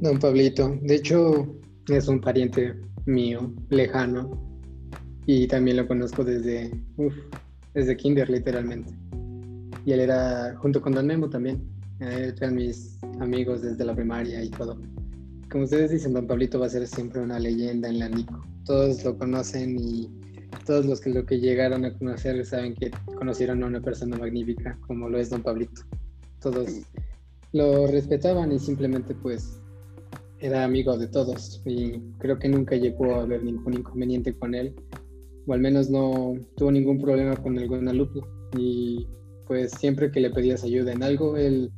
Don 0.00 0.18
Pablito, 0.18 0.76
de 0.82 0.96
hecho 0.96 1.46
es 1.88 2.08
un 2.08 2.20
pariente 2.20 2.74
mío, 3.06 3.54
lejano, 3.70 4.52
y 5.26 5.46
también 5.46 5.76
lo 5.76 5.86
conozco 5.86 6.24
desde, 6.24 6.72
desde 7.74 7.96
kinder 7.96 8.28
literalmente. 8.28 8.92
Y 9.84 9.92
él 9.92 10.00
era, 10.00 10.56
junto 10.56 10.82
con 10.82 10.92
Don 10.92 11.06
Memo 11.06 11.30
también, 11.30 11.62
eran 12.00 12.56
mis 12.56 12.98
amigos 13.20 13.62
desde 13.62 13.84
la 13.84 13.94
primaria 13.94 14.42
y 14.42 14.50
todo. 14.50 14.76
Como 15.48 15.64
ustedes 15.64 15.92
dicen, 15.92 16.12
Don 16.14 16.26
Pablito 16.26 16.58
va 16.58 16.66
a 16.66 16.70
ser 16.70 16.86
siempre 16.88 17.20
una 17.20 17.38
leyenda 17.38 17.88
en 17.88 18.00
la 18.00 18.08
Nico. 18.08 18.44
Todos 18.64 19.04
lo 19.04 19.16
conocen 19.16 19.78
y 19.78 20.10
todos 20.64 20.86
los 20.86 21.00
que 21.00 21.10
lo 21.10 21.24
que 21.26 21.38
llegaron 21.38 21.84
a 21.84 21.96
conocer 21.96 22.44
saben 22.44 22.74
que 22.74 22.90
conocieron 23.16 23.62
a 23.62 23.66
una 23.66 23.80
persona 23.80 24.16
magnífica 24.16 24.78
como 24.86 25.08
lo 25.08 25.18
es 25.18 25.30
don 25.30 25.42
Pablito. 25.42 25.82
Todos 26.40 26.68
lo 27.52 27.86
respetaban 27.86 28.52
y 28.52 28.58
simplemente 28.58 29.14
pues 29.14 29.60
era 30.38 30.64
amigo 30.64 30.96
de 30.98 31.06
todos 31.06 31.62
y 31.64 32.00
creo 32.18 32.38
que 32.38 32.48
nunca 32.48 32.76
llegó 32.76 33.14
a 33.14 33.22
haber 33.22 33.44
ningún 33.44 33.74
inconveniente 33.74 34.36
con 34.36 34.54
él 34.54 34.74
o 35.46 35.52
al 35.52 35.60
menos 35.60 35.88
no 35.90 36.34
tuvo 36.56 36.72
ningún 36.72 37.00
problema 37.00 37.36
con 37.36 37.58
algún 37.58 37.88
alumno 37.88 38.26
y 38.56 39.06
pues 39.46 39.70
siempre 39.72 40.10
que 40.10 40.20
le 40.20 40.30
pedías 40.30 40.64
ayuda 40.64 40.92
en 40.92 41.02
algo 41.02 41.36
él 41.36 41.70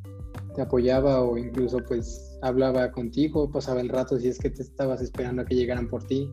te 0.54 0.62
apoyaba 0.62 1.22
o 1.22 1.36
incluso 1.36 1.78
pues 1.86 2.38
hablaba 2.42 2.90
contigo, 2.92 3.50
pasaba 3.50 3.80
el 3.80 3.88
rato 3.88 4.18
si 4.18 4.28
es 4.28 4.38
que 4.38 4.50
te 4.50 4.62
estabas 4.62 5.02
esperando 5.02 5.42
a 5.42 5.44
que 5.44 5.56
llegaran 5.56 5.88
por 5.88 6.04
ti 6.04 6.30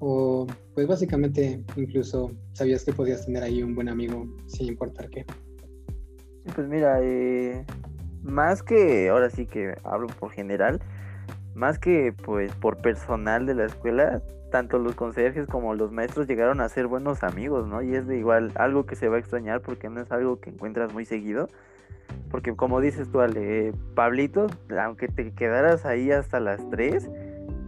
o 0.00 0.46
pues 0.78 0.86
básicamente 0.86 1.60
incluso 1.74 2.30
sabías 2.52 2.84
que 2.84 2.92
podías 2.92 3.26
tener 3.26 3.42
ahí 3.42 3.64
un 3.64 3.74
buen 3.74 3.88
amigo 3.88 4.28
sin 4.46 4.68
importar 4.68 5.10
qué. 5.10 5.26
Pues 6.54 6.68
mira, 6.68 7.00
eh, 7.02 7.64
más 8.22 8.62
que, 8.62 9.08
ahora 9.08 9.28
sí 9.28 9.44
que 9.44 9.74
hablo 9.82 10.06
por 10.20 10.30
general, 10.30 10.80
más 11.56 11.80
que 11.80 12.14
pues 12.24 12.54
por 12.54 12.76
personal 12.76 13.44
de 13.44 13.54
la 13.54 13.64
escuela, 13.64 14.22
tanto 14.52 14.78
los 14.78 14.94
conserjes 14.94 15.48
como 15.48 15.74
los 15.74 15.90
maestros 15.90 16.28
llegaron 16.28 16.60
a 16.60 16.68
ser 16.68 16.86
buenos 16.86 17.24
amigos, 17.24 17.66
¿no? 17.66 17.82
Y 17.82 17.96
es 17.96 18.06
de 18.06 18.16
igual 18.16 18.52
algo 18.54 18.86
que 18.86 18.94
se 18.94 19.08
va 19.08 19.16
a 19.16 19.18
extrañar 19.18 19.62
porque 19.62 19.90
no 19.90 20.00
es 20.00 20.12
algo 20.12 20.38
que 20.38 20.50
encuentras 20.50 20.92
muy 20.92 21.04
seguido. 21.04 21.48
Porque 22.30 22.54
como 22.54 22.80
dices 22.80 23.10
tú, 23.10 23.20
Ale, 23.20 23.72
Pablito, 23.96 24.46
aunque 24.80 25.08
te 25.08 25.32
quedaras 25.32 25.84
ahí 25.84 26.12
hasta 26.12 26.38
las 26.38 26.70
3, 26.70 27.10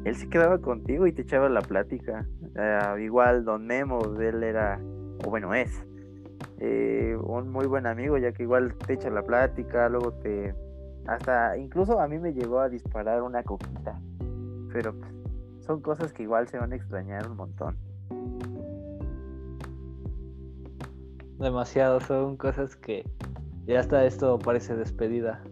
él 0.04 0.16
se 0.16 0.28
quedaba 0.28 0.58
contigo 0.58 1.06
y 1.06 1.12
te 1.12 1.22
echaba 1.22 1.48
la 1.48 1.60
plática. 1.60 2.26
igual 2.98 3.44
Don 3.44 3.66
Memo, 3.66 4.00
él 4.20 4.42
era, 4.42 4.80
o 5.24 5.30
bueno, 5.30 5.54
es, 5.54 5.84
eh, 6.58 7.16
un 7.20 7.50
muy 7.50 7.66
buen 7.66 7.86
amigo, 7.86 8.18
ya 8.18 8.32
que 8.32 8.42
igual 8.42 8.74
te 8.86 8.94
echa 8.94 9.10
la 9.10 9.22
plática, 9.22 9.88
luego 9.88 10.12
te... 10.12 10.54
Hasta, 11.06 11.56
incluso 11.56 11.98
a 11.98 12.06
mí 12.06 12.18
me 12.18 12.32
llegó 12.32 12.60
a 12.60 12.68
disparar 12.68 13.22
una 13.22 13.42
coquita. 13.42 13.98
Pero 14.72 14.94
pues, 14.94 15.12
son 15.60 15.80
cosas 15.80 16.12
que 16.12 16.22
igual 16.22 16.46
se 16.48 16.58
van 16.58 16.72
a 16.72 16.76
extrañar 16.76 17.28
un 17.28 17.36
montón. 17.36 17.76
Demasiado, 21.38 22.00
son 22.00 22.36
cosas 22.36 22.76
que 22.76 23.04
ya 23.66 23.80
hasta 23.80 24.04
esto 24.04 24.38
parece 24.38 24.76
despedida. 24.76 25.42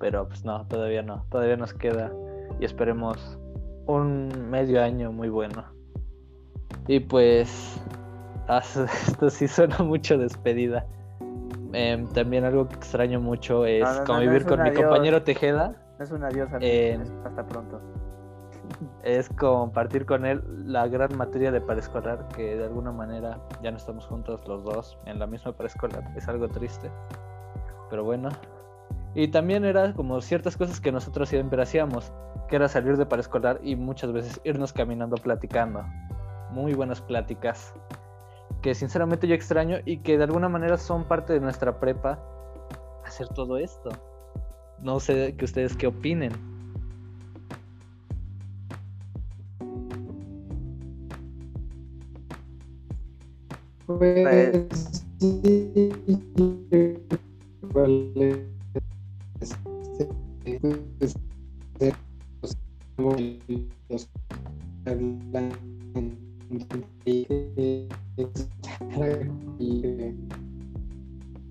Pero 0.00 0.26
pues 0.26 0.44
no, 0.44 0.66
todavía 0.66 1.02
no, 1.02 1.24
todavía 1.30 1.56
nos 1.56 1.74
queda 1.74 2.10
y 2.58 2.64
esperemos 2.64 3.38
un 3.86 4.50
medio 4.50 4.82
año 4.82 5.12
muy 5.12 5.28
bueno. 5.28 5.64
Y 6.86 7.00
pues 7.00 7.80
esto 9.06 9.30
sí 9.30 9.48
suena 9.48 9.78
mucho 9.78 10.18
despedida. 10.18 10.86
Em, 11.72 12.08
también 12.08 12.44
algo 12.44 12.68
que 12.68 12.74
extraño 12.74 13.20
mucho 13.20 13.64
es 13.64 13.86
convivir 14.00 14.44
con 14.44 14.62
mi 14.62 14.72
compañero 14.72 15.22
Tejeda. 15.22 15.76
es 16.00 16.10
un 16.10 16.24
adiós, 16.24 16.48
hasta 16.52 17.46
pronto. 17.46 17.80
Es 19.02 19.28
compartir 19.30 20.06
con 20.06 20.24
él 20.24 20.42
la 20.64 20.86
gran 20.86 21.16
materia 21.16 21.50
de 21.50 21.60
preescolar, 21.60 22.28
que 22.28 22.56
de 22.56 22.64
alguna 22.64 22.92
manera 22.92 23.40
ya 23.62 23.70
no 23.70 23.78
estamos 23.78 24.06
juntos 24.06 24.46
los 24.46 24.62
dos 24.62 24.98
en 25.06 25.18
la 25.18 25.26
misma 25.26 25.52
preescolar. 25.52 26.04
Es 26.16 26.28
algo 26.28 26.48
triste. 26.48 26.88
Pero 27.88 28.04
bueno. 28.04 28.28
Y 29.14 29.28
también 29.28 29.64
era 29.64 29.92
como 29.94 30.20
ciertas 30.20 30.56
cosas 30.56 30.80
que 30.80 30.92
nosotros 30.92 31.28
siempre 31.28 31.60
hacíamos, 31.62 32.12
que 32.48 32.56
era 32.56 32.68
salir 32.68 32.96
de 32.96 33.06
preescolar 33.06 33.60
y 33.62 33.76
muchas 33.76 34.12
veces 34.12 34.40
irnos 34.44 34.72
caminando 34.72 35.16
platicando. 35.16 35.84
Muy 36.52 36.74
buenas 36.74 37.00
pláticas 37.00 37.74
que 38.62 38.74
sinceramente 38.74 39.26
yo 39.26 39.34
extraño 39.34 39.78
y 39.84 39.98
que 39.98 40.18
de 40.18 40.24
alguna 40.24 40.48
manera 40.48 40.76
son 40.76 41.04
parte 41.04 41.32
de 41.32 41.40
nuestra 41.40 41.80
prepa 41.80 42.18
hacer 43.04 43.28
todo 43.28 43.56
esto. 43.56 43.90
No 44.82 45.00
sé 45.00 45.34
que 45.36 45.44
ustedes 45.44 45.76
qué 45.76 45.86
opinen. 45.86 46.32
Pues 57.72 58.50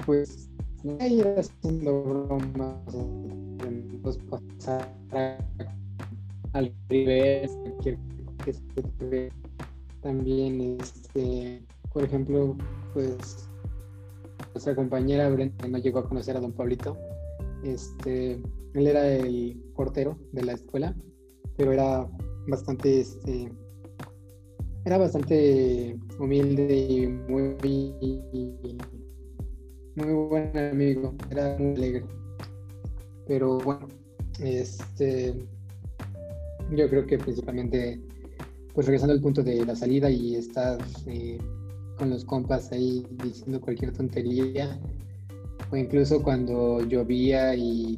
pues 0.05 0.49
ahí 0.99 1.21
haciendo 1.21 2.03
bromas 2.03 2.79
pues 4.03 4.17
pasar 4.29 4.89
al 6.53 6.73
revés 6.89 7.51
que 7.83 9.29
también 10.01 10.77
este 10.79 11.61
por 11.93 12.03
ejemplo 12.03 12.55
pues 12.93 13.49
nuestra 14.53 14.75
compañera 14.75 15.29
Brenda 15.29 15.67
no 15.67 15.77
llegó 15.77 15.99
a 15.99 16.07
conocer 16.07 16.37
a 16.37 16.39
don 16.39 16.53
Pablito 16.53 16.97
este 17.63 18.41
él 18.73 18.87
era 18.87 19.07
el 19.07 19.61
portero 19.75 20.17
de 20.31 20.43
la 20.43 20.53
escuela 20.53 20.95
pero 21.57 21.71
era 21.73 22.07
bastante 22.47 23.01
este 23.01 23.51
era 24.85 24.97
bastante 24.97 25.99
humilde 26.17 26.87
y 26.89 27.07
muy, 27.07 27.55
muy 29.95 30.13
buen 30.13 30.57
amigo, 30.57 31.13
era 31.29 31.57
muy 31.59 31.75
alegre. 31.75 32.05
Pero 33.27 33.59
bueno, 33.59 33.87
este, 34.39 35.35
yo 36.71 36.89
creo 36.89 37.05
que 37.05 37.17
principalmente, 37.17 38.01
pues 38.73 38.87
regresando 38.87 39.13
al 39.13 39.21
punto 39.21 39.43
de 39.43 39.65
la 39.65 39.75
salida 39.75 40.09
y 40.09 40.35
estar 40.35 40.79
eh, 41.05 41.37
con 41.97 42.09
los 42.09 42.23
compas 42.25 42.71
ahí 42.71 43.05
diciendo 43.23 43.61
cualquier 43.61 43.91
tontería, 43.91 44.79
o 45.71 45.75
incluso 45.75 46.21
cuando 46.23 46.81
llovía 46.81 47.55
y 47.55 47.97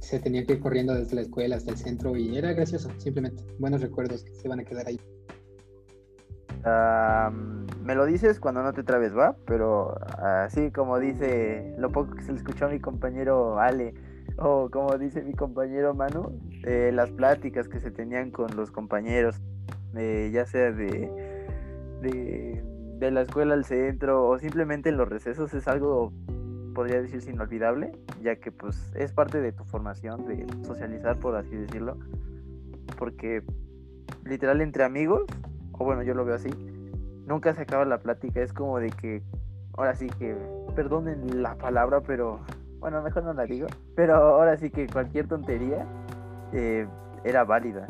se 0.00 0.18
tenía 0.20 0.44
que 0.44 0.54
ir 0.54 0.60
corriendo 0.60 0.94
desde 0.94 1.16
la 1.16 1.22
escuela 1.22 1.56
hasta 1.56 1.72
el 1.72 1.76
centro 1.76 2.16
y 2.16 2.36
era 2.36 2.52
gracioso, 2.52 2.90
simplemente 2.98 3.42
buenos 3.58 3.80
recuerdos 3.80 4.22
que 4.22 4.34
se 4.34 4.48
van 4.48 4.60
a 4.60 4.64
quedar 4.64 4.86
ahí 4.86 4.98
me 7.88 7.94
lo 7.94 8.04
dices 8.04 8.40
cuando 8.40 8.62
no 8.62 8.72
te 8.72 8.82
trabes, 8.82 9.16
¿va? 9.16 9.36
Pero 9.46 9.94
así 10.18 10.70
como 10.70 10.98
dice 10.98 11.74
lo 11.78 11.90
poco 11.90 12.14
que 12.14 12.22
se 12.22 12.32
le 12.32 12.38
escuchó 12.38 12.66
a 12.66 12.68
mi 12.68 12.80
compañero 12.80 13.58
Ale, 13.58 13.94
o 14.36 14.68
como 14.70 14.96
dice 14.98 15.22
mi 15.22 15.32
compañero 15.32 15.94
Manu, 15.94 16.38
eh, 16.64 16.90
las 16.92 17.10
pláticas 17.10 17.68
que 17.68 17.80
se 17.80 17.90
tenían 17.90 18.30
con 18.30 18.54
los 18.56 18.70
compañeros, 18.70 19.40
eh, 19.96 20.30
ya 20.32 20.46
sea 20.46 20.70
de, 20.70 21.10
de, 22.02 22.62
de, 22.98 23.10
la 23.10 23.22
escuela 23.22 23.54
al 23.54 23.64
centro 23.64 24.28
o 24.28 24.38
simplemente 24.38 24.90
en 24.90 24.96
los 24.96 25.08
recesos, 25.08 25.54
es 25.54 25.66
algo, 25.66 26.12
podría 26.78 27.02
decirse, 27.02 27.32
inolvidable, 27.32 27.90
ya 28.22 28.36
que 28.36 28.52
pues 28.52 28.94
es 28.94 29.12
parte 29.12 29.40
de 29.40 29.50
tu 29.50 29.64
formación, 29.64 30.24
de 30.26 30.46
socializar, 30.64 31.18
por 31.18 31.34
así 31.34 31.56
decirlo, 31.56 31.98
porque 32.96 33.42
literal 34.24 34.60
entre 34.60 34.84
amigos 34.84 35.24
o 35.72 35.84
bueno, 35.84 36.04
yo 36.04 36.14
lo 36.14 36.24
veo 36.24 36.36
así, 36.36 36.50
nunca 37.26 37.52
se 37.52 37.62
acaba 37.62 37.84
la 37.84 37.98
plática, 37.98 38.40
es 38.40 38.52
como 38.52 38.78
de 38.78 38.90
que, 38.90 39.24
ahora 39.76 39.96
sí 39.96 40.08
que, 40.20 40.36
perdonen 40.76 41.42
la 41.42 41.56
palabra, 41.56 42.00
pero, 42.00 42.38
bueno, 42.78 43.02
mejor 43.02 43.24
no 43.24 43.32
la 43.32 43.44
digo, 43.44 43.66
pero 43.96 44.14
ahora 44.14 44.56
sí 44.56 44.70
que 44.70 44.86
cualquier 44.86 45.26
tontería 45.26 45.84
eh, 46.52 46.86
era 47.24 47.42
válida. 47.42 47.88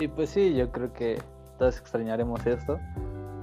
Y 0.00 0.08
pues 0.08 0.30
sí, 0.30 0.56
yo 0.56 0.72
creo 0.72 0.92
que 0.92 1.22
todos 1.56 1.78
extrañaremos 1.78 2.44
esto. 2.48 2.80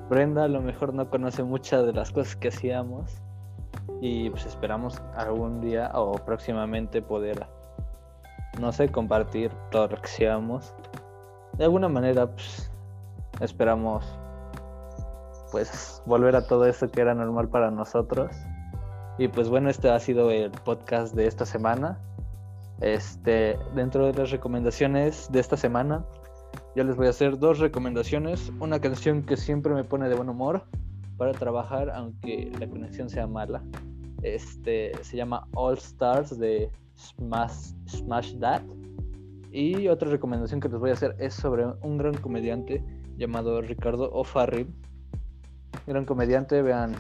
Brenda 0.10 0.44
a 0.44 0.48
lo 0.48 0.62
mejor 0.62 0.94
no 0.94 1.10
conoce 1.10 1.44
muchas 1.44 1.86
de 1.86 1.94
las 1.94 2.12
cosas 2.12 2.36
que 2.36 2.50
hacíamos 2.50 3.22
y 4.02 4.30
pues 4.30 4.46
esperamos 4.46 5.02
algún 5.16 5.62
día 5.62 5.92
o 5.94 6.14
próximamente 6.14 7.02
poder 7.02 7.48
no 8.60 8.72
sé, 8.72 8.90
compartir 8.90 9.52
todo 9.72 9.88
lo 9.88 9.98
que 9.98 10.06
hacíamos. 10.06 10.74
De 11.58 11.66
alguna 11.66 11.90
manera, 11.90 12.28
pues, 12.28 12.72
esperamos, 13.40 14.06
pues, 15.52 16.02
volver 16.06 16.36
a 16.36 16.46
todo 16.46 16.66
eso 16.66 16.90
que 16.90 17.02
era 17.02 17.14
normal 17.14 17.50
para 17.50 17.72
nosotros. 17.72 18.32
Y 19.18 19.28
pues 19.28 19.48
bueno, 19.48 19.70
este 19.70 19.90
ha 19.92 20.00
sido 20.00 20.32
el 20.32 20.52
podcast 20.52 21.14
de 21.14 21.28
esta 21.28 21.46
semana. 21.46 22.00
Este, 22.82 23.60
dentro 23.76 24.08
de 24.08 24.14
las 24.14 24.32
recomendaciones 24.32 25.32
de 25.32 25.40
esta 25.40 25.56
semana, 25.56 26.04
yo 26.76 26.84
les 26.84 26.96
voy 26.96 27.08
a 27.08 27.12
hacer 27.12 27.38
dos 27.38 27.60
recomendaciones. 27.60 28.52
Una 28.60 28.80
canción 28.80 29.24
que 29.24 29.38
siempre 29.38 29.74
me 29.74 29.84
pone 29.84 30.10
de 30.10 30.16
buen 30.16 30.30
humor 30.30 30.64
para 31.18 31.32
trabajar, 31.32 31.92
aunque 31.92 32.52
la 32.60 32.68
conexión 32.68 33.10
sea 33.10 33.28
mala. 33.28 33.64
Este 34.24 34.92
se 35.02 35.18
llama 35.18 35.48
All 35.54 35.78
Stars 35.78 36.38
de 36.40 36.72
Smash, 36.98 37.74
Smash 37.88 38.40
That. 38.40 38.64
Y 39.52 39.88
otra 39.88 40.10
recomendación 40.10 40.60
que 40.60 40.68
les 40.68 40.80
voy 40.80 40.90
a 40.90 40.94
hacer 40.94 41.16
es 41.20 41.36
sobre 41.36 41.66
un 41.82 41.98
gran 41.98 42.16
comediante 42.16 42.84
llamado 43.18 43.62
Ricardo 43.62 44.10
O'Farrill. 44.12 44.74
Gran 45.86 46.06
comediante, 46.06 46.62
vean, 46.64 46.96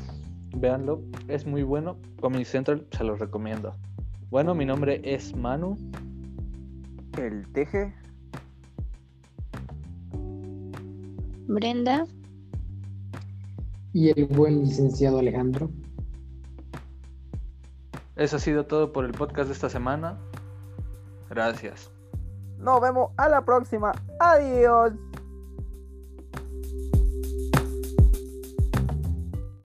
es 1.27 1.47
muy 1.47 1.63
bueno. 1.63 1.97
Comedy 2.21 2.45
Central 2.45 2.85
se 2.91 3.03
los 3.03 3.17
recomiendo. 3.17 3.75
Bueno, 4.29 4.53
mi 4.53 4.65
nombre 4.65 5.01
es 5.03 5.35
Manu. 5.35 5.77
El 7.17 7.51
Teje. 7.53 8.02
Brenda. 11.47 12.05
Y 13.93 14.09
el 14.09 14.25
buen 14.25 14.61
licenciado 14.61 15.19
Alejandro. 15.19 15.69
Eso 18.15 18.37
ha 18.37 18.39
sido 18.39 18.65
todo 18.65 18.91
por 18.91 19.05
el 19.05 19.11
podcast 19.11 19.47
de 19.47 19.53
esta 19.53 19.69
semana. 19.69 20.19
Gracias. 21.29 21.91
Nos 22.57 22.79
vemos 22.79 23.11
a 23.17 23.27
la 23.27 23.43
próxima. 23.43 23.91
Adiós. 24.19 24.93